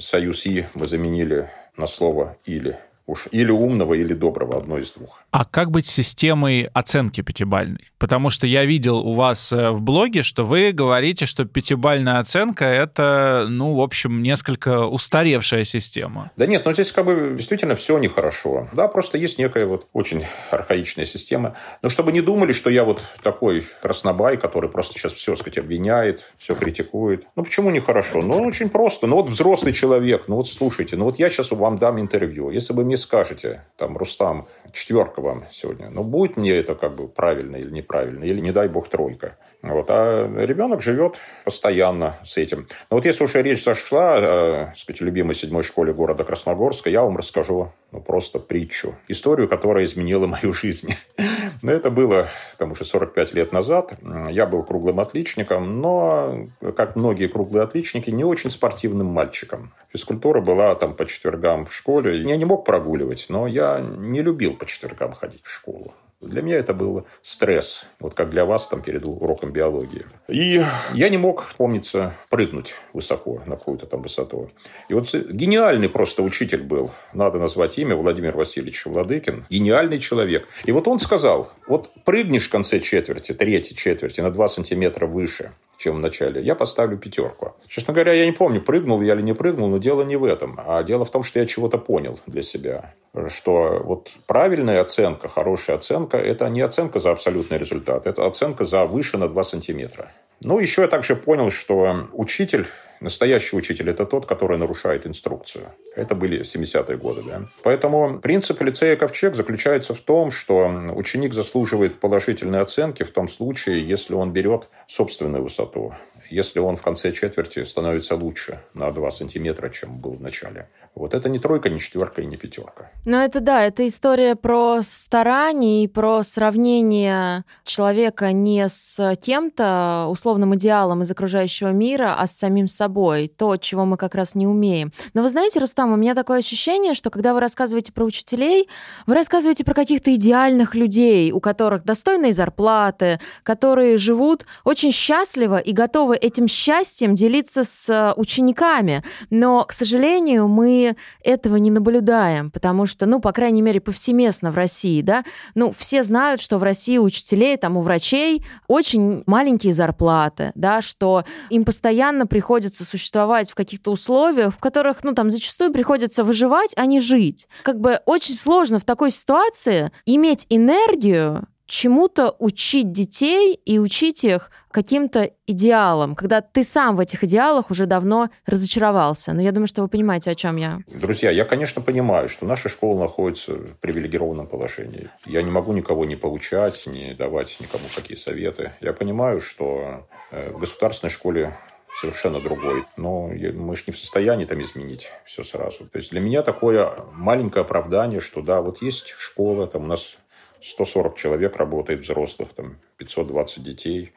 союз 0.00 0.46
«и» 0.46 0.66
мы 0.74 0.86
заменили 0.86 1.48
на 1.76 1.86
слово 1.86 2.36
«или». 2.44 2.78
Уж 3.06 3.28
или 3.32 3.50
умного, 3.50 3.94
или 3.94 4.14
доброго, 4.14 4.58
одно 4.58 4.78
из 4.78 4.92
двух. 4.92 5.24
А 5.30 5.44
как 5.44 5.70
быть 5.70 5.86
с 5.86 5.90
системой 5.90 6.70
оценки 6.72 7.20
пятибальной? 7.20 7.90
Потому 7.98 8.30
что 8.30 8.46
я 8.46 8.64
видел 8.64 8.98
у 8.98 9.14
вас 9.14 9.52
э, 9.52 9.70
в 9.70 9.82
блоге, 9.82 10.22
что 10.22 10.44
вы 10.44 10.72
говорите, 10.72 11.26
что 11.26 11.44
пятибальная 11.44 12.18
оценка— 12.18 12.64
это, 12.66 13.46
ну, 13.48 13.74
в 13.74 13.80
общем, 13.80 14.22
несколько 14.22 14.86
устаревшая 14.86 15.64
система. 15.64 16.30
Да 16.36 16.46
нет, 16.46 16.64
но 16.64 16.72
здесь 16.72 16.92
как 16.92 17.06
бы 17.06 17.34
действительно 17.36 17.76
все 17.76 17.98
нехорошо. 17.98 18.68
Да, 18.72 18.88
просто 18.88 19.18
есть 19.18 19.38
некая 19.38 19.66
вот 19.66 19.86
очень 19.92 20.22
архаичная 20.50 21.04
система. 21.04 21.56
Но 21.82 21.88
чтобы 21.88 22.12
не 22.12 22.20
думали, 22.20 22.52
что 22.52 22.70
я 22.70 22.84
вот 22.84 23.02
такой 23.22 23.66
краснобай, 23.82 24.36
который 24.36 24.70
просто 24.70 24.98
сейчас 24.98 25.12
все, 25.12 25.36
сказать, 25.36 25.58
обвиняет, 25.58 26.24
все 26.36 26.54
критикует. 26.54 27.26
Ну, 27.36 27.44
почему 27.44 27.70
нехорошо? 27.70 28.22
Ну, 28.22 28.42
очень 28.42 28.68
просто. 28.68 29.06
Ну, 29.06 29.16
вот 29.16 29.28
взрослый 29.28 29.72
человек, 29.72 30.24
ну, 30.26 30.36
вот 30.36 30.48
слушайте, 30.48 30.96
ну, 30.96 31.04
вот 31.04 31.18
я 31.18 31.28
сейчас 31.28 31.50
вам 31.50 31.78
дам 31.78 32.00
интервью. 32.00 32.50
Если 32.50 32.72
бы 32.72 32.84
мне 32.84 32.93
мне 32.94 32.98
скажете, 32.98 33.64
там, 33.76 33.96
Рустам, 33.96 34.46
четверка 34.72 35.20
вам 35.20 35.42
сегодня, 35.50 35.90
ну, 35.90 36.04
будет 36.04 36.36
мне 36.36 36.52
это 36.52 36.76
как 36.76 36.94
бы 36.94 37.08
правильно 37.08 37.56
или 37.56 37.70
неправильно, 37.70 38.22
или, 38.22 38.40
не 38.40 38.52
дай 38.52 38.68
бог, 38.68 38.88
тройка. 38.88 39.36
Вот. 39.64 39.86
А 39.88 40.30
ребенок 40.44 40.82
живет 40.82 41.16
постоянно 41.44 42.16
с 42.22 42.36
этим. 42.36 42.68
Но 42.90 42.96
вот 42.96 43.06
если 43.06 43.24
уже 43.24 43.42
речь 43.42 43.64
зашла, 43.64 44.18
э, 44.18 44.66
сказать, 44.74 45.00
любимой 45.00 45.34
седьмой 45.34 45.62
школе 45.62 45.94
города 45.94 46.22
Красногорска, 46.22 46.90
я 46.90 47.02
вам 47.02 47.16
расскажу 47.16 47.72
ну, 47.90 48.00
просто 48.00 48.38
притчу. 48.38 48.94
Историю, 49.08 49.48
которая 49.48 49.84
изменила 49.84 50.26
мою 50.26 50.52
жизнь. 50.52 50.94
Но 51.62 51.72
это 51.72 51.88
было 51.88 52.28
там 52.58 52.72
уже 52.72 52.84
45 52.84 53.32
лет 53.32 53.52
назад. 53.52 53.94
Я 54.28 54.44
был 54.44 54.64
круглым 54.64 55.00
отличником, 55.00 55.80
но, 55.80 56.48
как 56.76 56.94
многие 56.96 57.28
круглые 57.28 57.62
отличники, 57.62 58.10
не 58.10 58.24
очень 58.24 58.50
спортивным 58.50 59.06
мальчиком. 59.06 59.72
Физкультура 59.90 60.42
была 60.42 60.74
там 60.74 60.94
по 60.94 61.06
четвергам 61.06 61.64
в 61.64 61.72
школе. 61.72 62.20
Я 62.20 62.36
не 62.36 62.44
мог 62.44 62.66
прогуливать, 62.66 63.26
но 63.30 63.46
я 63.46 63.80
не 63.80 64.20
любил 64.20 64.56
по 64.56 64.66
четвергам 64.66 65.12
ходить 65.12 65.44
в 65.44 65.50
школу. 65.50 65.94
Для 66.24 66.42
меня 66.42 66.56
это 66.56 66.74
был 66.74 67.06
стресс, 67.22 67.86
вот 68.00 68.14
как 68.14 68.30
для 68.30 68.44
вас 68.44 68.66
там 68.68 68.82
перед 68.82 69.06
уроком 69.06 69.52
биологии. 69.52 70.04
И 70.28 70.62
я 70.94 71.08
не 71.08 71.16
мог, 71.16 71.54
помнится, 71.56 72.14
прыгнуть 72.30 72.74
высоко 72.92 73.42
на 73.46 73.56
какую-то 73.56 73.86
там 73.86 74.02
высоту. 74.02 74.50
И 74.88 74.94
вот 74.94 75.12
гениальный 75.14 75.88
просто 75.88 76.22
учитель 76.22 76.62
был, 76.62 76.90
надо 77.12 77.38
назвать 77.38 77.78
имя, 77.78 77.96
Владимир 77.96 78.36
Васильевич 78.36 78.86
Владыкин, 78.86 79.46
гениальный 79.50 79.98
человек. 79.98 80.48
И 80.64 80.72
вот 80.72 80.88
он 80.88 80.98
сказал, 80.98 81.50
вот 81.66 81.90
прыгнешь 82.04 82.48
в 82.48 82.50
конце 82.50 82.80
четверти, 82.80 83.32
третьей 83.32 83.76
четверти 83.76 84.20
на 84.20 84.30
2 84.30 84.48
сантиметра 84.48 85.06
выше, 85.06 85.52
чем 85.76 85.96
в 85.96 86.00
начале, 86.00 86.42
я 86.42 86.54
поставлю 86.54 86.96
пятерку. 86.98 87.54
Честно 87.68 87.92
говоря, 87.94 88.12
я 88.12 88.26
не 88.26 88.32
помню, 88.32 88.60
прыгнул 88.60 89.02
я 89.02 89.14
или 89.14 89.22
не 89.22 89.34
прыгнул, 89.34 89.68
но 89.68 89.78
дело 89.78 90.02
не 90.02 90.16
в 90.16 90.24
этом. 90.24 90.58
А 90.64 90.82
дело 90.82 91.04
в 91.04 91.10
том, 91.10 91.22
что 91.22 91.38
я 91.38 91.46
чего-то 91.46 91.78
понял 91.78 92.18
для 92.26 92.42
себя. 92.42 92.94
Что 93.28 93.80
вот 93.84 94.10
правильная 94.26 94.80
оценка, 94.80 95.28
хорошая 95.28 95.76
оценка, 95.76 96.16
это 96.16 96.48
не 96.48 96.60
оценка 96.60 96.98
за 96.98 97.12
абсолютный 97.12 97.58
результат, 97.58 98.06
это 98.06 98.26
оценка 98.26 98.64
за 98.64 98.84
выше 98.86 99.18
на 99.18 99.28
2 99.28 99.44
сантиметра. 99.44 100.10
Ну, 100.40 100.58
еще 100.58 100.82
я 100.82 100.88
также 100.88 101.14
понял, 101.14 101.50
что 101.50 102.08
учитель 102.12 102.66
Настоящий 103.04 103.54
учитель– 103.54 103.90
это 103.90 104.06
тот, 104.06 104.24
который 104.24 104.56
нарушает 104.56 105.06
инструкцию. 105.06 105.64
Это 105.94 106.14
были 106.14 106.40
70-е 106.40 106.96
годы. 106.96 107.22
Да? 107.22 107.42
Поэтому 107.62 108.18
принцип 108.18 108.62
лицея 108.62 108.96
«Ковчег» 108.96 109.34
заключается 109.34 109.92
в 109.92 110.00
том, 110.00 110.30
что 110.30 110.66
ученик 110.94 111.34
заслуживает 111.34 112.00
положительной 112.00 112.62
оценки 112.62 113.02
в 113.02 113.10
том 113.10 113.28
случае, 113.28 113.86
если 113.86 114.14
он 114.14 114.32
берет 114.32 114.68
собственную 114.86 115.42
высоту 115.42 115.92
если 116.30 116.60
он 116.60 116.76
в 116.76 116.82
конце 116.82 117.12
четверти 117.12 117.62
становится 117.62 118.16
лучше 118.16 118.60
на 118.74 118.90
2 118.90 119.10
сантиметра, 119.10 119.68
чем 119.68 119.98
был 119.98 120.12
в 120.12 120.20
начале. 120.20 120.68
Вот 120.94 121.12
это 121.12 121.28
не 121.28 121.40
тройка, 121.40 121.68
не 121.70 121.80
четверка 121.80 122.22
и 122.22 122.26
не 122.26 122.36
пятерка. 122.36 122.90
Но 123.04 123.22
это 123.22 123.40
да, 123.40 123.64
это 123.64 123.86
история 123.86 124.36
про 124.36 124.78
старание 124.82 125.84
и 125.84 125.88
про 125.88 126.22
сравнение 126.22 127.44
человека 127.64 128.30
не 128.30 128.68
с 128.68 129.16
кем-то, 129.20 130.06
условным 130.08 130.54
идеалом 130.54 131.02
из 131.02 131.10
окружающего 131.10 131.70
мира, 131.70 132.14
а 132.16 132.28
с 132.28 132.36
самим 132.36 132.68
собой. 132.68 133.26
То, 133.26 133.56
чего 133.56 133.84
мы 133.84 133.96
как 133.96 134.14
раз 134.14 134.36
не 134.36 134.46
умеем. 134.46 134.92
Но 135.14 135.22
вы 135.22 135.28
знаете, 135.30 135.58
Рустам, 135.58 135.92
у 135.92 135.96
меня 135.96 136.14
такое 136.14 136.38
ощущение, 136.38 136.94
что 136.94 137.10
когда 137.10 137.34
вы 137.34 137.40
рассказываете 137.40 137.92
про 137.92 138.04
учителей, 138.04 138.68
вы 139.06 139.14
рассказываете 139.14 139.64
про 139.64 139.74
каких-то 139.74 140.14
идеальных 140.14 140.76
людей, 140.76 141.32
у 141.32 141.40
которых 141.40 141.84
достойные 141.84 142.32
зарплаты, 142.32 143.18
которые 143.42 143.98
живут 143.98 144.46
очень 144.62 144.92
счастливо 144.92 145.58
и 145.58 145.72
готовы 145.72 146.13
этим 146.14 146.48
счастьем 146.48 147.14
делиться 147.14 147.64
с 147.64 147.88
э, 147.88 148.12
учениками. 148.16 149.02
Но, 149.30 149.64
к 149.64 149.72
сожалению, 149.72 150.48
мы 150.48 150.96
этого 151.22 151.56
не 151.56 151.70
наблюдаем, 151.70 152.50
потому 152.50 152.86
что, 152.86 153.06
ну, 153.06 153.20
по 153.20 153.32
крайней 153.32 153.62
мере, 153.62 153.80
повсеместно 153.80 154.50
в 154.50 154.56
России, 154.56 155.00
да, 155.02 155.24
ну, 155.54 155.74
все 155.76 156.02
знают, 156.02 156.40
что 156.40 156.58
в 156.58 156.62
России 156.62 156.98
у 156.98 157.04
учителей, 157.04 157.56
там, 157.56 157.76
у 157.76 157.82
врачей 157.82 158.44
очень 158.68 159.22
маленькие 159.26 159.74
зарплаты, 159.74 160.52
да, 160.54 160.82
что 160.82 161.24
им 161.50 161.64
постоянно 161.64 162.26
приходится 162.26 162.84
существовать 162.84 163.50
в 163.50 163.54
каких-то 163.54 163.90
условиях, 163.90 164.54
в 164.54 164.58
которых, 164.58 165.04
ну, 165.04 165.12
там, 165.14 165.30
зачастую 165.30 165.72
приходится 165.72 166.24
выживать, 166.24 166.72
а 166.76 166.86
не 166.86 167.00
жить. 167.00 167.48
Как 167.62 167.80
бы 167.80 168.00
очень 168.06 168.34
сложно 168.34 168.78
в 168.78 168.84
такой 168.84 169.10
ситуации 169.10 169.90
иметь 170.06 170.46
энергию 170.48 171.46
чему-то 171.66 172.34
учить 172.38 172.92
детей 172.92 173.54
и 173.64 173.78
учить 173.78 174.24
их 174.24 174.50
каким-то 174.70 175.30
идеалам, 175.46 176.16
когда 176.16 176.40
ты 176.40 176.64
сам 176.64 176.96
в 176.96 177.00
этих 177.00 177.22
идеалах 177.22 177.70
уже 177.70 177.86
давно 177.86 178.28
разочаровался. 178.44 179.32
Но 179.32 179.40
я 179.40 179.52
думаю, 179.52 179.68
что 179.68 179.82
вы 179.82 179.88
понимаете, 179.88 180.32
о 180.32 180.34
чем 180.34 180.56
я. 180.56 180.80
Друзья, 180.88 181.30
я, 181.30 181.44
конечно, 181.44 181.80
понимаю, 181.80 182.28
что 182.28 182.44
наша 182.44 182.68
школа 182.68 182.98
находится 183.00 183.52
в 183.52 183.78
привилегированном 183.78 184.48
положении. 184.48 185.08
Я 185.26 185.42
не 185.42 185.50
могу 185.50 185.72
никого 185.72 186.04
не 186.04 186.16
получать, 186.16 186.88
не 186.88 187.14
давать 187.14 187.56
никому 187.60 187.84
какие 187.94 188.16
советы. 188.16 188.72
Я 188.80 188.92
понимаю, 188.92 189.40
что 189.40 190.08
э, 190.32 190.50
в 190.50 190.58
государственной 190.58 191.10
школе 191.10 191.54
совершенно 191.94 192.40
другой. 192.40 192.84
Но 192.96 193.28
мы 193.28 193.76
же 193.76 193.84
не 193.86 193.92
в 193.92 193.98
состоянии 193.98 194.44
там 194.44 194.60
изменить 194.60 195.10
все 195.24 195.44
сразу. 195.44 195.86
То 195.86 195.98
есть 195.98 196.10
для 196.10 196.20
меня 196.20 196.42
такое 196.42 196.92
маленькое 197.12 197.62
оправдание, 197.62 198.20
что 198.20 198.42
да, 198.42 198.60
вот 198.60 198.82
есть 198.82 199.14
школа, 199.16 199.66
там 199.66 199.84
у 199.84 199.86
нас 199.86 200.18
140 200.64 201.16
человек 201.16 201.56
работает 201.56 202.00
взрослых, 202.00 202.48
там 202.54 202.78
520 202.96 203.62
детей. 203.62 204.12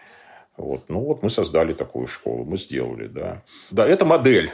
Вот. 0.56 0.86
Ну 0.88 1.02
вот 1.02 1.22
мы 1.22 1.30
создали 1.30 1.74
такую 1.74 2.08
школу, 2.08 2.46
мы 2.46 2.58
сделали, 2.58 3.08
да. 3.08 3.44
Да, 3.70 3.86
это 3.86 4.06
модель, 4.06 4.50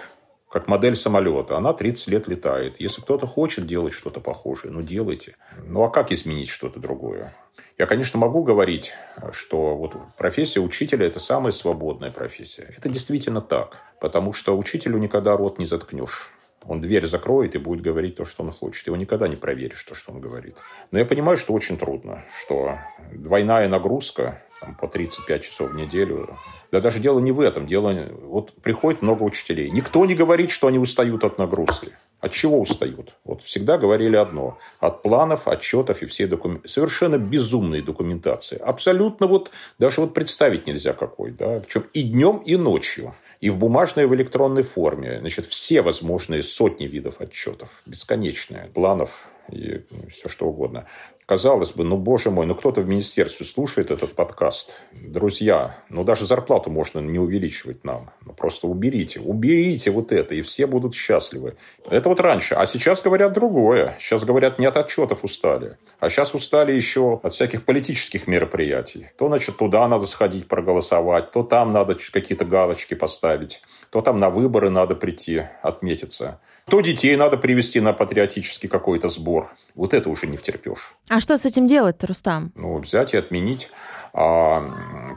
как 0.50 0.68
модель 0.68 0.96
самолета. 0.96 1.56
Она 1.56 1.72
30 1.72 2.08
лет 2.08 2.28
летает. 2.28 2.76
Если 2.80 3.02
кто-то 3.02 3.28
хочет 3.28 3.68
делать 3.68 3.94
что-то 3.94 4.20
похожее, 4.20 4.74
ну 4.74 4.82
делайте. 4.82 5.36
Ну 5.66 5.84
а 5.84 5.90
как 5.90 6.12
изменить 6.12 6.50
что-то 6.50 6.80
другое? 6.80 7.34
Я, 7.78 7.86
конечно, 7.86 8.20
могу 8.20 8.44
говорить, 8.44 8.94
что 9.32 9.76
вот 9.76 9.96
профессия 10.18 10.60
учителя– 10.60 11.06
это 11.08 11.20
самая 11.20 11.52
свободная 11.52 12.12
профессия. 12.12 12.72
Это 12.76 12.90
действительно 12.90 13.42
так, 13.42 13.82
потому 14.00 14.34
что 14.34 14.58
учителю 14.58 14.98
никогда 14.98 15.38
рот 15.38 15.60
не 15.60 15.66
заткнешь. 15.66 16.32
Он 16.66 16.82
дверь 16.82 17.06
закроет 17.06 17.56
и 17.56 17.58
будет 17.58 17.82
говорить 17.82 18.16
то, 18.16 18.26
что 18.26 18.44
он 18.44 18.52
хочет. 18.52 18.88
Его 18.88 18.96
никогда 18.96 19.28
не 19.28 19.36
проверишь, 19.36 19.84
то, 19.84 19.96
что 19.96 20.12
он 20.12 20.22
говорит. 20.22 20.56
Но 20.92 21.00
я 21.00 21.06
понимаю, 21.06 21.38
что 21.38 21.54
очень 21.54 21.78
трудно, 21.78 22.24
что 22.38 22.78
двойная 23.12 23.68
нагрузка 23.68 24.42
там, 24.62 24.76
по 24.76 24.88
35 24.88 25.44
часов 25.44 25.72
в 25.72 25.76
неделю. 25.76 26.38
Да 26.72 26.82
даже 26.82 27.00
дело 27.00 27.20
не 27.20 27.32
в 27.32 27.40
этом. 27.40 27.68
Дело... 27.68 27.94
Вот 28.22 28.54
приходит 28.62 29.02
много 29.02 29.24
учителей. 29.24 29.70
Никто 29.72 30.06
не 30.06 30.16
говорит, 30.16 30.52
что 30.52 30.68
они 30.68 30.80
устают 30.80 31.24
от 31.24 31.38
нагрузки. 31.38 31.90
От 32.20 32.32
чего 32.32 32.62
устают? 32.62 33.14
Вот 33.26 33.44
всегда 33.44 33.78
говорили 33.78 34.16
одно. 34.16 34.58
От 34.80 35.02
планов, 35.04 35.48
отчетов 35.48 36.02
и 36.02 36.06
всей 36.06 36.26
документы. 36.26 36.70
Совершенно 36.70 37.18
безумные 37.18 37.82
документации. 37.82 38.58
Абсолютно 38.58 39.28
вот, 39.28 39.52
даже 39.78 40.00
вот 40.00 40.14
представить 40.14 40.66
нельзя 40.66 40.94
какой. 40.94 41.32
Да? 41.32 41.60
Причем 41.60 41.84
и 41.94 42.02
днем, 42.04 42.38
и 42.38 42.56
ночью. 42.56 43.14
И 43.44 43.50
в 43.50 43.58
бумажной, 43.58 44.06
и 44.06 44.08
в 44.08 44.16
электронной 44.16 44.64
форме. 44.64 45.20
Значит, 45.20 45.46
все 45.48 45.82
возможные 45.82 46.44
сотни 46.44 46.86
видов 46.86 47.20
отчетов. 47.20 47.82
Бесконечные. 47.86 48.70
Планов, 48.74 49.28
и 49.52 49.84
все 50.10 50.30
что 50.30 50.48
угодно. 50.48 50.88
Казалось 51.26 51.72
бы, 51.72 51.86
ну, 51.86 51.98
боже 51.98 52.32
мой, 52.32 52.46
ну, 52.46 52.54
кто-то 52.54 52.82
в 52.82 52.90
министерстве 52.90 53.46
слушает 53.46 53.92
этот 53.92 54.14
подкаст. 54.14 54.76
Друзья, 54.92 55.78
ну, 55.90 56.04
даже 56.04 56.26
зарплату 56.26 56.70
можно 56.70 57.00
не 57.00 57.18
увеличивать 57.18 57.86
нам. 57.86 58.12
Ну, 58.26 58.34
просто 58.34 58.68
уберите, 58.68 59.22
уберите 59.22 59.90
вот 59.92 60.12
это, 60.12 60.36
и 60.36 60.42
все 60.42 60.68
будут 60.68 60.96
счастливы. 60.96 61.56
Это 61.90 62.10
вот 62.10 62.20
раньше. 62.20 62.56
А 62.56 62.66
сейчас 62.66 63.02
говорят 63.02 63.32
другое. 63.32 63.96
Сейчас 64.00 64.26
говорят, 64.26 64.60
не 64.60 64.66
от 64.66 64.76
отчетов 64.76 65.24
устали. 65.24 65.78
А 66.00 66.10
сейчас 66.10 66.34
устали 66.34 66.74
еще 66.74 67.22
от 67.24 67.34
всяких 67.34 67.64
политических 67.64 68.28
мероприятий. 68.28 69.08
То, 69.18 69.30
значит, 69.30 69.56
туда 69.56 69.88
надо 69.88 70.08
сходить 70.08 70.50
проголосовать, 70.50 71.32
то 71.32 71.44
там 71.44 71.72
надо 71.72 71.98
какие-то 72.12 72.44
галочки 72.44 72.96
поставить, 72.96 73.62
то 73.94 74.02
там 74.02 74.20
на 74.20 74.32
выборы 74.32 74.72
надо 74.72 74.96
прийти, 74.96 75.44
отметиться. 75.62 76.40
То 76.66 76.82
детей 76.82 77.16
надо 77.16 77.38
привести 77.38 77.80
на 77.80 77.94
патриотический 77.94 78.68
какой-то 78.68 79.08
сбор. 79.08 79.54
Вот 79.76 79.94
это 79.94 80.10
уже 80.10 80.26
не 80.26 80.36
втерпешь. 80.36 80.96
А 81.10 81.20
что 81.20 81.38
с 81.38 81.46
этим 81.46 81.68
делать-то, 81.68 82.08
Рустам? 82.08 82.52
Ну, 82.56 82.80
взять 82.80 83.14
и 83.14 83.18
отменить 83.18 83.70
а, 84.12 84.64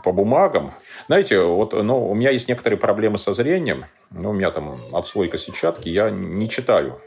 по 0.04 0.12
бумагам. 0.12 0.72
Знаете, 1.06 1.40
вот 1.40 1.72
ну, 1.72 2.06
у 2.06 2.14
меня 2.14 2.28
есть 2.28 2.48
некоторые 2.48 2.78
проблемы 2.78 3.16
со 3.16 3.32
зрением. 3.32 3.86
Ну, 4.10 4.28
у 4.28 4.32
меня 4.34 4.50
там 4.50 4.78
отслойка 4.92 5.38
сетчатки, 5.38 5.88
я 5.88 6.10
не 6.10 6.46
читаю 6.50 7.00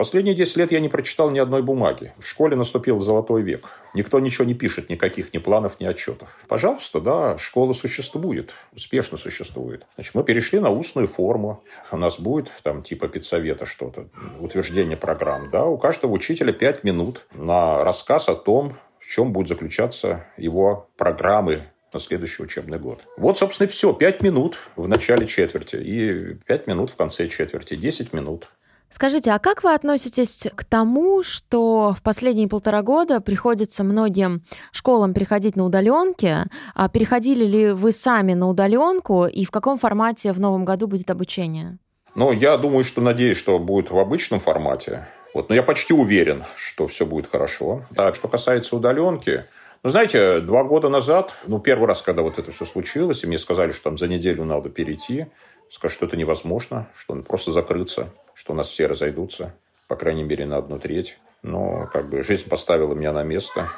Последние 0.00 0.34
10 0.34 0.56
лет 0.56 0.72
я 0.72 0.80
не 0.80 0.88
прочитал 0.88 1.30
ни 1.30 1.38
одной 1.38 1.60
бумаги. 1.60 2.14
В 2.18 2.26
школе 2.26 2.56
наступил 2.56 3.00
золотой 3.00 3.42
век. 3.42 3.68
Никто 3.92 4.18
ничего 4.18 4.46
не 4.46 4.54
пишет, 4.54 4.88
никаких 4.88 5.34
ни 5.34 5.36
планов, 5.36 5.78
ни 5.78 5.84
отчетов. 5.84 6.38
Пожалуйста, 6.48 7.02
да, 7.02 7.36
школа 7.36 7.74
существует, 7.74 8.54
успешно 8.72 9.18
существует. 9.18 9.84
Значит, 9.96 10.14
мы 10.14 10.24
перешли 10.24 10.58
на 10.58 10.70
устную 10.70 11.06
форму. 11.06 11.62
У 11.92 11.98
нас 11.98 12.18
будет 12.18 12.50
там 12.62 12.82
типа 12.82 13.08
педсовета 13.08 13.66
что-то, 13.66 14.06
утверждение 14.38 14.96
программ. 14.96 15.50
Да, 15.50 15.66
у 15.66 15.76
каждого 15.76 16.12
учителя 16.12 16.54
5 16.54 16.82
минут 16.82 17.26
на 17.34 17.84
рассказ 17.84 18.30
о 18.30 18.36
том, 18.36 18.78
в 19.00 19.06
чем 19.06 19.34
будет 19.34 19.48
заключаться 19.48 20.24
его 20.38 20.88
программы 20.96 21.60
на 21.92 22.00
следующий 22.00 22.42
учебный 22.42 22.78
год. 22.78 23.00
Вот, 23.18 23.36
собственно, 23.36 23.66
и 23.66 23.70
все. 23.70 23.92
Пять 23.92 24.22
минут 24.22 24.56
в 24.76 24.88
начале 24.88 25.26
четверти 25.26 25.76
и 25.76 26.34
пять 26.46 26.66
минут 26.66 26.90
в 26.90 26.96
конце 26.96 27.28
четверти. 27.28 27.76
Десять 27.76 28.14
минут. 28.14 28.48
Скажите, 28.90 29.30
а 29.30 29.38
как 29.38 29.62
вы 29.62 29.72
относитесь 29.72 30.48
к 30.54 30.64
тому, 30.64 31.22
что 31.22 31.94
в 31.96 32.02
последние 32.02 32.48
полтора 32.48 32.82
года 32.82 33.20
приходится 33.20 33.84
многим 33.84 34.42
школам 34.72 35.14
переходить 35.14 35.54
на 35.54 35.64
удаленки? 35.64 36.38
А 36.74 36.88
переходили 36.88 37.44
ли 37.44 37.70
вы 37.70 37.92
сами 37.92 38.34
на 38.34 38.48
удаленку 38.48 39.26
и 39.26 39.44
в 39.44 39.52
каком 39.52 39.78
формате 39.78 40.32
в 40.32 40.40
новом 40.40 40.64
году 40.64 40.88
будет 40.88 41.08
обучение? 41.10 41.78
Ну, 42.16 42.32
я 42.32 42.56
думаю, 42.56 42.82
что 42.82 43.00
надеюсь, 43.00 43.36
что 43.36 43.60
будет 43.60 43.92
в 43.92 43.98
обычном 43.98 44.40
формате. 44.40 45.06
Вот, 45.34 45.48
но 45.48 45.54
я 45.54 45.62
почти 45.62 45.94
уверен, 45.94 46.42
что 46.56 46.88
все 46.88 47.06
будет 47.06 47.30
хорошо. 47.30 47.84
Так, 47.94 48.16
что 48.16 48.26
касается 48.26 48.74
удаленки, 48.74 49.44
ну, 49.84 49.90
знаете, 49.90 50.40
два 50.40 50.64
года 50.64 50.88
назад, 50.88 51.32
ну, 51.46 51.60
первый 51.60 51.86
раз, 51.86 52.02
когда 52.02 52.22
вот 52.22 52.40
это 52.40 52.50
все 52.50 52.64
случилось, 52.64 53.22
и 53.22 53.28
мне 53.28 53.38
сказали, 53.38 53.70
что 53.70 53.84
там 53.84 53.98
за 53.98 54.08
неделю 54.08 54.44
надо 54.44 54.68
перейти, 54.68 55.26
сказать, 55.68 55.94
что 55.94 56.06
это 56.06 56.16
невозможно, 56.16 56.88
что 56.96 57.12
он 57.12 57.22
просто 57.22 57.52
закрыться 57.52 58.12
что 58.40 58.54
у 58.54 58.56
нас 58.56 58.70
все 58.70 58.86
разойдутся, 58.86 59.54
по 59.86 59.96
крайней 59.96 60.22
мере, 60.22 60.46
на 60.46 60.56
одну 60.56 60.78
треть. 60.78 61.18
Но 61.42 61.86
как 61.92 62.08
бы 62.08 62.22
жизнь 62.22 62.48
поставила 62.48 62.94
меня 62.94 63.12
на 63.12 63.22
место. 63.22 63.68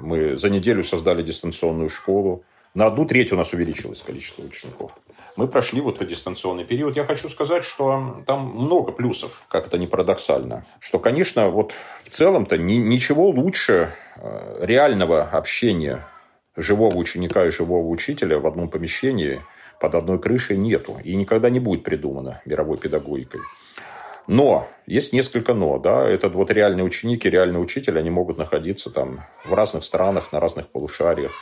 Мы 0.00 0.36
за 0.36 0.50
неделю 0.50 0.82
создали 0.82 1.22
дистанционную 1.22 1.88
школу. 1.88 2.42
На 2.74 2.86
одну 2.86 3.06
треть 3.06 3.30
у 3.30 3.36
нас 3.36 3.52
увеличилось 3.52 4.02
количество 4.02 4.42
учеников. 4.42 4.90
Мы 5.36 5.46
прошли 5.46 5.80
вот 5.80 5.96
этот 5.96 6.08
дистанционный 6.08 6.64
период. 6.64 6.96
Я 6.96 7.04
хочу 7.04 7.28
сказать, 7.28 7.64
что 7.64 8.20
там 8.26 8.46
много 8.46 8.90
плюсов, 8.90 9.44
как 9.48 9.68
это 9.68 9.78
не 9.78 9.86
парадоксально. 9.86 10.66
Что, 10.80 10.98
конечно, 10.98 11.50
вот 11.50 11.72
в 12.02 12.08
целом-то 12.08 12.58
ни, 12.58 12.72
ничего 12.72 13.28
лучше 13.28 13.92
э, 14.16 14.58
реального 14.62 15.22
общения 15.22 16.08
живого 16.56 16.96
ученика 16.96 17.46
и 17.46 17.52
живого 17.52 17.86
учителя 17.86 18.40
в 18.40 18.48
одном 18.48 18.68
помещении 18.68 19.42
под 19.78 19.94
одной 19.94 20.20
крышей 20.20 20.56
нету. 20.56 20.98
И 21.04 21.14
никогда 21.14 21.50
не 21.50 21.60
будет 21.60 21.84
придумано 21.84 22.42
мировой 22.46 22.78
педагогикой. 22.78 23.42
Но, 24.28 24.68
есть 24.86 25.14
несколько 25.14 25.54
но, 25.54 25.78
да, 25.78 26.06
это 26.06 26.28
вот 26.28 26.50
реальные 26.50 26.84
ученики, 26.84 27.30
реальный 27.30 27.62
учитель, 27.62 27.98
они 27.98 28.10
могут 28.10 28.36
находиться 28.36 28.90
там 28.90 29.24
в 29.46 29.54
разных 29.54 29.84
странах, 29.84 30.32
на 30.32 30.38
разных 30.38 30.68
полушариях. 30.68 31.32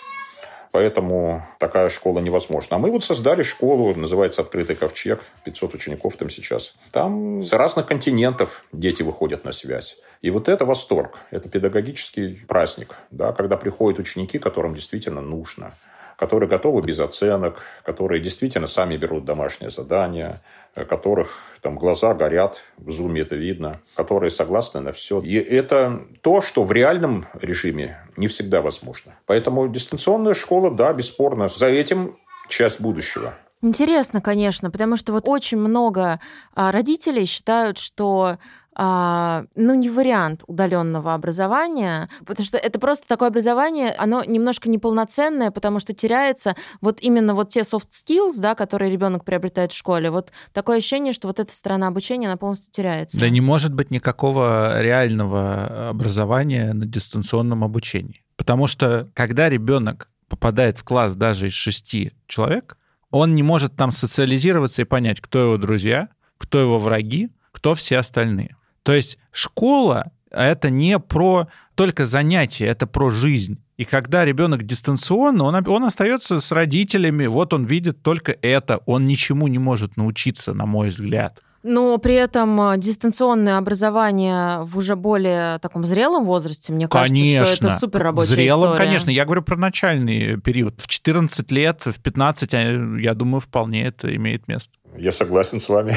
Поэтому 0.71 1.45
такая 1.59 1.89
школа 1.89 2.21
невозможна. 2.21 2.77
А 2.77 2.79
мы 2.79 2.93
вот 2.93 3.03
создали 3.03 3.43
школу, 3.43 3.93
называется 3.97 4.43
«Открытый 4.43 4.77
ковчег», 4.77 5.21
500 5.45 5.75
учеников 5.75 6.17
там 6.17 6.31
сейчас. 6.31 6.77
Там 6.93 7.43
с 7.43 7.53
разных 7.53 7.87
континентов 7.87 8.65
дети 8.73 9.03
выходят 9.03 9.45
на 9.45 9.51
связь. 9.51 9.99
И 10.23 10.31
вот 10.31 10.49
это 10.49 10.65
восторг, 10.65 11.19
это 11.33 11.49
педагогический 11.49 12.41
праздник, 12.47 12.95
да, 13.11 13.33
когда 13.33 13.57
приходят 13.57 13.99
ученики, 13.99 14.39
которым 14.39 14.75
действительно 14.75 15.21
нужно– 15.21 15.75
которые 16.17 16.49
готовы 16.49 16.83
без 16.83 16.99
оценок, 16.99 17.63
которые 17.85 18.21
действительно 18.21 18.67
сами 18.67 18.97
берут 18.97 19.25
домашнее 19.25 19.71
задание, 19.71 20.41
которых 20.85 21.57
там 21.63 21.77
глаза 21.77 22.15
горят, 22.15 22.61
в 22.77 22.91
зуме 22.91 23.23
это 23.23 23.37
видно, 23.37 23.81
которые 23.95 24.31
согласны 24.31 24.81
на 24.81 24.93
все. 24.93 25.21
И 25.21 25.35
это 25.35 26.03
то, 26.21 26.43
что 26.43 26.65
в 26.65 26.73
реальном 26.73 27.27
режиме 27.41 27.99
не 28.17 28.29
всегда 28.29 28.63
возможно. 28.63 29.15
Поэтому 29.27 29.69
дистанционная 29.69 30.35
школа, 30.35 30.71
да, 30.71 30.93
бесспорно, 30.93 31.49
за 31.49 31.67
этим 31.67 32.17
часть 32.49 32.81
будущего. 32.81 33.35
Интересно, 33.63 34.21
конечно, 34.21 34.71
потому 34.71 34.97
что 34.97 35.13
вот 35.13 35.29
очень 35.29 35.59
много 35.59 36.21
а, 36.55 36.71
родителей 36.73 37.25
считают, 37.25 37.79
что 37.79 38.39
а, 38.79 39.47
ну, 39.55 39.75
не 39.75 39.89
вариант 39.89 40.45
удаленного 40.47 41.15
образования, 41.15 42.11
потому 42.27 42.45
что 42.45 42.59
это 42.59 42.79
просто 42.79 43.09
такое 43.09 43.29
образование, 43.29 43.91
оно 43.97 44.23
немножко 44.23 44.69
неполноценное, 44.69 45.51
потому 45.51 45.79
что 45.79 45.95
теряется 45.95 46.55
вот 46.83 47.01
именно 47.01 47.35
вот 47.35 47.49
те 47.49 47.61
soft 47.61 47.89
skills, 47.91 48.35
да, 48.39 48.55
которые 48.55 48.91
ребенок 48.91 49.25
приобретает 49.25 49.73
в 49.73 49.77
школе. 49.77 50.11
Вот 50.11 50.31
такое 50.53 50.77
ощущение, 50.77 51.15
что 51.15 51.27
вот 51.27 51.41
эта 51.41 51.55
сторона 51.55 51.89
обучения, 51.89 52.27
она 52.27 52.37
полностью 52.37 52.71
теряется. 52.71 53.19
Да 53.19 53.31
не 53.31 53.41
может 53.41 53.73
быть 53.73 53.91
никакого 53.91 54.83
реального 54.83 55.89
образования 55.89 56.75
на 56.75 56.85
дистанционном 56.85 57.65
обучении. 57.65 58.23
Потому 58.37 58.67
что 58.67 59.09
когда 59.15 59.49
ребенок 59.49 60.11
попадает 60.29 60.79
в 60.79 60.85
класс 60.85 61.17
даже 61.17 61.47
из 61.47 61.55
шести 61.55 62.13
человек, 62.27 62.77
он 63.11 63.35
не 63.35 63.43
может 63.43 63.75
там 63.75 63.91
социализироваться 63.91 64.83
и 64.83 64.85
понять, 64.85 65.23
кто 65.23 65.39
его 65.39 65.57
друзья, 65.57 66.09
кто 66.37 66.61
его 66.61 66.79
враги, 66.79 67.31
кто 67.53 67.75
все 67.75 67.97
остальные. 67.97 68.55
То 68.87 68.93
есть 68.93 69.19
школа— 69.33 70.13
это 70.31 70.71
не 70.71 71.01
про 71.01 71.49
только 71.75 72.07
занятия, 72.07 72.67
это 72.67 72.87
про 72.87 73.11
жизнь. 73.11 73.59
И 73.79 73.85
когда 73.85 74.25
ребенок 74.25 74.63
дистанционно, 74.63 75.43
он, 75.43 75.69
он 75.69 75.85
остается 75.85 76.41
с 76.41 76.53
родителями, 76.53 77.27
вот 77.27 77.53
он 77.53 77.65
видит 77.65 78.01
только 78.03 78.31
это, 78.41 78.81
он 78.87 79.09
ничему 79.09 79.49
не 79.49 79.59
может 79.59 79.97
научиться, 79.97 80.55
на 80.55 80.67
мой 80.67 80.91
взгляд. 80.91 81.43
Но 81.65 81.99
при 81.99 82.15
этом 82.15 82.61
э, 82.61 82.79
дистанционное 82.79 83.59
образование 83.59 84.61
в 84.63 84.79
уже 84.79 84.95
более 84.95 85.59
таком 85.59 85.85
зрелом 85.85 86.25
возрасте, 86.25 86.73
мне 86.73 86.87
кажется, 86.87 87.13
Конечно. 87.13 87.57
что 87.57 87.67
это 87.67 87.79
супер 87.79 88.05
рабочая 88.05 88.29
В 88.29 88.35
зрелом, 88.35 88.71
история. 88.71 88.87
конечно. 88.87 89.11
Я 89.11 89.25
говорю 89.25 89.43
про 89.43 89.57
начальный 89.57 90.41
период. 90.41 90.81
В 90.81 90.87
14 90.87 91.51
лет, 91.51 91.83
в 91.87 92.01
15, 92.01 92.55
а, 92.55 92.99
я 93.01 93.15
думаю, 93.15 93.41
вполне 93.41 93.85
это 93.85 94.15
имеет 94.15 94.47
место. 94.47 94.79
Я 94.97 95.11
согласен 95.11 95.59
с 95.59 95.69
вами. 95.69 95.97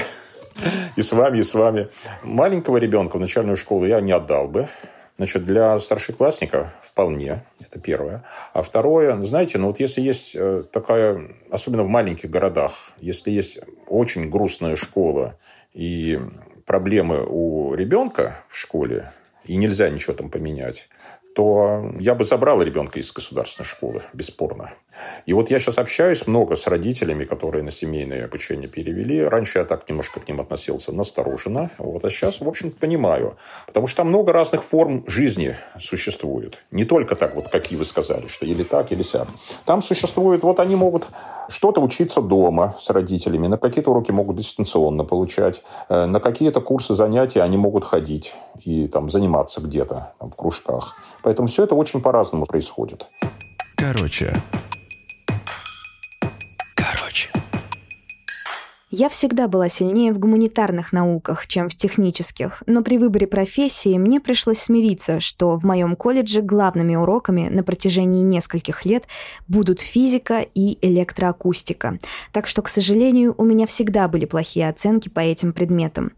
И 0.95 1.01
с 1.01 1.12
вами, 1.14 1.39
и 1.39 1.43
с 1.43 1.53
вами. 1.53 1.89
Маленького 2.24 2.78
ребенка 2.78 3.18
в 3.18 3.20
начальную 3.20 3.57
школу 3.57 3.86
я 3.86 4.01
не 4.01 4.12
отдал 4.12 4.47
бы. 4.47 4.68
Значит, 5.18 5.45
для 5.45 5.78
старшеклассника 5.80 6.74
вполне, 6.82 7.43
это 7.60 7.80
первое. 7.80 8.24
А 8.53 8.62
второе, 8.62 9.22
знаете, 9.22 9.57
ну 9.57 9.68
вот 9.68 9.80
если 9.80 10.01
есть 10.01 10.34
э, 10.36 10.64
такая, 10.72 11.22
особенно 11.51 11.84
в 11.84 11.89
маленьких 11.89 12.30
городах, 12.30 12.72
если 12.99 13.32
есть 13.32 13.60
очень 13.88 14.30
грустная 14.30 14.78
школа 14.78 15.38
и 15.74 16.20
проблемы 16.66 17.26
у 17.28 17.74
ребенка 17.74 18.43
в 18.49 18.57
школе, 18.57 19.12
и 19.43 19.57
нельзя 19.57 19.89
ничего 19.89 20.14
там 20.14 20.30
поменять, 20.30 20.88
то 21.40 21.86
я 22.00 22.16
бы 22.16 22.26
забрал 22.26 22.62
ребенка 22.62 23.00
из 23.00 23.14
государственной 23.14 23.66
школы, 23.66 24.02
бесспорно. 24.12 24.74
И 25.26 25.32
вот 25.32 25.50
я 25.50 25.58
сейчас 25.58 25.78
общаюсь 25.78 26.28
много 26.28 26.58
с 26.58 26.68
родителями, 26.68 27.24
которые 27.24 27.64
на 27.64 27.72
семейное 27.72 28.26
обучение 28.26 28.68
перевели. 28.68 29.22
Раньше 29.22 29.60
я 29.60 29.66
так 29.66 29.88
немножко 29.88 30.20
к 30.20 30.28
ним 30.28 30.42
относился 30.42 30.92
настороженно, 30.92 31.70
вот, 31.78 32.04
а 32.04 32.10
сейчас, 32.10 32.42
в 32.42 32.48
общем 32.48 32.72
понимаю. 32.72 33.38
Потому 33.68 33.88
что 33.88 33.98
там 33.98 34.10
много 34.10 34.34
разных 34.34 34.64
форм 34.64 35.06
жизни 35.08 35.56
существует. 35.80 36.58
Не 36.72 36.84
только 36.84 37.16
так, 37.16 37.36
вот, 37.36 37.48
какие 37.48 37.78
вы 37.80 37.86
сказали, 37.86 38.28
что 38.28 38.46
или 38.46 38.64
так, 38.64 38.92
или 38.92 39.02
сяк. 39.02 39.30
Там 39.64 39.82
существует, 39.82 40.44
вот 40.44 40.60
они 40.60 40.76
могут 40.76 41.08
что-то 41.48 41.80
учиться 41.80 42.22
дома 42.22 42.76
с 42.78 42.90
родителями, 42.90 43.48
на 43.48 43.58
какие-то 43.58 43.92
уроки 43.92 44.12
могут 44.12 44.36
дистанционно 44.36 45.06
получать, 45.06 45.64
э, 45.88 46.06
на 46.06 46.20
какие-то 46.20 46.60
курсы 46.60 46.96
занятия 46.96 47.44
они 47.44 47.58
могут 47.58 47.86
ходить 47.86 48.36
и 48.66 48.88
там 48.88 49.10
заниматься 49.10 49.62
где-то 49.62 50.14
в 50.20 50.36
кружках. 50.36 50.98
Поэтому 51.30 51.48
все 51.48 51.66
это 51.66 51.76
очень 51.76 52.02
по-разному 52.02 52.48
происходит. 52.48 53.08
Короче. 53.76 54.42
Короче. 56.74 57.30
Я 58.92 59.08
всегда 59.08 59.48
была 59.48 59.70
сильнее 59.70 60.12
в 60.14 60.18
гуманитарных 60.18 60.92
науках, 60.94 61.46
чем 61.46 61.70
в 61.70 61.76
технических, 61.76 62.64
но 62.66 62.82
при 62.82 62.98
выборе 62.98 63.28
профессии 63.28 63.96
мне 64.00 64.20
пришлось 64.20 64.58
смириться, 64.58 65.20
что 65.20 65.58
в 65.58 65.64
моем 65.64 65.96
колледже 65.96 66.42
главными 66.42 66.96
уроками 66.96 67.50
на 67.50 67.62
протяжении 67.64 68.24
нескольких 68.24 68.86
лет 68.86 69.06
будут 69.48 69.80
физика 69.82 70.44
и 70.56 70.80
электроакустика. 70.82 72.00
Так 72.32 72.48
что, 72.48 72.64
к 72.64 72.68
сожалению, 72.68 73.36
у 73.38 73.46
меня 73.46 73.68
всегда 73.68 74.08
были 74.08 74.26
плохие 74.26 74.68
оценки 74.68 75.08
по 75.08 75.20
этим 75.20 75.54
предметам. 75.54 76.12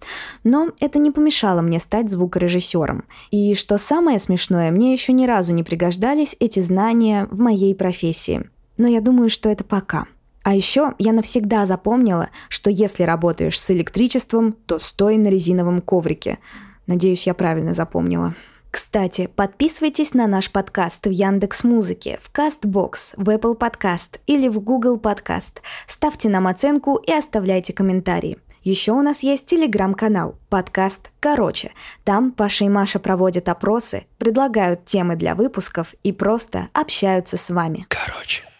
Но 0.45 0.71
это 0.79 0.97
не 0.97 1.11
помешало 1.11 1.59
мне 1.59 1.79
стать 1.81 2.09
звукорежиссером. 2.09 3.03
И 3.31 3.53
что 3.53 3.77
самое 3.77 4.17
смешное, 4.17 4.71
мне 4.71 4.93
еще 4.93 5.11
ни 5.11 5.25
разу 5.25 5.53
не 5.53 5.63
пригождались 5.63 6.37
эти 6.39 6.61
знания 6.61 7.27
в 7.31 7.37
моей 7.37 7.75
профессии. 7.75 8.49
Но 8.77 8.87
я 8.87 9.01
думаю, 9.01 9.29
что 9.29 9.49
это 9.49 9.65
пока. 9.65 10.05
А 10.43 10.55
еще 10.55 10.93
я 10.97 11.13
навсегда 11.13 11.65
запомнила, 11.65 12.29
что 12.49 12.69
если 12.69 13.03
работаешь 13.03 13.59
с 13.59 13.71
электричеством, 13.71 14.53
то 14.53 14.79
стой 14.79 15.17
на 15.17 15.27
резиновом 15.27 15.81
коврике. 15.81 16.39
Надеюсь, 16.87 17.27
я 17.27 17.33
правильно 17.33 17.73
запомнила. 17.73 18.33
Кстати, 18.71 19.27
подписывайтесь 19.27 20.13
на 20.13 20.27
наш 20.27 20.49
подкаст 20.49 21.05
в 21.05 21.09
Яндекс 21.09 21.65
Музыке, 21.65 22.19
в 22.21 22.31
Castbox, 22.31 23.13
в 23.17 23.29
Apple 23.29 23.57
Podcast 23.57 24.19
или 24.27 24.47
в 24.47 24.61
Google 24.61 24.97
Podcast. 24.97 25.57
Ставьте 25.87 26.29
нам 26.29 26.47
оценку 26.47 26.95
и 26.95 27.11
оставляйте 27.11 27.73
комментарии. 27.73 28.37
Еще 28.63 28.93
у 28.93 29.01
нас 29.01 29.23
есть 29.23 29.47
телеграм-канал, 29.47 30.35
подкаст 30.49 31.11
«Короче». 31.19 31.71
Там 32.03 32.31
Паша 32.31 32.65
и 32.65 32.69
Маша 32.69 32.99
проводят 32.99 33.49
опросы, 33.49 34.05
предлагают 34.19 34.85
темы 34.85 35.15
для 35.15 35.35
выпусков 35.35 35.95
и 36.03 36.13
просто 36.13 36.69
общаются 36.73 37.37
с 37.37 37.49
вами. 37.49 37.87
Короче. 37.89 38.50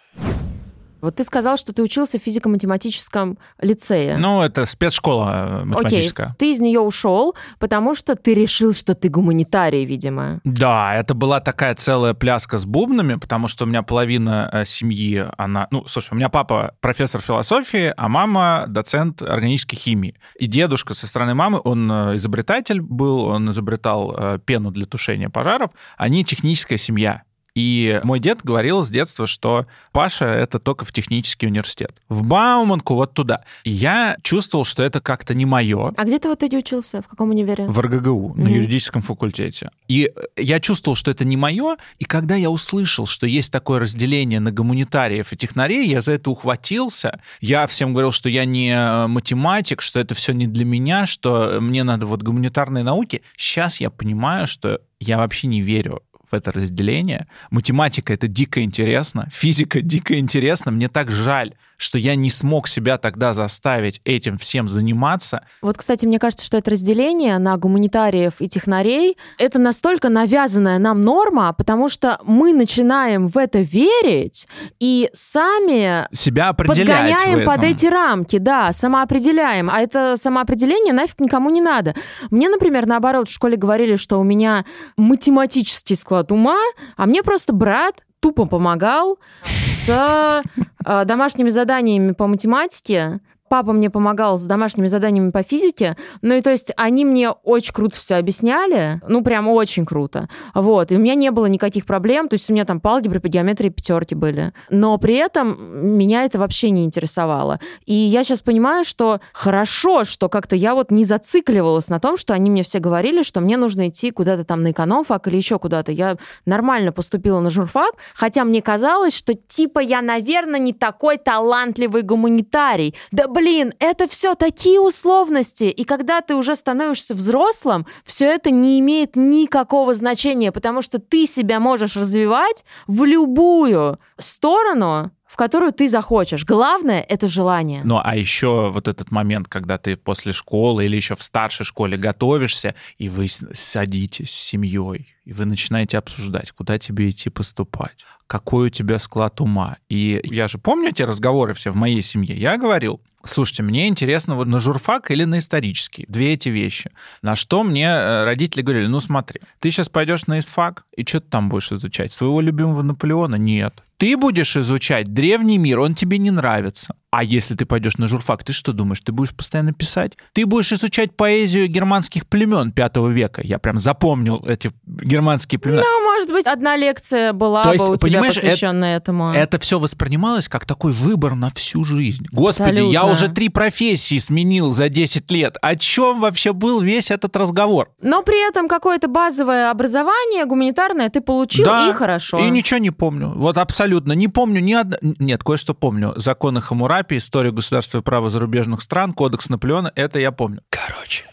Вот 1.02 1.16
ты 1.16 1.24
сказал, 1.24 1.58
что 1.58 1.74
ты 1.74 1.82
учился 1.82 2.20
в 2.20 2.22
физико-математическом 2.22 3.38
лицее. 3.60 4.18
Ну, 4.18 4.42
это 4.42 4.66
спецшкола 4.66 5.62
э, 5.62 5.66
математическая. 5.66 6.28
Окей, 6.28 6.36
ты 6.38 6.52
из 6.52 6.60
нее 6.60 6.80
ушел, 6.80 7.36
потому 7.60 7.96
что 7.96 8.16
ты 8.16 8.34
решил, 8.34 8.74
что 8.74 8.94
ты 8.94 9.10
гуманитарий, 9.10 9.84
видимо. 9.86 10.40
Да, 10.44 10.96
это 10.96 11.14
была 11.14 11.40
такая 11.40 11.76
целая 11.76 12.14
пляска 12.14 12.58
с 12.58 12.66
бубнами, 12.66 13.16
потому 13.16 13.48
что 13.48 13.66
у 13.66 13.68
меня 13.68 13.82
половина 13.82 14.50
э, 14.54 14.66
семьи, 14.66 15.26
она... 15.38 15.68
Ну, 15.72 15.86
слушай, 15.88 16.14
у 16.14 16.16
меня 16.16 16.30
папа 16.30 16.76
профессор 16.80 17.22
философии, 17.22 17.94
а 17.98 18.08
мама 18.08 18.66
доцент 18.68 19.22
органической 19.22 19.76
химии. 19.76 20.16
И 20.38 20.48
дедушка 20.48 20.94
со 20.94 21.08
стороны 21.08 21.34
мамы, 21.34 21.60
он 21.64 21.92
э, 21.92 22.16
изобретатель 22.16 22.82
был, 22.82 23.26
он 23.26 23.50
изобретал 23.50 24.40
пену 24.46 24.72
для 24.72 24.86
тушения 24.86 25.30
пожаров. 25.30 25.72
Они 25.98 26.24
техническая 26.24 26.78
семья. 26.78 27.24
И 27.56 28.00
мой 28.04 28.20
дед 28.20 28.40
говорил 28.44 28.84
с 28.84 28.90
детства, 28.90 29.28
что 29.28 29.66
Паша— 29.92 30.26
это 30.26 30.58
только 30.58 30.86
в 30.86 30.94
технический 30.94 31.48
университет. 31.48 32.02
В 32.08 32.24
Бауманку 32.24 32.96
вот 32.96 33.14
туда. 33.14 33.44
И 33.66 33.72
я 33.72 34.16
чувствовал, 34.24 34.64
что 34.64 34.84
это 34.84 35.02
как-то 35.02 35.34
не 35.34 35.46
мое. 35.46 35.94
А 35.98 36.04
где 36.06 36.18
ты 36.18 36.30
в 36.30 36.36
итоге 36.36 36.60
учился? 36.60 37.02
В 37.02 37.08
каком 37.10 37.32
универе? 37.32 37.66
В 37.68 37.78
РГГУ, 37.80 38.36
на 38.36 38.44
Мгм. 38.44 38.54
юридическом 38.54 39.02
факультете. 39.02 39.70
И 39.90 40.10
я 40.38 40.60
чувствовал, 40.62 40.96
что 40.96 41.12
это 41.12 41.26
не 41.26 41.36
мое, 41.36 41.76
и 42.00 42.06
когда 42.06 42.36
я 42.36 42.50
услышал, 42.50 43.06
что 43.06 43.28
есть 43.28 43.52
такое 43.52 43.80
разделение 43.80 44.40
на 44.40 44.52
гуманитариев 44.52 45.34
и 45.34 45.38
технарей, 45.38 45.90
я 45.90 46.00
за 46.00 46.14
это 46.14 46.32
ухватился. 46.32 47.20
Я 47.42 47.68
всем 47.68 47.92
говорил, 47.92 48.12
что 48.14 48.30
я 48.30 48.46
не 48.46 48.70
э, 48.72 49.08
математик, 49.08 49.82
что 49.82 50.00
это 50.00 50.16
все 50.16 50.32
не 50.34 50.48
для 50.48 50.64
меня, 50.64 51.06
что 51.06 51.58
мне 51.60 51.84
надо 51.84 52.06
вот 52.06 52.24
гуманитарные 52.24 52.84
науки. 52.86 53.24
Сейчас 53.36 53.82
я 53.82 53.90
понимаю, 53.90 54.48
что 54.48 54.80
я 55.02 55.18
вообще 55.18 55.48
не 55.48 55.62
верю 55.62 56.02
в 56.32 56.36
это 56.36 56.52
разделение. 56.52 57.28
Математика— 57.50 58.14
это 58.16 58.28
дико 58.28 58.64
интересно, 58.64 59.28
физика 59.32 59.82
дико 59.82 60.18
интересно. 60.18 60.72
Мне 60.72 60.90
так 60.90 61.12
жаль, 61.12 61.54
что 61.82 61.98
я 61.98 62.14
не 62.14 62.30
смог 62.30 62.68
себя 62.68 63.00
тогда 63.00 63.34
заставить 63.34 64.02
этим 64.06 64.38
всем 64.38 64.68
заниматься. 64.68 65.44
Вот, 65.64 65.78
кстати, 65.78 66.06
мне 66.06 66.20
кажется, 66.20 66.46
что 66.46 66.58
это 66.58 66.70
разделение 66.70 67.40
на 67.40 67.58
гуманитариев 67.58 68.36
и 68.38 68.48
технарей— 68.48 69.18
это 69.40 69.58
настолько 69.58 70.10
навязанная 70.10 70.78
нам 70.78 71.04
норма, 71.04 71.54
потому 71.54 71.90
что 71.90 72.20
мы 72.24 72.54
начинаем 72.54 73.28
в 73.28 73.36
это 73.36 73.62
верить 73.62 74.48
и 74.80 75.10
сами 75.14 76.08
Себя 76.16 76.54
подгоняем 76.54 77.46
под 77.46 77.64
эти 77.64 77.88
рамки, 77.88 78.38
да, 78.38 78.72
самоопределяем. 78.74 79.68
А 79.68 79.82
это 79.82 80.18
самоопределение 80.18 80.94
нафиг 80.94 81.20
никому 81.20 81.50
не 81.50 81.62
надо. 81.62 81.96
Мне, 82.30 82.48
например, 82.50 82.86
наоборот, 82.86 83.28
в 83.28 83.32
школе 83.32 83.58
говорили, 83.58 83.96
что 83.96 84.20
у 84.20 84.24
меня 84.24 84.66
математический 84.98 85.96
склад 85.96 86.21
ума, 86.30 86.60
а 86.98 87.06
мне 87.06 87.24
просто 87.24 87.54
брат 87.54 88.04
тупо 88.20 88.46
помогал 88.46 89.18
с 89.44 90.44
э, 90.86 91.06
домашними 91.06 91.50
заданиями 91.50 92.12
по 92.12 92.28
математике. 92.28 93.22
Папа 93.52 93.74
мне 93.74 93.90
помогал 93.90 94.38
с 94.38 94.44
домашними 94.44 94.88
заданиями 94.88 95.32
по 95.32 95.44
физике. 95.44 95.98
Ну 96.22 96.36
и 96.36 96.42
то 96.42 96.52
есть 96.52 96.72
они 96.78 97.04
мне 97.04 97.32
очень 97.32 97.74
круто 97.74 97.98
все 97.98 98.16
объясняли. 98.16 99.02
Ну 99.06 99.26
прям 99.26 99.50
очень 99.50 99.86
круто. 99.86 100.30
Вот. 100.54 100.94
И 100.94 100.96
у 100.96 101.00
меня 101.00 101.16
не 101.16 101.32
было 101.32 101.48
никаких 101.48 101.86
проблем. 101.86 102.30
То 102.30 102.36
есть 102.36 102.50
у 102.50 102.54
меня 102.54 102.64
там 102.64 102.80
по 102.80 102.92
алгебре, 102.92 103.20
по 103.20 103.28
геометрии 103.28 103.68
пятерки 103.68 104.16
были. 104.16 104.54
Но 104.70 104.98
при 104.98 105.16
этом 105.16 105.98
меня 105.98 106.24
это 106.24 106.40
вообще 106.40 106.70
не 106.70 106.86
интересовало. 106.86 107.60
И 107.86 107.94
я 107.94 108.24
сейчас 108.24 108.42
понимаю, 108.42 108.86
что 108.86 109.20
хорошо, 109.34 110.06
что 110.06 110.30
как-то 110.30 110.56
я 110.56 110.74
вот 110.74 110.90
не 110.90 111.04
зацикливалась 111.04 111.90
на 111.90 112.00
том, 112.00 112.16
что 112.16 112.34
они 112.34 112.50
мне 112.50 112.64
все 112.64 112.80
говорили, 112.80 113.22
что 113.22 113.42
мне 113.42 113.58
нужно 113.58 113.90
идти 113.90 114.12
куда-то 114.12 114.46
там 114.46 114.64
на 114.64 114.72
экономфак 114.72 115.28
или 115.28 115.36
еще 115.36 115.60
куда-то. 115.60 115.92
Я 115.92 116.16
нормально 116.46 116.94
поступила 116.94 117.42
на 117.42 117.50
журфак, 117.50 117.96
хотя 118.16 118.46
мне 118.46 118.62
казалось, 118.62 119.14
что 119.14 119.34
типа 119.34 119.80
я, 119.80 120.02
наверное, 120.02 120.58
не 120.58 120.72
такой 120.72 121.18
талантливый 121.18 122.04
гуманитарий. 122.04 122.96
Да 123.12 123.28
блин, 123.28 123.41
это 123.80 124.08
все 124.08 124.36
такие 124.36 124.80
условности. 124.80 125.66
И 125.66 125.84
когда 125.84 126.22
ты 126.22 126.36
уже 126.36 126.56
становишься 126.56 127.16
взрослым, 127.16 127.86
все 128.06 128.26
это 128.26 128.52
не 128.52 128.80
имеет 128.80 129.16
никакого 129.16 129.94
значения, 129.94 130.52
потому 130.52 130.82
что 130.82 131.00
ты 131.00 131.26
себя 131.26 131.60
можешь 131.60 131.96
развивать 131.96 132.64
в 132.88 133.04
любую 133.04 134.00
сторону, 134.18 135.12
в 135.32 135.38
которую 135.38 135.72
ты 135.72 135.88
захочешь. 135.88 136.46
Главное— 136.46 137.02
это 137.10 137.28
желание. 137.28 137.82
Ну, 137.86 138.02
а 138.04 138.18
еще 138.18 138.70
вот 138.70 138.90
этот 138.90 139.12
момент, 139.12 139.48
когда 139.48 139.78
ты 139.78 139.96
после 139.96 140.34
школы 140.34 140.86
или 140.86 140.98
еще 140.98 141.16
в 141.16 141.24
старшей 141.24 141.66
школе 141.66 141.98
готовишься, 141.98 142.76
и 142.98 143.08
вы 143.08 143.28
садитесь 143.30 144.30
с 144.30 144.40
семьей, 144.40 145.08
и 145.24 145.32
вы 145.32 145.46
начинаете 145.46 145.98
обсуждать, 145.98 146.52
куда 146.52 146.78
тебе 146.78 147.10
идти 147.10 147.30
поступать, 147.30 148.06
какой 148.28 148.68
у 148.68 148.70
тебя 148.70 149.00
склад 149.00 149.40
ума. 149.40 149.78
И 149.88 150.20
я 150.24 150.50
же 150.50 150.58
помню 150.58 150.90
эти 150.90 151.02
разговоры 151.02 151.54
все 151.54 151.72
в 151.72 151.76
моей 151.76 152.02
семье. 152.02 152.36
Я 152.38 152.58
говорил, 152.58 153.02
слушайте, 153.24 153.64
мне 153.64 153.88
интересно 153.88 154.36
вот 154.36 154.48
на 154.48 154.60
журфак 154.60 155.12
или 155.12 155.24
на 155.24 155.40
исторический. 155.40 156.06
Две 156.08 156.34
эти 156.34 156.50
вещи. 156.50 156.92
На 157.22 157.36
что 157.36 157.64
мне 157.64 157.88
э, 157.88 158.24
родители 158.26 158.62
говорили, 158.62 158.88
ну 158.88 159.00
смотри, 159.00 159.42
ты 159.60 159.72
сейчас 159.72 159.90
пойдешь 159.90 160.28
на 160.28 160.40
истфак, 160.40 160.86
и 160.96 161.06
что 161.06 161.20
ты 161.20 161.30
там 161.30 161.50
будешь 161.50 161.72
изучать? 161.72 162.12
Своего 162.12 162.42
любимого 162.42 162.82
Наполеона? 162.82 163.36
Нет. 163.36 163.84
Ты 164.02 164.18
будешь 164.18 164.58
изучать 164.58 165.14
древний 165.14 165.60
мир, 165.60 165.80
он 165.80 165.94
тебе 165.94 166.18
не 166.18 166.32
нравится. 166.32 166.96
А 167.12 167.24
если 167.26 167.56
ты 167.56 167.66
пойдешь 167.66 167.98
на 167.98 168.08
журфак, 168.08 168.44
ты 168.44 168.54
что 168.54 168.72
думаешь, 168.72 169.02
ты 169.02 169.12
будешь 169.12 169.36
постоянно 169.36 169.74
писать? 169.74 170.14
Ты 170.34 170.46
будешь 170.46 170.72
изучать 170.72 171.16
поэзию 171.16 171.68
германских 171.68 172.26
племен 172.26 172.72
пятого 172.72 173.10
века. 173.10 173.42
Я 173.44 173.60
прям 173.60 173.78
запомнил 173.78 174.44
эти 174.48 174.72
германские 174.88 175.60
племена. 175.60 175.84
Ну, 175.84 176.04
может 176.06 176.32
быть, 176.32 176.48
одна 176.48 176.78
лекция 176.78 177.34
была 177.34 177.64
То 177.64 177.70
бы 177.70 177.76
есть, 177.76 177.90
у 177.90 177.98
тебя 177.98 178.24
посвященная 178.24 178.98
этому. 178.98 179.34
Это 179.34 179.60
все 179.60 179.78
воспринималось 179.78 180.48
как 180.48 180.66
такой 180.66 180.94
выбор 180.94 181.36
на 181.36 181.50
всю 181.50 181.84
жизнь. 181.84 182.26
Господи, 182.32 182.78
я 182.78 183.02
Абсолютно. 183.02 183.12
уже 183.12 183.28
три 183.28 183.50
профессии 183.50 184.18
сменил 184.18 184.72
за 184.72 184.88
10 184.88 185.30
лет. 185.32 185.58
О 185.62 185.76
чем 185.76 186.22
вообще 186.22 186.54
был 186.54 186.80
весь 186.80 187.12
этот 187.12 187.36
разговор? 187.36 187.92
Но 188.02 188.24
при 188.24 188.48
этом 188.48 188.70
какое-то 188.70 189.10
базовое 189.10 189.70
образование 189.70 190.46
гуманитарное 190.46 191.10
ты 191.10 191.20
получил, 191.20 191.66
Да, 191.66 191.90
и 191.90 191.94
хорошо. 191.94 192.40
И 192.40 192.50
ничего 192.50 192.80
не 192.80 192.92
помню. 192.92 193.34
Вот 193.36 193.58
абсолютно. 193.58 193.91
Не 194.00 194.28
помню 194.28 194.62
ни 194.62 194.74
одно... 194.74 194.98
Нет, 195.02 195.44
кое-что 195.44 195.74
помню. 195.74 196.14
Законы 196.16 196.62
Хамурапи, 196.62 197.18
историю 197.18 197.54
государства 197.54 198.00
и 198.00 198.02
права 198.02 198.30
зарубежных 198.30 198.82
стран, 198.82 199.14
кодекс 199.14 199.50
Наполеона, 199.50 199.92
это 199.96 200.20
я 200.20 200.32
помню. 200.32 200.62
Короче. 200.70 201.26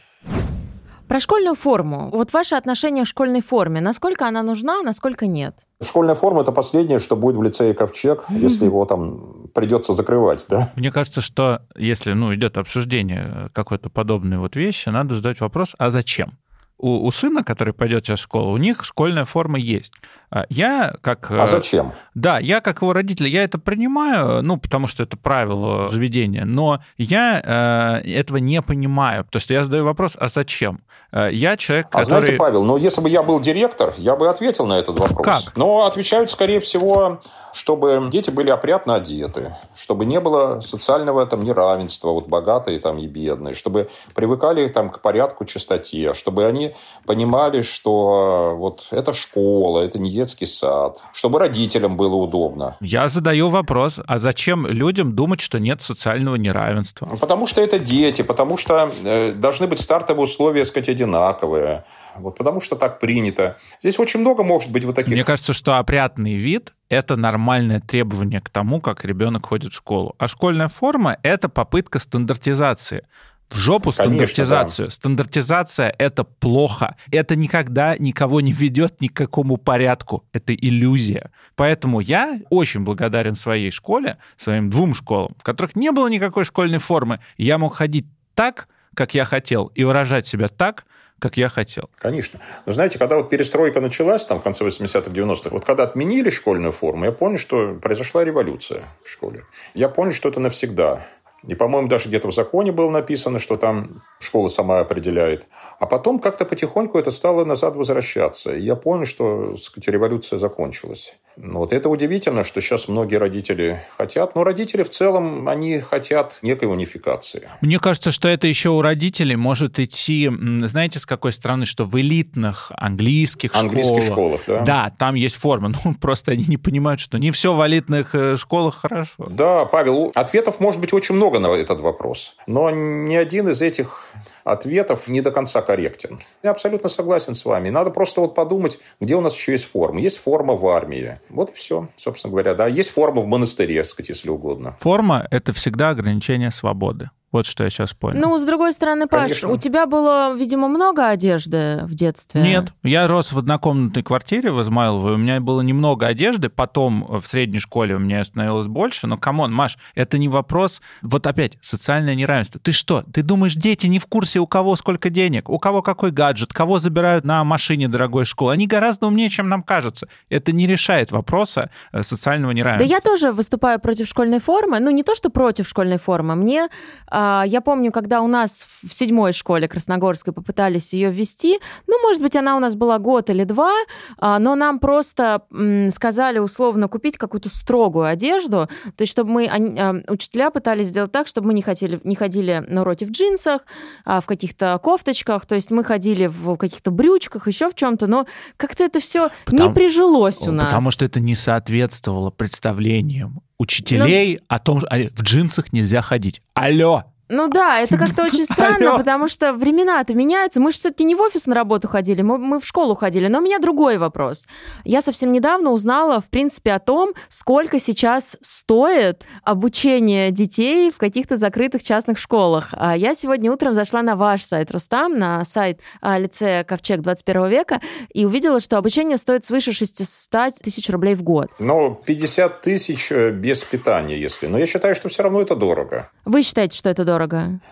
Про 1.09 1.21
школьную 1.21 1.55
форму. 1.55 2.11
Вот 2.13 2.35
ваше 2.35 2.55
отношение 2.55 3.05
к 3.05 3.07
школьной 3.07 3.41
форме. 3.41 3.81
Насколько 3.81 4.29
она 4.29 4.43
нужна, 4.43 4.83
насколько 4.83 5.27
нет? 5.27 5.57
Школьная 5.83 6.15
форма– 6.15 6.41
это 6.43 6.53
последнее, 6.53 6.99
что 6.99 7.17
будет 7.17 7.37
в 7.37 7.43
лицее 7.43 7.73
Ковчег, 7.73 8.25
если 8.29 8.67
его 8.67 8.85
там 8.85 9.49
придется 9.55 9.95
закрывать, 9.95 10.45
да? 10.51 10.71
Мне 10.77 10.93
кажется, 10.93 11.23
что 11.23 11.63
если 11.77 12.13
ну, 12.13 12.35
идет 12.35 12.59
обсуждение 12.59 13.49
какой-то 13.55 13.89
подобной 13.89 14.37
вот 14.37 14.55
вещи, 14.55 14.91
надо 14.91 15.15
задать 15.15 15.41
вопрос, 15.41 15.75
а 15.79 15.89
зачем? 15.89 16.39
У, 16.79 17.07
у 17.07 17.11
сына, 17.11 17.43
который 17.43 17.75
пойдет 17.75 18.07
сейчас 18.07 18.21
в 18.21 18.23
школу, 18.23 18.53
у 18.53 18.57
них 18.57 18.85
школьная 18.85 19.25
форма 19.25 19.59
есть. 19.59 19.93
А 20.31 20.45
Я 20.49 20.95
как... 21.01 21.31
А 21.31 21.45
э, 21.45 21.49
зачем? 21.49 21.93
Да, 22.15 22.39
я 22.39 22.61
как 22.61 22.83
его 22.83 22.93
родитель, 22.93 23.27
я 23.29 23.43
это 23.43 23.59
принимаю, 23.59 24.43
ну, 24.43 24.59
потому 24.59 24.87
что 24.87 25.03
это 25.03 25.17
правило 25.17 25.89
заведения, 25.89 26.45
но 26.45 26.81
я 26.97 28.03
э, 28.05 28.09
этого 28.09 28.37
не 28.37 28.63
понимаю, 28.63 29.25
потому 29.25 29.41
что 29.41 29.55
я 29.55 29.65
задаю 29.65 29.85
вопрос, 29.85 30.17
а 30.21 30.29
зачем? 30.29 30.81
Э, 31.11 31.31
я 31.33 31.57
человек, 31.57 31.87
А 31.87 32.01
который... 32.01 32.07
знаете, 32.07 32.33
Павел, 32.33 32.65
ну 32.65 32.77
если 32.77 33.01
бы 33.01 33.09
я 33.09 33.23
был 33.23 33.41
директор, 33.41 33.95
я 33.97 34.17
бы 34.17 34.29
ответил 34.29 34.67
на 34.67 34.79
этот 34.79 34.99
вопрос. 34.99 35.25
Как? 35.25 35.57
Но 35.57 35.87
отвечают, 35.87 36.31
скорее 36.31 36.61
всего, 36.61 37.21
чтобы 37.53 38.09
дети 38.11 38.31
были 38.31 38.51
опрятно 38.51 38.97
одеты, 38.97 39.57
чтобы 39.75 40.05
не 40.05 40.21
было 40.21 40.61
социального 40.61 41.25
там 41.27 41.43
неравенства, 41.43 42.11
вот 42.11 42.29
богатые 42.29 42.79
там 42.79 42.99
и 42.99 43.07
бедные, 43.07 43.55
чтобы 43.55 43.89
привыкали 44.15 44.69
там 44.69 44.91
к 44.91 45.01
порядку, 45.01 45.45
чистоте, 45.45 46.13
чтобы 46.15 46.45
они 46.45 46.68
понимали, 47.07 47.63
что 47.63 48.55
вот 48.57 48.89
это 48.91 49.13
школа, 49.13 49.81
это 49.81 49.99
не 49.99 50.11
детский 50.11 50.47
сад, 50.47 51.03
чтобы 51.13 51.39
родителям 51.39 51.97
было 51.97 52.15
удобно. 52.15 52.77
Я 52.81 53.09
задаю 53.09 53.49
вопрос, 53.49 54.01
а 54.07 54.19
зачем 54.19 54.67
людям 54.67 55.15
думать, 55.15 55.41
что 55.41 55.59
нет 55.59 55.83
социального 55.83 56.37
неравенства? 56.37 57.07
Потому 57.21 57.47
что 57.47 57.61
это 57.61 57.79
дети, 57.79 58.23
потому 58.23 58.57
что 58.57 58.91
э, 59.05 59.33
должны 59.33 59.67
быть 59.67 59.81
стартовые 59.81 60.25
условия, 60.25 60.61
так 60.61 60.69
сказать, 60.69 60.89
одинаковые. 60.89 61.85
Вот 62.17 62.37
потому 62.37 62.61
что 62.61 62.77
так 62.77 63.01
принято. 63.01 63.57
Здесь 63.81 63.99
очень 63.99 64.21
много 64.21 64.43
может 64.43 64.71
быть 64.71 64.85
вот 64.85 64.97
таких... 64.97 65.13
Мне 65.13 65.25
кажется, 65.25 65.53
что 65.53 65.79
опрятный 65.79 66.35
вид— 66.35 66.75
это 66.89 67.17
нормальное 67.17 67.81
требование 67.81 68.41
к 68.41 68.51
тому, 68.51 68.81
как 68.81 69.05
ребенок 69.05 69.47
ходит 69.47 69.73
в 69.73 69.77
школу. 69.77 70.15
А 70.19 70.29
школьная 70.29 70.69
форма— 70.69 71.19
это 71.23 71.49
попытка 71.49 71.99
стандартизации. 71.99 73.07
В 73.49 73.57
жопу 73.57 73.93
Конечно, 73.93 74.05
стандартизацию. 74.05 74.91
Стандартизация— 74.91 75.95
это 75.99 76.25
плохо. 76.25 76.97
Это 77.11 77.35
никогда 77.35 77.97
никого 77.97 78.41
не 78.41 78.53
ведет 78.53 79.01
ни 79.01 79.09
к 79.09 79.15
какому 79.15 79.57
порядку. 79.57 80.25
Это 80.33 80.55
иллюзия. 80.55 81.31
Поэтому 81.57 82.01
я 82.01 82.41
очень 82.51 82.81
благодарен 82.81 83.35
своей 83.35 83.71
школе, 83.71 84.19
своим 84.37 84.69
двум 84.69 84.95
школам, 84.95 85.35
в 85.39 85.43
которых 85.43 85.77
не 85.77 85.93
было 85.93 86.09
никакой 86.09 86.45
школьной 86.45 86.79
формы. 86.79 87.21
Я 87.39 87.57
мог 87.57 87.75
ходить 87.75 88.07
так, 88.35 88.69
как 88.95 89.15
я 89.15 89.25
хотел, 89.25 89.67
и 89.75 89.85
выражать 89.85 90.27
себя 90.27 90.49
так, 90.49 90.85
как 91.19 91.37
я 91.37 91.49
хотел. 91.49 91.91
Конечно. 91.99 92.41
Но 92.67 92.73
знаете, 92.73 92.99
когда 92.99 93.17
вот 93.17 93.31
перестройка 93.31 93.81
началась, 93.81 94.25
там, 94.25 94.39
в 94.39 94.43
конце 94.43 94.65
80-х, 94.65 95.11
90-х, 95.11 95.51
вот 95.51 95.65
когда 95.65 95.85
отменили 95.85 96.31
школьную 96.31 96.73
форму, 96.73 97.05
я 97.05 97.13
понял, 97.13 97.39
что 97.39 97.75
произошла 97.75 98.25
революция 98.25 98.85
в 99.05 99.11
школе. 99.11 99.45
Я 99.75 99.89
понял, 99.89 100.13
что 100.13 100.29
это 100.29 100.41
навсегда. 100.41 101.07
И, 101.49 101.55
по-моему, 101.55 101.89
даже 101.89 102.09
где-то 102.09 102.29
в 102.29 102.35
законе 102.35 102.73
было 102.73 102.91
написано, 102.91 103.39
что 103.39 103.57
там 103.57 104.03
школа 104.21 104.49
сама 104.49 104.81
определяет. 104.81 105.47
А 105.81 105.87
потом 105.87 106.19
как-то 106.19 106.45
потихоньку 106.45 106.99
это 106.99 107.11
стало 107.11 107.47
назад 107.47 107.75
возвращаться. 107.75 108.55
И 108.55 108.63
я 108.63 108.77
понял, 108.77 109.07
что 109.07 109.57
сказать, 109.57 109.89
революция 109.89 110.39
закончилась. 110.39 111.17
Ну, 111.41 111.61
вот 111.61 111.73
это 111.73 111.89
удивительно, 111.89 112.43
что 112.43 112.61
сейчас 112.61 112.89
многие 112.89 113.17
родители 113.17 113.85
хотят. 113.97 114.35
Но 114.35 114.43
родители 114.43 114.83
в 114.83 114.91
целом, 114.91 115.49
они 115.49 115.79
хотят 115.79 116.39
некой 116.43 116.69
унификации. 116.69 117.49
Мне 117.61 117.79
кажется, 117.79 118.11
что 118.11 118.27
это 118.27 118.49
еще 118.49 118.71
у 118.71 118.83
родителей 118.83 119.37
может 119.37 119.79
идти, 119.79 120.31
знаете, 120.65 120.99
с 120.99 121.07
какой 121.07 121.33
стороны, 121.33 121.65
что 121.65 121.85
в 121.85 121.99
элитных 121.99 122.73
английских, 122.77 123.55
Английских 123.55 124.03
школах, 124.03 124.43
школах, 124.43 124.65
да? 124.65 124.65
Да, 124.65 124.95
там 124.99 125.15
есть 125.15 125.37
форма. 125.37 125.73
Ну, 125.85 125.95
просто 125.95 126.33
они 126.33 126.45
не 126.47 126.57
понимают, 126.57 127.01
что 127.01 127.19
не 127.19 127.31
все 127.31 127.55
в 127.55 127.67
элитных 127.67 128.15
э, 128.15 128.37
школах 128.37 128.75
хорошо. 128.75 129.29
Да, 129.31 129.65
Павел, 129.65 130.11
ответов 130.15 130.61
может 130.61 130.81
быть 130.81 130.93
очень 130.93 131.15
много 131.15 131.38
на 131.39 131.49
этот 131.49 131.81
вопрос. 131.81 132.37
Но 132.47 132.71
ни 132.71 133.15
один 133.15 133.49
из 133.49 133.63
этих 133.63 134.13
ответов 134.45 135.09
не 135.09 135.21
до 135.21 135.31
конца 135.31 135.63
корректен. 135.63 136.21
Я 136.43 136.51
абсолютно 136.51 136.89
согласен 136.89 137.35
с 137.35 137.45
вами. 137.45 137.69
Надо 137.71 137.91
просто 137.91 138.21
вот 138.21 138.35
подумать, 138.35 138.79
где 139.01 139.15
у 139.15 139.21
нас 139.21 139.37
еще 139.37 139.53
есть 139.53 139.71
форма. 139.71 140.01
Есть 140.01 140.19
форма 140.19 140.57
в 140.57 140.67
армии. 140.67 141.21
Вот 141.29 141.51
и 141.51 141.55
все, 141.55 141.89
собственно 141.97 142.33
говоря. 142.33 142.55
Да, 142.55 142.67
есть 142.67 142.91
форма 142.91 143.21
в 143.21 143.27
монастыре, 143.27 143.85
сказать, 143.85 144.09
если 144.11 144.31
угодно. 144.31 144.77
Форма— 144.81 145.27
это 145.31 145.53
всегда 145.53 145.91
ограничение 145.91 146.51
свободы. 146.51 147.11
Вот 147.31 147.45
что 147.45 147.65
я 147.65 147.71
сейчас 147.71 147.93
понял. 147.93 148.19
Ну, 148.21 148.39
с 148.39 148.45
другой 148.45 148.73
стороны, 148.73 149.07
Паш, 149.07 149.23
Конечно. 149.23 149.51
у 149.51 149.59
тебя 149.59 149.87
было, 149.87 150.35
видимо, 150.35 150.67
много 150.69 151.09
одежды 151.09 151.81
в 151.85 151.95
детстве. 151.95 152.41
Нет, 152.41 152.73
я 152.83 153.07
рос 153.07 153.33
в 153.33 153.39
однокомнатной 153.39 154.03
квартире 154.03 154.51
в 154.51 154.63
Измайлово, 154.63 155.11
и 155.11 155.15
у 155.15 155.17
меня 155.19 155.39
было 155.41 155.61
немного 155.61 156.07
одежды, 156.07 156.49
потом 156.49 157.07
в 157.07 157.27
средней 157.27 157.59
школе 157.59 157.97
у 157.97 157.99
меня 157.99 158.25
становилось 158.25 158.67
больше, 158.67 159.07
но, 159.07 159.19
come 159.19 159.38
on, 159.38 159.53
Маш, 159.53 159.77
это 159.95 160.17
не 160.17 160.29
вопрос, 160.29 160.81
вот 161.03 161.27
опять, 161.27 161.59
социальное 161.61 162.15
неравенство. 162.15 162.61
Ты 162.63 162.73
что, 162.73 163.03
ты 163.13 163.23
думаешь, 163.23 163.55
дети 163.55 163.87
не 163.87 163.99
в 163.99 164.07
курсе, 164.07 164.39
у 164.39 164.47
кого 164.47 164.75
сколько 164.77 165.11
денег, 165.11 165.51
у 165.51 165.59
кого 165.59 165.83
какой 165.83 166.13
гаджет, 166.13 166.55
кого 166.55 166.79
забирают 166.79 167.25
на 167.27 167.45
машине 167.45 167.89
дорогой 167.89 168.25
школы? 168.25 168.53
Они 168.55 168.67
гораздо 168.67 169.07
умнее, 169.07 169.29
чем 169.29 169.51
нам 169.51 169.63
кажется. 169.63 170.09
Это 170.31 170.53
не 170.53 170.67
решает 170.67 171.13
вопроса 171.13 171.71
э, 171.93 172.03
социального 172.03 172.55
Да 172.55 172.59
неравенства. 172.59 172.91
я 172.91 173.01
тоже 173.01 173.33
выступаю 173.33 173.79
против 173.81 174.07
школьной 174.07 174.39
формы. 174.39 174.81
Ну, 174.81 174.91
не 174.91 175.03
то, 175.03 175.15
что 175.15 175.29
против 175.29 175.69
школьной 175.69 175.99
формы. 175.99 176.35
Мне, 176.35 176.69
а, 177.07 177.18
я 177.47 177.61
помню, 177.61 177.93
когда 177.93 178.21
у 178.21 178.27
нас 178.27 178.67
в 178.83 178.93
седьмой 178.93 179.33
школе 179.33 179.69
Красногорской 179.69 180.33
попытались 180.33 180.93
ее 180.93 181.11
ввести, 181.11 181.59
ну, 181.87 182.01
может 182.03 182.23
быть, 182.23 182.37
она 182.37 182.57
у 182.57 182.61
нас 182.61 182.75
была 182.75 182.99
год 182.99 183.31
или 183.31 183.45
два, 183.45 183.73
а, 184.19 184.39
но 184.39 184.55
нам 184.55 184.79
просто 184.79 185.43
сказали 185.91 186.39
условно 186.39 186.89
купить 186.89 187.17
какую-то 187.19 187.49
строгую 187.49 188.07
одежду, 188.07 188.69
то 188.97 189.03
есть 189.03 189.13
чтобы 189.13 189.31
мы, 189.31 189.47
а, 189.47 190.13
учителя 190.13 190.51
пытались 190.51 190.89
сделать 190.89 191.13
так, 191.13 191.27
чтобы 191.27 191.49
мы 191.49 191.55
не, 191.55 191.63
хотели, 191.63 192.01
не 192.05 192.15
ходили 192.15 192.65
на 192.69 192.83
уроки 192.83 193.05
в 193.05 193.11
джинсах, 193.11 193.63
а, 194.05 194.21
в 194.21 194.27
каких-то 194.27 194.79
кофточках, 194.83 195.47
то 195.47 195.55
есть 195.55 195.71
мы 195.71 195.85
ходили 195.85 196.27
в 196.27 196.57
каких-то 196.57 196.91
брючках, 196.91 197.47
еще 197.47 197.71
в 197.71 197.75
чем-то, 197.75 198.07
но 198.07 198.27
как-то 198.57 198.85
это 198.85 199.01
все 199.01 199.31
не 199.49 199.59
Потому- 199.59 199.75
прижилось 199.75 200.47
у 200.47 200.53
нас. 200.53 200.67
Потому 200.67 200.91
что 200.91 201.05
это 201.05 201.21
не 201.21 201.35
соответствовало 201.35 202.31
представлениям 202.31 203.43
учителей 203.59 204.41
о 204.49 204.59
том, 204.59 204.81
что 204.81 204.89
в 204.91 205.23
джинсах 205.23 205.73
нельзя 205.73 206.03
ходить. 206.03 206.43
Алло! 206.55 207.13
Ну 207.29 207.49
да, 207.49 207.81
это 207.81 207.99
как-то 207.99 208.25
очень 208.25 208.45
странно, 208.51 208.91
Алло. 208.91 208.99
потому 208.99 209.29
что 209.29 209.53
времена-то 209.53 210.15
меняются. 210.15 210.61
Мы 210.61 210.71
же 210.71 210.79
все-таки 210.79 211.05
не 211.05 211.15
в 211.15 211.21
офис 211.21 211.47
на 211.47 211.55
работу 211.55 211.89
ходили, 211.89 212.23
мы, 212.23 212.39
мы 212.39 212.61
в 212.61 212.67
школу 212.67 212.95
ходили. 212.95 213.29
Но 213.29 213.39
у 213.39 213.43
меня 213.43 213.59
другой 213.59 213.99
вопрос. 213.99 214.47
Я 214.85 215.03
совсем 215.03 215.33
недавно 215.33 215.71
узнала, 215.71 216.21
в 216.21 216.31
принципе, 216.31 216.73
о 216.73 216.79
том, 216.79 217.13
сколько 217.29 217.79
сейчас 217.79 218.37
стоит 218.41 219.27
обучение 219.45 220.31
детей 220.31 220.91
в 220.91 220.97
каких-то 220.97 221.37
закрытых 221.37 221.83
частных 221.83 222.19
школах. 222.19 222.69
А 222.73 222.97
Я 222.97 223.15
сегодня 223.15 223.53
утром 223.53 223.75
зашла 223.75 224.03
на 224.03 224.17
ваш 224.17 224.43
сайт, 224.43 224.71
Рустам, 224.71 225.15
на 225.15 225.45
сайт 225.45 225.81
а, 226.01 226.19
лицея 226.19 226.65
Ковчег 226.65 227.01
21 227.01 227.47
века, 227.49 227.81
и 228.13 228.25
увидела, 228.25 228.61
что 228.61 228.79
обучение 228.79 229.19
стоит 229.19 229.45
свыше 229.45 229.73
600 229.73 230.55
тысяч 230.63 230.89
рублей 230.89 231.15
в 231.15 231.23
год. 231.23 231.49
Но 231.59 231.91
50 232.07 232.63
тысяч 232.63 233.13
э, 233.13 233.31
без 233.31 233.63
питания, 233.65 234.19
если. 234.19 234.47
Но 234.47 234.59
я 234.59 234.67
считаю, 234.67 234.95
что 234.95 235.09
все 235.09 235.23
равно 235.23 235.43
это 235.43 235.55
дорого. 235.55 236.11
Вы 236.25 236.43
считаете, 236.43 236.77
что 236.79 236.89
это 236.89 237.05
дорого? 237.05 237.18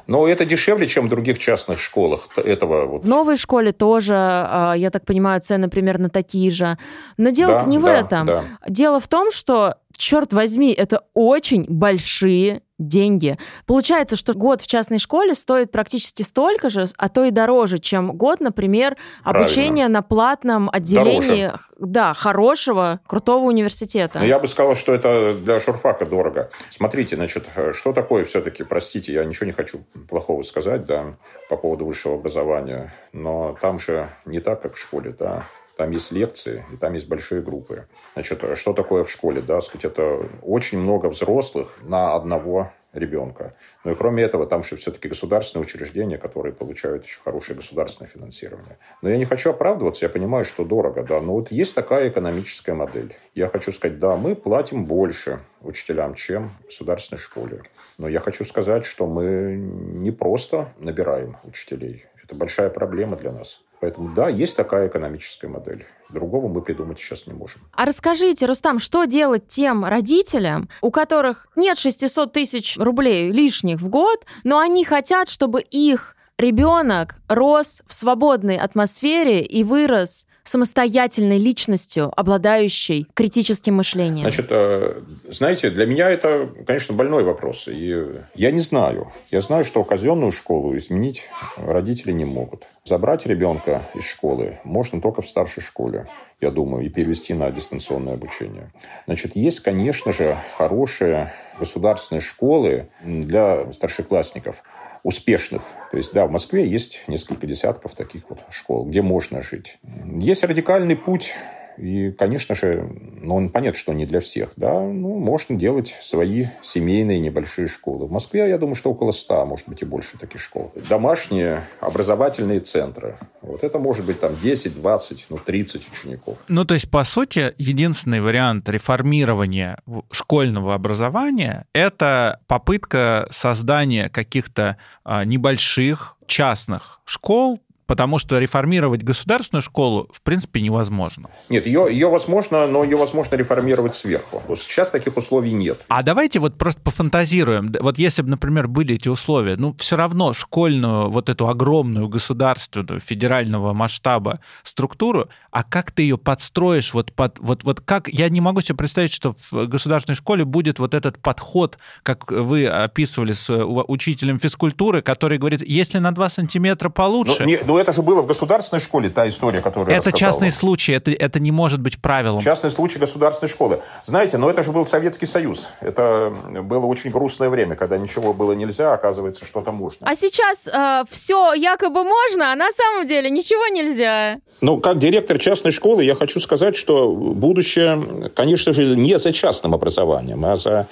Но 0.07 0.27
это 0.27 0.45
дешевле, 0.45 0.87
чем 0.87 1.07
в 1.07 1.09
других 1.09 1.39
частных 1.39 1.79
школах 1.79 2.29
этого 2.37 2.87
вот. 2.87 3.05
В 3.05 3.09
новой 3.09 3.37
школе 3.37 3.73
тоже, 3.73 4.15
а, 4.17 4.75
я 4.75 4.91
так 4.91 5.05
понимаю, 5.05 5.41
цены 5.41 5.69
примерно 5.69 6.09
такие 6.09 6.51
же. 6.51 6.77
Но 7.17 7.31
дело 7.31 7.63
Да, 7.63 7.65
не 7.65 7.79
в 7.79 7.83
да, 7.83 7.99
этом. 7.99 8.27
да. 8.27 8.45
Дело 8.69 9.01
в 9.01 9.09
том, 9.09 9.31
что 9.31 9.77
черт 9.97 10.33
возьми, 10.33 10.73
это 10.73 11.05
очень 11.15 11.65
большие 11.69 12.63
деньги. 12.79 13.37
Получается, 13.65 14.17
что 14.17 14.35
год 14.35 14.61
в 14.61 14.67
частной 14.67 14.99
школе 14.99 15.35
стоит 15.35 15.71
практически 15.71 16.23
столько 16.23 16.69
же, 16.69 16.85
а 16.99 17.09
то 17.09 17.25
и 17.25 17.31
дороже, 17.31 17.79
чем 17.79 18.17
год, 18.17 18.41
например, 18.41 18.97
обучения 19.25 19.89
на 19.89 20.03
платном 20.03 20.69
отделении, 20.71 21.47
дороже. 21.47 21.65
да, 21.79 22.15
хорошего, 22.15 23.01
крутого 23.07 23.47
университета. 23.47 24.19
Но 24.19 24.27
я 24.27 24.39
бы 24.39 24.47
сказал, 24.47 24.77
что 24.77 24.95
это 24.95 25.35
для 25.35 25.59
журфака 25.61 26.05
дорого. 26.05 26.51
Смотрите, 26.71 27.17
значит, 27.17 27.47
что 27.73 27.93
такое 27.93 28.25
все-таки, 28.25 28.63
простите, 28.63 29.13
я 29.13 29.25
ничего 29.25 29.47
не 29.47 29.53
хочу 29.53 29.81
плохого 30.09 30.43
сказать, 30.43 30.85
да, 30.85 31.17
по 31.49 31.57
поводу 31.57 31.87
высшего 31.87 32.17
образования, 32.17 32.93
но 33.13 33.57
там 33.61 33.79
же 33.79 34.11
не 34.27 34.41
так, 34.41 34.61
как 34.61 34.75
в 34.75 34.79
школе, 34.79 35.15
да. 35.19 35.47
Там 35.77 35.91
есть 35.91 36.11
лекции, 36.11 36.64
и 36.72 36.77
там 36.77 36.95
есть 36.95 37.07
большие 37.07 37.43
группы. 37.43 37.87
Значит, 38.14 38.43
что 38.55 38.72
такое 38.72 39.05
в 39.05 39.11
школе? 39.11 39.43
Да, 39.43 39.61
сказать, 39.61 39.85
это 39.85 40.27
очень 40.43 40.79
много 40.79 41.09
взрослых 41.09 41.79
на 41.83 42.14
одного 42.14 42.72
ребенка. 42.95 43.55
Но 43.85 43.93
и 43.93 43.95
кроме 43.95 44.22
этого, 44.22 44.47
там 44.47 44.62
же 44.62 44.77
все-таки 44.77 45.09
государственные 45.09 45.64
учреждения, 45.64 46.18
которые 46.18 46.55
получают 46.55 47.05
еще 47.05 47.20
хорошее 47.20 47.57
государственное 47.57 48.09
финансирование. 48.09 48.79
Но 49.03 49.11
я 49.11 49.18
не 49.18 49.27
хочу 49.27 49.51
оправдываться, 49.51 50.07
я 50.07 50.09
понимаю, 50.09 50.45
что 50.45 50.64
дорого, 50.64 51.03
да, 51.03 51.20
но 51.20 51.35
вот 51.35 51.51
есть 51.51 51.74
такая 51.74 52.09
экономическая 52.09 52.74
модель. 52.74 53.14
Я 53.35 53.49
хочу 53.49 53.70
сказать, 53.70 53.99
да, 53.99 54.16
мы 54.16 54.35
платим 54.35 54.87
больше 54.87 55.41
учителям, 55.61 56.14
чем 56.14 56.51
в 56.62 56.66
государственной 56.66 57.18
школе. 57.18 57.62
Но 57.99 58.09
я 58.09 58.20
хочу 58.20 58.45
сказать, 58.45 58.85
что 58.85 59.07
мы 59.07 59.57
не 59.57 60.11
просто 60.11 60.72
набираем 60.79 61.37
учителей. 61.45 62.07
Это 62.22 62.35
большая 62.35 62.70
проблема 62.70 63.16
для 63.16 63.33
нас. 63.33 63.62
Поэтому 63.81 64.14
да, 64.14 64.29
есть 64.29 64.57
такая 64.57 64.89
экономическая 64.89 65.49
модель. 65.49 65.87
Другого 66.09 66.49
мы 66.49 66.62
придумать 66.62 66.99
сейчас 66.99 67.27
не 67.27 67.35
можем. 67.35 67.61
А 67.72 67.85
расскажите, 67.85 68.47
Рустам, 68.47 68.79
что 68.79 69.05
делать 69.05 69.49
тем 69.49 69.85
родителям, 69.85 70.68
у 70.81 70.91
которых 70.91 71.49
нет 71.57 71.77
600 71.79 72.33
тысяч 72.33 72.77
рублей 72.79 73.33
лишних 73.33 73.81
в 73.81 73.89
год, 73.89 74.24
но 74.45 74.59
они 74.59 74.85
хотят, 74.85 75.29
чтобы 75.29 75.61
их 75.61 76.16
ребенок 76.39 77.16
рос 77.29 77.83
в 77.87 77.95
свободной 77.95 78.57
атмосфере 78.57 79.43
и 79.43 79.64
вырос 79.64 80.27
самостоятельной 80.49 81.39
личностью, 81.39 82.13
обладающей 82.17 83.07
критическим 83.15 83.75
мышлением? 83.75 84.23
Значит, 84.23 84.47
э, 84.51 85.03
знаете, 85.29 85.71
для 85.71 85.87
меня 85.87 86.11
это, 86.11 86.49
конечно, 86.67 86.95
больной 86.95 87.25
вопрос. 87.25 87.69
И 87.69 88.05
я 88.35 88.51
не 88.51 88.61
знаю. 88.61 89.13
Я 89.31 89.41
знаю, 89.41 89.65
что 89.65 89.83
казенную 89.85 90.33
школу 90.33 90.77
изменить 90.77 91.29
родители 91.57 92.13
не 92.13 92.25
могут. 92.25 92.67
Забрать 92.85 93.27
ребенка 93.27 93.83
из 93.95 94.05
школы 94.05 94.61
можно 94.65 95.01
только 95.01 95.23
в 95.23 95.29
старшей 95.29 95.63
школе, 95.63 96.09
я 96.41 96.51
думаю, 96.51 96.87
и 96.87 96.89
перевести 96.89 97.35
на 97.35 97.51
дистанционное 97.51 98.15
обучение. 98.15 98.71
Значит, 99.07 99.35
есть, 99.35 99.61
конечно 99.61 100.13
же, 100.13 100.39
хорошие 100.57 101.33
государственные 101.59 102.21
школы 102.21 102.89
для 103.05 103.73
старшеклассников– 103.73 104.63
успешных. 105.07 105.63
То 105.93 105.99
есть, 105.99 106.13
да, 106.13 106.27
в 106.27 106.33
Москве 106.33 106.67
есть 106.67 107.05
несколько 107.07 107.47
десятков 107.47 107.95
таких 107.95 108.29
вот 108.29 108.41
школ, 108.51 108.87
где 108.87 109.03
можно 109.03 109.41
жить. 109.41 109.79
Есть 110.05 110.43
радикальный 110.43 110.97
путь 110.97 111.35
и, 111.79 112.11
конечно 112.12 112.55
же, 112.55 112.89
ну, 113.20 113.37
он 113.37 113.49
понятно, 113.51 113.79
что 113.79 113.93
не 113.93 114.07
для 114.07 114.20
всех. 114.20 114.51
Да? 114.57 114.81
Ну, 114.81 115.18
можно 115.18 115.57
делать 115.57 115.89
свои 115.89 116.47
семейные 116.62 117.20
небольшие 117.20 117.68
школы. 117.68 118.07
В 118.07 118.12
Москве, 118.12 118.49
я 118.49 118.59
думаю, 118.59 118.74
что 118.74 118.91
около 118.91 119.12
100, 119.12 119.47
может 119.47 119.68
быть, 119.68 119.83
и 119.83 119.85
больше 119.85 120.18
таких 120.18 120.41
школ. 120.41 120.72
Домашние 120.89 121.64
образовательные 121.81 122.61
центры. 122.61 123.16
Вот 123.43 123.62
это 123.64 123.79
может 123.79 124.05
быть 124.05 124.20
там 124.20 124.33
10, 124.43 124.81
20, 124.81 125.27
ну, 125.31 125.39
30 125.39 125.89
учеников. 125.93 126.39
Ну, 126.49 126.64
то 126.64 126.74
есть, 126.74 126.91
по 126.91 127.05
сути, 127.05 127.55
единственный 127.59 128.20
вариант 128.20 128.68
реформирования 128.68 129.79
школьного 130.11 130.74
образования– 130.74 131.66
это 131.72 132.41
попытка 132.47 133.29
создания 133.31 134.09
каких-то 134.09 134.77
а, 135.05 135.24
небольших 135.24 136.16
частных 136.27 137.01
школ, 137.05 137.61
потому 137.87 138.18
что 138.18 138.39
реформировать 138.39 139.03
государственную 139.03 139.62
школу, 139.62 140.09
в 140.12 140.20
принципе, 140.22 140.61
невозможно. 140.61 141.30
Нет, 141.49 141.66
ее, 141.66 141.87
ее 141.91 142.09
возможно, 142.09 142.66
но 142.66 142.84
ее 142.84 142.97
возможно 142.97 143.37
реформировать 143.37 143.95
сверху. 143.95 144.43
Сейчас 144.57 144.91
таких 144.91 145.16
условий 145.16 145.53
нет. 145.53 145.80
А 145.89 146.03
давайте 146.03 146.39
вот 146.39 146.59
просто 146.59 146.80
пофантазируем. 146.80 147.72
Вот 147.80 147.99
если 147.99 148.22
бы, 148.22 148.30
например, 148.30 148.68
были 148.68 148.95
эти 148.95 149.09
условия, 149.09 149.57
ну, 149.57 149.74
все 149.78 149.97
равно 149.97 150.34
школьную, 150.34 151.11
вот 151.11 151.28
эту 151.28 151.49
огромную 151.49 152.09
государственную, 152.09 153.01
федерального 153.01 153.72
масштаба 153.72 154.41
структуру, 154.62 155.28
а 155.51 155.62
как 155.62 155.93
ты 155.93 156.03
ее 156.03 156.18
подстроишь 156.18 156.93
вот 156.95 157.12
под... 157.12 157.39
Вот, 157.39 157.64
вот 157.64 157.80
как... 157.80 158.09
Я 158.09 158.28
не 158.28 158.41
могу 158.41 158.61
себе 158.61 158.76
представить, 158.76 159.12
что 159.12 159.34
в 159.51 159.66
государственной 159.66 160.16
школе 160.16 160.45
будет 160.45 160.78
вот 160.78 160.95
этот 160.95 161.18
подход, 161.18 161.78
как 162.03 162.30
вы 162.30 162.66
описывали 162.66 163.32
с 163.32 163.55
учителем 163.55 164.39
физкультуры, 164.39 165.03
который 165.03 165.39
говорит, 165.39 165.62
если 165.66 165.99
на 165.99 166.12
2 166.12 166.30
сантиметра 166.30 166.89
получше... 166.89 167.37
Ну, 167.41 167.47
не, 167.47 167.59
ну 167.64 167.76
это 167.79 167.93
же 167.93 168.03
было 168.03 168.22
в 168.22 168.27
государственной 168.27 168.81
школе, 168.81 169.11
та 169.11 169.29
история, 169.29 169.61
которую 169.61 169.97
Это 169.97 170.12
частный 170.12 170.51
случай, 170.51 170.93
это, 170.93 171.11
это 171.11 171.41
не 171.41 171.53
может 171.53 171.81
быть 171.81 172.01
правилом. 172.01 172.41
Частный 172.41 172.70
случай 172.70 172.99
государственной 172.99 173.49
школы. 173.49 173.81
Знаете, 174.05 174.39
но 174.39 174.51
это 174.51 174.62
же 174.62 174.72
был 174.72 174.87
Советский 174.87 175.27
Союз. 175.27 175.70
Это 175.81 176.33
было 176.62 176.87
очень 176.87 177.11
грустное 177.11 177.49
время, 177.49 177.77
когда 177.77 177.99
ничего 177.99 178.33
было 178.33 178.53
нельзя, 178.53 178.93
оказывается, 178.93 179.45
что-то 179.45 179.72
можно. 179.72 180.07
А 180.09 180.14
сейчас 180.14 180.66
э, 180.66 181.05
все 181.11 181.55
якобы 181.55 182.05
можно, 182.05 182.53
а 182.53 182.57
на 182.57 182.70
самом 182.72 183.07
деле 183.07 183.31
ничего 183.31 183.66
нельзя. 183.68 184.39
Ну, 184.61 184.81
как 184.81 184.99
директор 184.99 185.39
частной 185.39 185.72
школы, 185.72 186.05
я 186.05 186.14
хочу 186.14 186.41
сказать, 186.41 186.77
что 186.77 187.12
будущее, 187.12 188.31
конечно 188.35 188.72
же, 188.72 188.97
не 188.97 189.18
за 189.18 189.33
частным 189.33 189.74
образованием, 189.74 190.45
а 190.45 190.57
за 190.57 190.87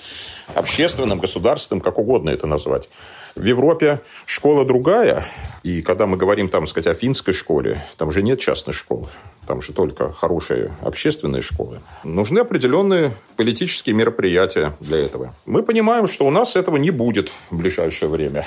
общественным, 0.54 1.18
государственным, 1.18 1.80
как 1.80 1.98
угодно 1.98 2.30
это 2.30 2.46
назвать. 2.46 2.88
В 3.36 3.44
Европе 3.44 4.00
школа 4.26 4.64
другая, 4.64 5.26
и 5.64 5.82
когда 5.82 6.06
мы 6.06 6.16
говорим, 6.16 6.48
там, 6.48 6.68
сказать, 6.68 6.86
о 6.86 6.94
финской 6.94 7.34
школе, 7.34 7.84
там 7.96 8.12
же 8.12 8.22
нет 8.22 8.38
частной 8.38 8.72
школы, 8.72 9.08
там 9.48 9.60
же 9.60 9.72
только 9.72 10.12
хорошие 10.12 10.70
общественные 10.82 11.42
школы. 11.42 11.80
Нужны 12.04 12.38
определенные 12.38 13.12
политические 13.36 13.96
мероприятия 13.96 14.76
для 14.78 14.98
этого. 14.98 15.34
Мы 15.46 15.64
понимаем, 15.64 16.06
что 16.06 16.26
у 16.26 16.30
нас 16.30 16.54
этого 16.54 16.76
не 16.76 16.90
будет 16.90 17.32
в 17.50 17.56
ближайшее 17.58 18.08
время. 18.08 18.44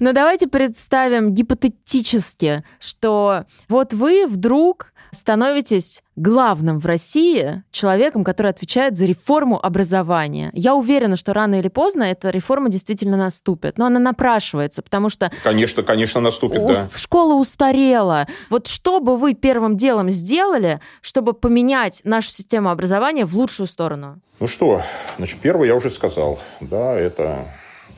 Но 0.00 0.12
давайте 0.12 0.46
представим 0.46 1.34
гипотетически, 1.34 2.64
что 2.78 3.44
вот 3.68 3.92
вы 3.92 4.26
вдруг 4.26 4.91
становитесь 5.12 6.02
главным 6.16 6.78
в 6.78 6.86
России 6.86 7.62
человеком, 7.70 8.24
который 8.24 8.48
отвечает 8.50 8.96
за 8.96 9.04
реформу 9.04 9.64
образования. 9.64 10.50
Я 10.54 10.74
уверена, 10.74 11.16
что 11.16 11.32
рано 11.32 11.56
или 11.56 11.68
поздно 11.68 12.04
эта 12.04 12.30
реформа 12.30 12.70
действительно 12.70 13.16
наступит. 13.16 13.78
Но 13.78 13.86
она 13.86 14.00
напрашивается, 14.00 14.82
потому 14.82 15.10
что... 15.10 15.30
Конечно, 15.44 15.82
конечно, 15.82 16.20
наступит, 16.20 16.60
у... 16.60 16.68
да. 16.68 16.88
Школа 16.96 17.34
устарела. 17.34 18.26
Вот 18.50 18.66
что 18.66 19.00
бы 19.00 19.16
вы 19.16 19.34
первым 19.34 19.76
делом 19.76 20.10
сделали, 20.10 20.80
чтобы 21.02 21.34
поменять 21.34 22.00
нашу 22.04 22.30
систему 22.30 22.70
образования 22.70 23.26
в 23.26 23.36
лучшую 23.36 23.66
сторону? 23.66 24.20
Ну 24.40 24.46
что, 24.46 24.82
значит, 25.18 25.38
первое 25.40 25.68
я 25.68 25.76
уже 25.76 25.90
сказал. 25.90 26.40
Да, 26.60 26.98
это 26.98 27.46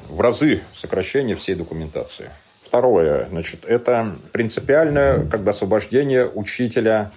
в 0.09 0.21
разы 0.21 0.63
сокращение 0.75 1.37
всей 1.37 1.55
документации. 1.55 2.31
Второе, 2.75 3.29
значит, 3.31 3.65
это 3.67 4.17
принципиальное 4.33 5.27
как 5.27 5.43
бы 5.43 5.51
освобождение 5.51 6.27
учителя 6.27 7.13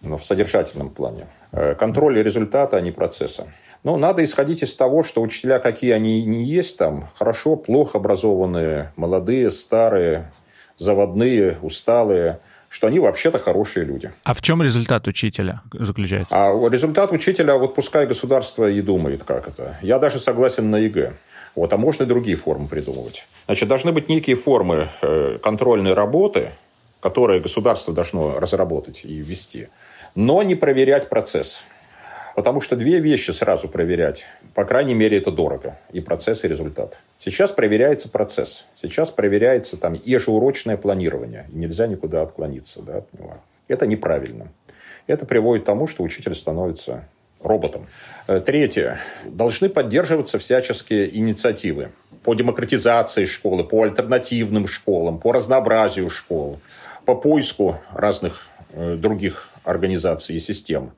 ну, 0.00 0.16
в 0.16 0.24
содержательном 0.24 0.88
плане. 0.88 1.26
Э, 1.52 1.74
контроль 1.74 2.22
результата, 2.22 2.78
а 2.78 2.80
не 2.80 2.90
процесса. 2.90 3.46
Но 3.82 3.98
надо 3.98 4.24
исходить 4.24 4.62
из 4.62 4.74
того, 4.74 5.02
что 5.02 5.20
учителя, 5.20 5.58
какие 5.58 5.90
они 5.90 6.24
не 6.24 6.44
есть 6.44 6.78
там, 6.78 7.06
хорошо, 7.16 7.54
плохо 7.56 7.98
образованные, 7.98 8.94
молодые, 8.96 9.50
старые, 9.50 10.32
заводные, 10.78 11.58
усталые, 11.60 12.38
что 12.70 12.86
они 12.86 12.98
вообще-то 12.98 13.38
хорошие 13.38 13.84
люди. 13.84 14.10
А 14.22 14.32
в 14.32 14.40
чем 14.40 14.62
результат 14.62 15.06
учителя 15.06 15.60
заключается? 15.70 16.34
А 16.34 16.50
результат 16.70 17.12
учителя, 17.12 17.56
вот 17.58 17.74
пускай 17.74 18.06
государство 18.06 18.70
и 18.70 18.80
думает, 18.80 19.22
как 19.24 19.48
это. 19.48 19.78
Я 19.82 19.98
даже 19.98 20.18
согласен 20.18 20.70
на 20.70 20.76
ЕГЭ. 20.76 21.12
Вот, 21.54 21.72
а 21.72 21.76
можно 21.76 22.02
и 22.02 22.06
другие 22.06 22.36
формы 22.36 22.66
придумывать. 22.66 23.26
Значит, 23.46 23.68
должны 23.68 23.92
быть 23.92 24.08
некие 24.08 24.36
формы 24.36 24.88
э, 25.02 25.38
контрольной 25.42 25.94
работы, 25.94 26.50
которые 27.00 27.40
государство 27.40 27.92
должно 27.94 28.40
разработать 28.40 29.04
и 29.04 29.14
ввести, 29.14 29.68
но 30.14 30.42
не 30.42 30.54
проверять 30.54 31.08
процесс. 31.08 31.62
Потому 32.34 32.60
что 32.60 32.74
две 32.74 32.98
вещи 32.98 33.30
сразу 33.30 33.68
проверять, 33.68 34.26
по 34.54 34.64
крайней 34.64 34.94
мере, 34.94 35.18
это 35.18 35.30
дорого. 35.30 35.78
И 35.92 36.00
процесс, 36.00 36.44
и 36.44 36.48
результат. 36.48 36.98
Сейчас 37.18 37.52
проверяется 37.52 38.08
процесс. 38.08 38.64
Сейчас 38.74 39.10
проверяется 39.10 39.76
там 39.76 39.94
ежеурочное 40.04 40.76
планирование. 40.76 41.46
И 41.52 41.56
нельзя 41.56 41.86
никуда 41.86 42.22
отклониться 42.22 42.82
да, 42.82 42.98
от 42.98 43.12
него. 43.12 43.36
Это 43.68 43.86
неправильно. 43.86 44.48
Это 45.06 45.26
приводит 45.26 45.62
к 45.62 45.66
тому, 45.66 45.86
что 45.86 46.02
учитель 46.02 46.34
становится 46.34 47.04
роботом. 47.40 47.86
Э, 48.26 48.40
третье. 48.40 49.00
Должны 49.24 49.68
поддерживаться 49.68 50.38
всяческие 50.38 51.14
инициативы 51.14 51.90
по 52.22 52.34
демократизации 52.34 53.26
школы, 53.26 53.64
по 53.64 53.82
альтернативным 53.82 54.66
школам, 54.66 55.18
по 55.18 55.32
разнообразию 55.32 56.08
школ, 56.08 56.58
по 57.04 57.14
поиску 57.14 57.78
разных 57.92 58.46
э, 58.72 58.96
других 58.96 59.50
организаций 59.62 60.36
и 60.36 60.40
систем. 60.40 60.92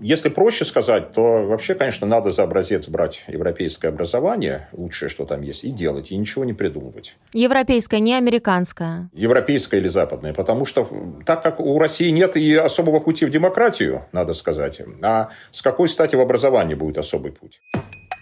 Если 0.00 0.28
проще 0.28 0.64
сказать, 0.64 1.12
то 1.12 1.44
вообще, 1.46 1.74
конечно, 1.74 2.06
надо 2.06 2.30
за 2.30 2.42
образец 2.42 2.88
брать 2.88 3.24
европейское 3.28 3.90
образование, 3.90 4.68
лучшее, 4.72 5.08
что 5.08 5.24
там 5.24 5.42
есть, 5.42 5.64
и 5.64 5.70
делать, 5.70 6.10
и 6.10 6.16
ничего 6.16 6.44
не 6.44 6.52
придумывать. 6.52 7.16
Европейское, 7.32 8.00
не 8.00 8.14
американское. 8.14 9.08
Европейское 9.12 9.80
или 9.80 9.88
западное. 9.88 10.32
Потому 10.34 10.66
что 10.66 10.88
так 11.24 11.42
как 11.42 11.60
у 11.60 11.78
России 11.78 12.10
нет 12.10 12.36
и 12.36 12.54
особого 12.54 13.00
пути 13.00 13.24
в 13.24 13.30
демократию, 13.30 14.04
надо 14.12 14.34
сказать, 14.34 14.80
а 15.02 15.30
с 15.52 15.62
какой 15.62 15.88
стати 15.88 16.16
в 16.16 16.20
образовании 16.20 16.74
будет 16.74 16.98
особый 16.98 17.32
путь? 17.32 17.60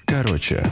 Короче. 0.07 0.65